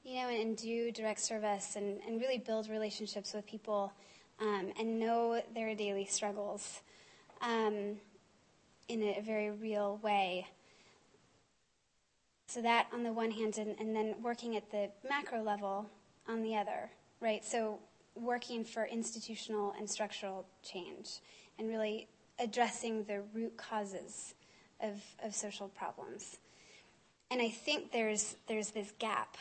you 0.04 0.16
know, 0.16 0.28
and, 0.28 0.42
and 0.42 0.58
do 0.58 0.92
direct 0.92 1.22
service 1.22 1.76
and, 1.76 2.00
and, 2.08 2.20
really 2.20 2.40
build 2.40 2.68
relationships 2.68 3.34
with 3.34 3.46
people 3.46 3.94
um, 4.40 4.72
and 4.80 5.00
know 5.00 5.42
their 5.54 5.76
daily 5.76 6.06
struggles 6.06 6.82
um, 7.42 7.98
in 8.88 9.02
a, 9.02 9.22
very 9.22 9.52
real 9.52 10.00
way. 10.04 10.48
So, 12.48 12.62
that 12.62 12.88
on 12.94 13.04
the 13.04 13.12
one 13.12 13.32
hand, 13.32 13.58
and, 13.58 13.76
and 13.80 13.96
then 13.96 14.16
working 14.22 14.56
at 14.56 14.72
the 14.72 14.90
macro 15.08 15.42
level 15.42 15.90
on 16.28 16.42
the 16.42 16.56
other, 16.56 16.90
right? 17.20 17.44
So, 17.44 17.80
working 18.16 18.64
for 18.64 18.86
institutional 18.86 19.74
and 19.78 19.90
structural 19.90 20.46
change 20.64 21.20
and 21.60 21.68
really 21.68 22.08
addressing 22.40 23.04
the 23.06 23.22
root 23.34 23.58
causes 23.58 24.34
of, 24.82 25.02
of 25.24 25.34
social 25.34 25.68
problems. 25.70 26.38
And 27.32 27.42
I 27.42 27.50
think 27.50 27.92
there's, 27.92 28.36
there's 28.48 28.70
this 28.70 28.94
gap 29.00 29.38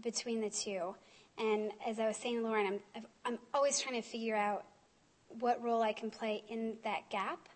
between 0.00 0.40
the 0.40 0.50
two. 0.50 0.94
And 1.42 1.72
as 1.84 1.98
I 1.98 2.06
was 2.06 2.16
saying 2.16 2.42
Lauren, 2.44 2.80
I'm, 2.94 3.04
I'm 3.24 3.38
always 3.52 3.80
trying 3.80 4.00
to 4.00 4.08
figure 4.08 4.36
out 4.36 4.64
what 5.40 5.60
role 5.60 5.82
I 5.82 5.92
can 5.92 6.08
play 6.08 6.44
in 6.48 6.76
that 6.84 7.10
gap 7.10 7.48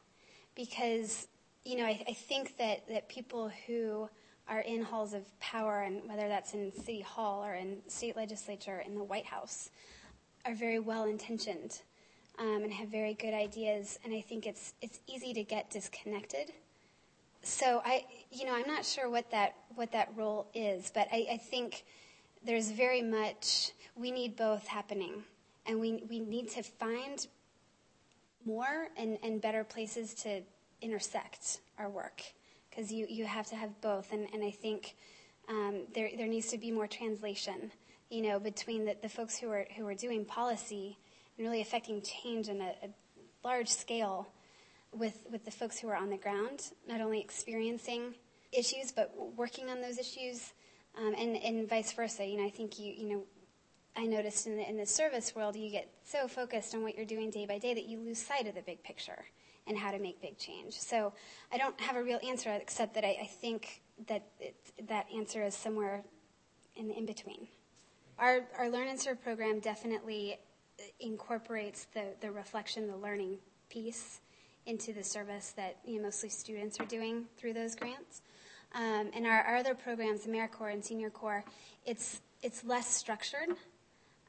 because, 0.57 1.29
you 1.65 1.77
know, 1.77 1.85
I, 1.85 2.03
I 2.09 2.13
think 2.13 2.57
that, 2.59 2.89
that 2.89 3.09
people 3.09 3.53
who 3.67 4.09
are 4.49 4.61
in 4.61 4.83
halls 4.83 5.13
of 5.13 5.23
power, 5.39 5.83
and 5.83 6.09
whether 6.09 6.29
that's 6.29 6.55
in 6.55 6.73
City 6.73 7.01
Hall 7.01 7.45
or 7.45 7.55
in 7.55 7.79
state 7.87 8.17
legislature, 8.17 8.79
or 8.79 8.81
in 8.81 8.95
the 8.95 9.05
White 9.05 9.27
House, 9.27 9.71
are 10.45 10.55
very 10.55 10.79
well 10.79 11.05
intentioned 11.05 11.83
um, 12.39 12.63
and 12.63 12.73
have 12.73 12.89
very 12.89 13.15
good 13.15 13.35
ideas. 13.35 13.99
And 14.05 14.15
I 14.15 14.21
think 14.21 14.47
it's 14.47 14.75
it's 14.81 15.01
easy 15.07 15.33
to 15.35 15.43
get 15.43 15.71
disconnected. 15.71 16.53
So 17.43 17.83
I, 17.85 18.05
you 18.31 18.47
know, 18.47 18.55
I'm 18.55 18.67
not 18.67 18.85
sure 18.85 19.09
what 19.09 19.31
that 19.31 19.55
what 19.75 19.93
that 19.93 20.11
role 20.17 20.49
is, 20.55 20.91
but 20.95 21.09
I, 21.13 21.27
I 21.33 21.37
think 21.39 21.85
there's 22.45 22.71
very 22.71 23.03
much 23.03 23.73
we 23.97 24.11
need 24.11 24.37
both 24.37 24.67
happening, 24.67 25.25
and 25.67 25.81
we 25.81 26.05
we 26.09 26.21
need 26.21 26.51
to 26.51 26.63
find 26.63 27.27
more 28.47 28.89
and, 28.97 29.19
and 29.23 29.43
better 29.43 29.65
places 29.65 30.15
to 30.15 30.41
intersect 30.81 31.59
our 31.79 31.89
work 31.89 32.23
because 32.71 32.93
you, 32.93 33.07
you 33.09 33.27
have 33.27 33.47
to 33.49 33.57
have 33.57 33.81
both. 33.81 34.13
And, 34.13 34.29
and 34.33 34.45
I 34.45 34.51
think 34.51 34.95
um, 35.49 35.83
there, 35.95 36.11
there 36.17 36.29
needs 36.29 36.49
to 36.49 36.59
be 36.59 36.71
more 36.71 36.87
translation, 36.87 37.73
you 38.11 38.23
know, 38.23 38.39
between 38.39 38.85
the, 38.85 38.97
the 39.03 39.09
folks 39.09 39.37
who 39.37 39.51
are, 39.51 39.67
who 39.77 39.87
are 39.87 39.95
doing 39.95 40.25
policy 40.25 40.97
and 41.37 41.47
really 41.47 41.61
affecting 41.61 42.03
change 42.03 42.49
on 42.49 42.61
a, 42.61 42.73
a 42.85 42.89
large 43.45 43.69
scale 43.69 44.29
with, 44.93 45.27
with 45.31 45.45
the 45.45 45.51
folks 45.51 45.79
who 45.79 45.89
are 45.89 45.97
on 45.97 46.11
the 46.11 46.17
ground, 46.17 46.71
not 46.89 47.01
only 47.01 47.21
experiencing 47.21 48.15
issues, 48.53 48.93
but 48.93 49.13
working 49.37 49.69
on 49.69 49.81
those 49.81 49.99
issues, 49.99 50.53
um, 50.99 51.15
and, 51.19 51.37
and 51.37 51.69
vice 51.69 51.93
versa. 51.93 52.25
You 52.25 52.39
know, 52.39 52.47
I 52.47 52.51
think 52.51 52.79
you, 52.79 52.93
you 52.93 53.09
know, 53.09 53.23
I 53.97 54.07
noticed 54.07 54.47
in 54.47 54.57
the, 54.57 54.69
in 54.69 54.77
the 54.77 54.87
service 54.87 55.35
world, 55.35 55.57
you 55.57 55.71
get 55.71 55.89
so 56.05 56.29
focused 56.29 56.75
on 56.75 56.83
what 56.83 56.97
you're 56.97 57.07
doing 57.07 57.31
day 57.31 57.47
by 57.47 57.59
day 57.59 57.75
that 57.75 57.87
you 57.87 57.99
lose 57.99 58.19
sight 58.19 58.47
of 58.47 58.55
the 58.55 58.63
big 58.63 58.83
picture 58.83 59.25
and 59.67 59.77
how 59.77 59.91
to 59.91 59.99
make 59.99 60.21
big 60.21 60.39
change. 60.39 60.75
So 60.75 61.13
I 61.53 61.59
don't 61.59 61.79
have 61.81 61.97
a 61.97 62.03
real 62.03 62.21
answer 62.27 62.51
except 62.51 62.95
that 62.95 63.05
I, 63.05 63.17
I 63.23 63.27
think 63.27 63.83
that 64.07 64.25
it, 64.39 64.55
that 64.89 65.07
answer 65.15 65.43
is 65.43 65.55
somewhere 65.55 66.05
in 66.77 66.89
the 66.89 66.95
in 66.97 67.07
between. 67.07 67.49
Our, 68.19 68.43
our 68.59 68.69
Learn 68.69 68.89
and 68.89 69.01
Serve 69.01 69.23
program 69.23 69.61
definitely 69.61 70.39
incorporates 71.01 71.87
the, 71.95 72.05
the 72.21 72.31
reflection, 72.31 72.87
the 72.87 72.97
learning 72.97 73.39
piece 73.69 74.21
into 74.67 74.93
the 74.93 75.03
service 75.03 75.53
that 75.57 75.77
you 75.85 75.97
know, 75.97 76.05
mostly 76.05 76.29
students 76.29 76.79
are 76.81 76.87
doing 76.87 77.25
through 77.37 77.55
those 77.55 77.75
grants. 77.75 78.23
Um, 78.75 79.11
and 79.15 79.27
our, 79.27 79.43
our 79.43 79.57
other 79.57 79.75
programs, 79.75 80.27
AmeriCorps 80.27 80.73
and 80.73 80.85
Senior 80.85 81.11
Corps, 81.11 81.45
it's, 81.85 82.21
it's 82.43 82.65
less 82.65 82.89
structured. 82.89 83.49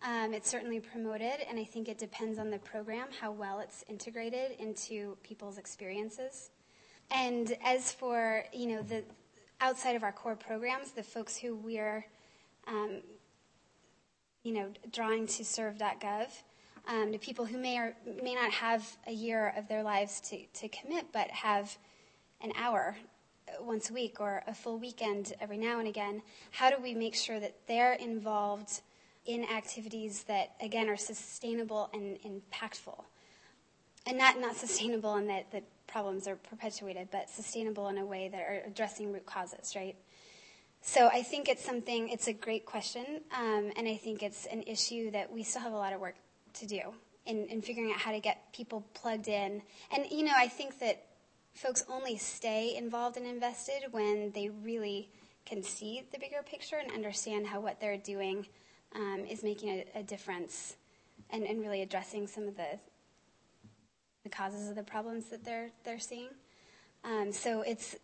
Um, 0.08 0.34
it's 0.34 0.50
certainly 0.50 0.80
promoted, 0.80 1.42
and 1.50 1.60
I 1.60 1.66
think 1.66 1.90
it 1.90 1.98
depends 1.98 2.40
on 2.40 2.50
the 2.50 2.60
program 2.60 3.08
how 3.20 3.30
well 3.30 3.60
it's 3.60 3.84
integrated 3.90 4.52
into 4.58 5.18
people's 5.22 5.58
experiences. 5.58 6.50
And 7.12 7.58
as 7.62 7.92
for 7.92 8.46
you 8.54 8.68
know 8.68 8.82
the 8.84 9.04
outside 9.60 9.98
of 9.98 10.04
our 10.04 10.14
core 10.14 10.38
programs, 10.38 10.92
the 10.92 11.04
folks 11.04 11.36
who 11.36 11.58
we're 11.58 12.06
um, 12.68 13.02
you 14.44 14.54
know 14.54 14.70
drawing 14.94 15.28
to 15.28 15.44
serve.gov, 15.44 16.28
um, 16.88 17.12
to 17.12 17.18
people 17.18 17.44
who 17.44 17.58
may 17.58 17.78
or 17.78 17.94
may 18.24 18.34
not 18.34 18.52
have 18.52 18.90
a 19.08 19.12
year 19.12 19.54
of 19.58 19.68
their 19.68 19.84
lives 19.84 20.22
to, 20.22 20.40
to 20.54 20.70
commit, 20.70 21.08
but 21.12 21.30
have 21.32 21.78
an 22.40 22.54
hour 22.58 22.96
once 23.60 23.90
a 23.90 23.94
week 23.94 24.22
or 24.22 24.42
a 24.48 24.54
full 24.54 24.80
weekend 24.80 25.34
every 25.42 25.58
now 25.58 25.80
and 25.80 25.88
again. 25.90 26.22
How 26.52 26.70
do 26.70 26.82
we 26.82 26.94
make 26.94 27.14
sure 27.14 27.42
that 27.42 27.56
they're 27.68 27.96
involved? 27.96 28.84
In 29.28 29.44
activities 29.44 30.24
that, 30.24 30.56
again, 30.62 30.90
are 30.90 30.98
sustainable 30.98 31.90
and 31.94 32.18
impactful. 32.22 33.04
And 34.06 34.18
not, 34.18 34.40
not 34.40 34.56
sustainable 34.56 35.16
in 35.18 35.28
that 35.28 35.52
the 35.52 35.62
problems 35.86 36.28
are 36.28 36.38
perpetuated, 36.38 37.10
but 37.12 37.30
sustainable 37.30 37.90
in 37.90 37.98
a 37.98 38.06
way 38.06 38.30
that 38.30 38.40
are 38.40 38.64
addressing 38.66 39.12
root 39.12 39.26
causes, 39.26 39.74
right? 39.76 39.96
So 40.82 41.08
I 41.08 41.24
think 41.24 41.50
it's 41.50 41.66
something, 41.66 42.08
it's 42.08 42.28
a 42.28 42.34
great 42.34 42.66
question, 42.66 43.22
um, 43.38 43.72
and 43.76 43.88
I 43.88 43.98
think 43.98 44.24
it's 44.24 44.46
an 44.46 44.64
issue 44.64 45.12
that 45.12 45.32
we 45.32 45.44
still 45.44 45.62
have 45.62 45.74
a 45.74 45.78
lot 45.78 45.92
of 45.92 46.00
work 46.00 46.16
to 46.54 46.66
do 46.66 46.80
in, 47.26 47.48
in 47.48 47.62
figuring 47.62 47.92
out 47.92 48.00
how 48.00 48.12
to 48.12 48.20
get 48.20 48.54
people 48.54 48.86
plugged 48.94 49.28
in. 49.28 49.62
And, 49.92 50.06
you 50.10 50.24
know, 50.24 50.34
I 50.36 50.48
think 50.48 50.80
that 50.80 51.04
folks 51.54 51.84
only 51.90 52.18
stay 52.18 52.76
involved 52.78 53.18
and 53.18 53.26
invested 53.26 53.92
when 53.92 54.32
they 54.32 54.50
really 54.50 55.10
can 55.46 55.64
see 55.64 56.04
the 56.14 56.20
bigger 56.20 56.44
picture 56.46 56.78
and 56.78 56.92
understand 56.92 57.48
how 57.48 57.60
what 57.60 57.82
they're 57.82 57.98
doing 57.98 58.48
um, 58.96 59.26
is 59.30 59.44
making 59.44 59.70
a, 59.70 59.86
a 60.00 60.04
difference 60.04 60.76
and, 61.30 61.44
and, 61.44 61.60
really 61.60 61.82
addressing 61.82 62.28
some 62.28 62.48
of 62.48 62.56
the 62.56 62.80
the 64.24 64.30
causes 64.30 64.70
of 64.70 64.76
the 64.76 64.84
problems 64.84 65.26
that 65.26 65.44
they're 65.44 65.70
they're 65.84 66.00
seeing. 66.00 66.30
Um, 67.04 67.32
so 67.32 67.62
it's 67.62 67.96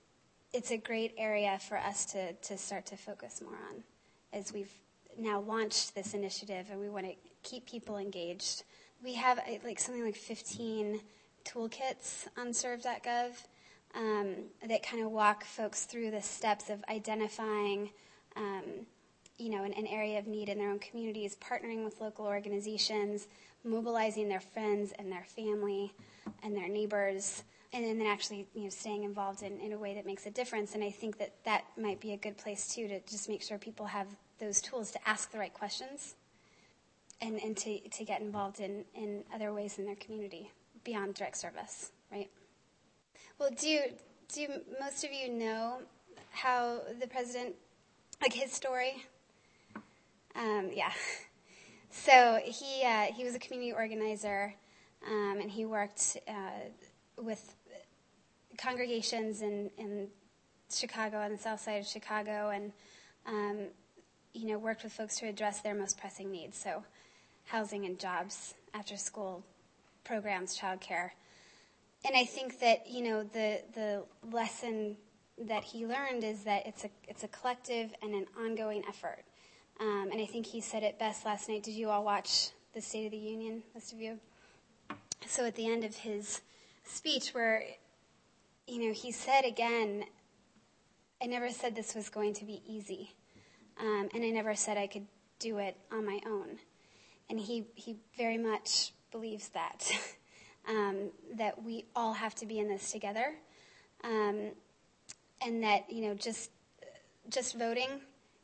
it's 0.52 0.72
a 0.72 0.78
great 0.78 1.14
area 1.18 1.60
for 1.60 1.78
us 1.78 2.06
to 2.08 2.34
to 2.34 2.58
start 2.58 2.86
to 2.88 2.98
focus 2.98 3.42
more 3.42 3.58
on 3.70 3.84
as 4.32 4.52
we've 4.54 4.74
now 5.18 5.40
launched 5.40 5.96
this 5.96 6.14
initiative 6.14 6.68
and 6.72 6.80
we 6.80 6.90
want 6.90 7.06
to 7.06 7.14
keep 7.44 7.68
people 7.68 7.98
engaged 7.98 8.64
we 9.04 9.14
have 9.14 9.38
uh, 9.38 9.44
like 9.64 9.80
something 9.80 10.04
like 10.04 10.16
15 10.16 11.00
toolkits 11.46 12.28
on 12.38 12.54
serve.gov 12.54 13.36
um, 13.96 14.36
that 14.68 14.84
kind 14.84 15.04
of 15.04 15.12
walk 15.12 15.44
folks 15.44 15.86
through 15.86 16.12
the 16.12 16.22
steps 16.22 16.70
of 16.70 16.84
identifying, 16.90 17.92
um, 18.36 18.88
you 19.38 19.50
know, 19.50 19.64
an, 19.64 19.74
an, 19.74 19.88
area 19.88 20.20
of 20.20 20.28
need 20.28 20.50
in 20.50 20.58
their 20.58 20.70
own 20.70 20.80
communities, 20.80 21.36
partnering 21.36 21.84
with 21.84 22.00
local 22.00 22.26
organizations, 22.26 23.28
mobilizing 23.64 24.30
their 24.30 24.40
friends 24.40 24.94
and 24.98 25.12
their 25.12 25.24
family 25.24 25.94
and 26.44 26.56
their 26.56 26.68
neighbors, 26.68 27.44
and 27.74 27.84
then 27.84 28.06
actually, 28.06 28.48
you 28.54 28.64
know, 28.64 28.70
staying 28.70 29.04
involved 29.04 29.42
in, 29.42 29.60
in 29.60 29.74
a 29.74 29.78
way 29.78 29.96
that 29.96 30.06
makes 30.06 30.26
a 30.26 30.32
difference. 30.32 30.76
And 30.76 30.84
I 30.84 30.92
think 30.92 31.18
that 31.18 31.34
that 31.46 31.64
might 31.78 32.00
be 32.00 32.14
a 32.14 32.18
good 32.18 32.38
place 32.38 32.74
too 32.74 32.88
to 32.88 33.00
just 33.02 33.28
make 33.28 33.42
sure 33.42 33.58
people 33.58 33.88
have 33.88 34.08
those 34.40 34.62
tools 34.62 34.92
to 34.92 35.10
ask 35.10 35.32
the 35.32 35.40
right 35.40 35.54
questions 35.54 36.16
and, 37.22 37.40
and 37.42 37.58
to, 37.58 37.80
to 37.80 38.04
get 38.04 38.22
involved 38.22 38.60
in, 38.60 38.86
in 38.94 39.24
other 39.34 39.54
ways 39.54 39.80
in 39.80 39.86
their 39.86 39.96
community 39.96 40.52
beyond 40.84 41.16
direct 41.16 41.38
service, 41.38 41.92
right? 42.12 42.30
Well, 43.40 43.50
do 43.60 43.80
do 44.34 44.48
most 44.80 45.04
of 45.04 45.12
you 45.12 45.32
know 45.32 45.80
how 46.32 46.80
the 47.00 47.08
president, 47.08 47.56
like 48.22 48.34
his 48.34 48.52
story? 48.52 49.04
Um, 50.36 50.70
yeah. 50.74 50.92
So 51.96 52.40
he 52.44 52.84
uh, 52.84 53.14
he 53.16 53.24
was 53.24 53.36
a 53.36 53.40
community 53.40 53.72
organizer, 53.72 54.56
um, 55.08 55.38
and 55.40 55.52
he 55.52 55.64
worked 55.64 56.18
uh, 56.28 56.72
with 57.22 57.56
congregations 58.58 59.44
in 59.44 59.70
in 59.78 60.08
Chicago 60.72 61.20
on 61.20 61.32
the 61.32 61.38
south 61.38 61.62
side 61.62 61.80
of 61.82 61.86
Chicago, 61.86 62.50
and 62.50 62.72
um, 63.28 63.68
you 64.34 64.48
know 64.48 64.58
worked 64.58 64.84
with 64.84 64.92
folks 64.92 65.18
to 65.18 65.28
address 65.28 65.62
their 65.62 65.76
most 65.76 66.00
pressing 66.00 66.32
needs. 66.32 66.58
So 66.58 66.84
housing 67.46 67.86
and 67.86 68.00
jobs, 68.00 68.56
after 68.74 68.98
school 68.98 69.44
programs, 70.04 70.58
childcare. 70.58 71.12
And 72.06 72.16
I 72.16 72.26
think 72.26 72.60
that, 72.60 72.88
you 72.90 73.04
know, 73.04 73.24
the, 73.24 73.62
the 73.74 74.04
lesson 74.32 74.98
that 75.38 75.64
he 75.64 75.86
learned 75.86 76.24
is 76.24 76.44
that 76.44 76.66
it's 76.66 76.84
a, 76.84 76.90
it's 77.08 77.24
a 77.24 77.28
collective 77.30 77.92
and 78.02 78.14
an 78.14 78.26
ongoing 78.38 78.84
effort. 78.88 79.24
Um, 79.80 80.10
and 80.12 80.22
I 80.22 80.26
think 80.26 80.46
he 80.46 80.62
said 80.62 80.84
it 80.84 81.00
best 81.00 81.26
last 81.26 81.50
night. 81.50 81.64
Did 81.64 81.74
you 81.74 81.90
all 81.90 82.04
watch 82.04 82.50
the 82.74 82.82
State 82.82 83.06
of 83.06 83.12
the 83.12 83.18
Union, 83.18 83.64
most 83.74 83.92
of 83.92 84.00
you? 84.00 84.20
So 85.28 85.46
at 85.46 85.56
the 85.56 85.68
end 85.68 85.84
of 85.84 85.96
his 85.96 86.42
speech, 86.84 87.34
where, 87.34 87.64
you 88.68 88.80
know, 88.88 88.94
he 88.94 89.12
said 89.12 89.46
again, 89.46 90.06
I 91.22 91.26
never 91.26 91.50
said 91.50 91.76
this 91.76 91.96
was 91.96 92.10
going 92.10 92.34
to 92.36 92.46
be 92.46 92.62
easy. 92.68 93.14
Um, 93.80 94.10
and 94.14 94.24
I 94.24 94.30
never 94.30 94.56
said 94.56 94.78
I 94.78 94.88
could 94.88 95.08
do 95.40 95.58
it 95.58 95.78
on 95.92 96.06
my 96.06 96.20
own. 96.26 96.58
And 97.30 97.40
he, 97.40 97.66
he 97.76 97.98
very 98.18 98.38
much 98.38 98.94
believes 99.12 99.50
that, 99.50 99.92
um, 100.70 101.12
that 101.36 101.64
we 101.64 101.86
all 101.96 102.14
have 102.14 102.36
to 102.36 102.46
be 102.46 102.60
in 102.60 102.68
this 102.68 102.92
together. 102.92 103.34
Um, 104.04 104.52
and 105.42 105.64
that, 105.64 105.92
you 105.92 106.08
know, 106.08 106.14
just, 106.14 106.52
just 107.30 107.58
voting 107.58 107.90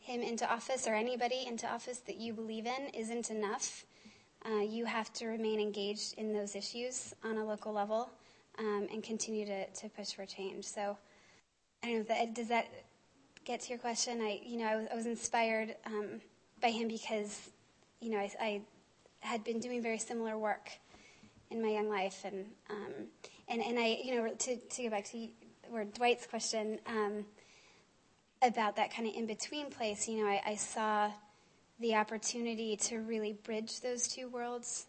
him 0.09 0.21
into 0.21 0.51
office 0.51 0.87
or 0.87 0.93
anybody 0.95 1.45
into 1.47 1.67
office 1.67 1.99
that 1.99 2.17
you 2.17 2.33
believe 2.33 2.65
in 2.65 2.89
isn't 2.93 3.29
enough. 3.29 3.85
Uh, 4.45 4.61
you 4.61 4.85
have 4.85 5.11
to 5.13 5.27
remain 5.27 5.59
engaged 5.59 6.15
in 6.17 6.33
those 6.33 6.55
issues 6.55 7.13
on 7.23 7.37
a 7.37 7.45
local 7.45 7.71
level 7.71 8.09
um, 8.57 8.87
and 8.91 9.03
continue 9.03 9.45
to, 9.45 9.67
to 9.67 9.89
push 9.89 10.13
for 10.13 10.25
change. 10.25 10.65
So, 10.65 10.97
I 11.83 11.87
don't 11.87 11.97
know, 11.97 12.03
that, 12.03 12.33
does 12.33 12.47
that 12.47 12.67
get 13.45 13.61
to 13.61 13.69
your 13.69 13.77
question? 13.77 14.21
I, 14.21 14.41
you 14.43 14.57
know, 14.57 14.65
I 14.65 14.75
was, 14.75 14.87
I 14.91 14.95
was 14.95 15.05
inspired 15.05 15.75
um, 15.85 16.21
by 16.61 16.69
him 16.69 16.87
because, 16.87 17.49
you 18.01 18.09
know, 18.09 18.17
I, 18.17 18.31
I 18.41 18.61
had 19.19 19.43
been 19.43 19.59
doing 19.59 19.81
very 19.81 19.99
similar 19.99 20.37
work 20.37 20.71
in 21.51 21.61
my 21.61 21.69
young 21.69 21.89
life, 21.89 22.21
and 22.23 22.45
um, 22.69 22.93
and 23.47 23.61
and 23.61 23.79
I, 23.79 23.99
you 24.03 24.15
know, 24.15 24.29
to 24.29 24.55
to 24.55 24.83
go 24.83 24.89
back 24.89 25.05
to 25.05 25.27
where 25.69 25.83
Dwight's 25.83 26.25
question 26.27 26.79
um, 26.87 27.25
about 28.41 28.75
that 28.77 28.93
kind 28.93 29.07
of 29.07 29.15
in 29.15 29.25
between 29.25 29.69
place, 29.69 30.07
you 30.07 30.23
know, 30.23 30.29
I, 30.29 30.41
I, 30.45 30.55
saw 30.55 31.11
the 31.79 31.95
opportunity 31.95 32.77
to 32.77 32.99
really 32.99 33.33
bridge 33.33 33.81
those 33.81 34.07
two 34.07 34.29
worlds. 34.29 34.87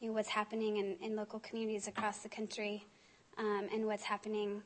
You 0.00 0.08
know, 0.08 0.14
what's 0.14 0.28
happening 0.28 0.78
in, 0.78 0.96
in 1.00 1.14
local 1.14 1.38
communities 1.40 1.86
across 1.86 2.18
the 2.18 2.28
country, 2.28 2.84
um, 3.38 3.68
and 3.72 3.86
what's 3.86 4.04
happening 4.04 4.62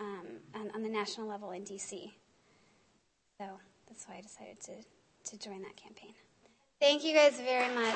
um, 0.00 0.26
on, 0.54 0.70
on 0.74 0.82
the 0.82 0.88
national 0.88 1.28
level 1.28 1.52
in 1.52 1.62
DC. 1.62 2.10
So 3.38 3.46
that's 3.86 4.08
why 4.08 4.16
I 4.16 4.20
decided 4.20 4.60
to 4.62 4.72
to 5.24 5.38
join 5.38 5.62
that 5.62 5.76
campaign. 5.76 6.12
Thank 6.80 7.04
you 7.04 7.14
guys 7.14 7.40
very 7.40 7.72
much. 7.74 7.94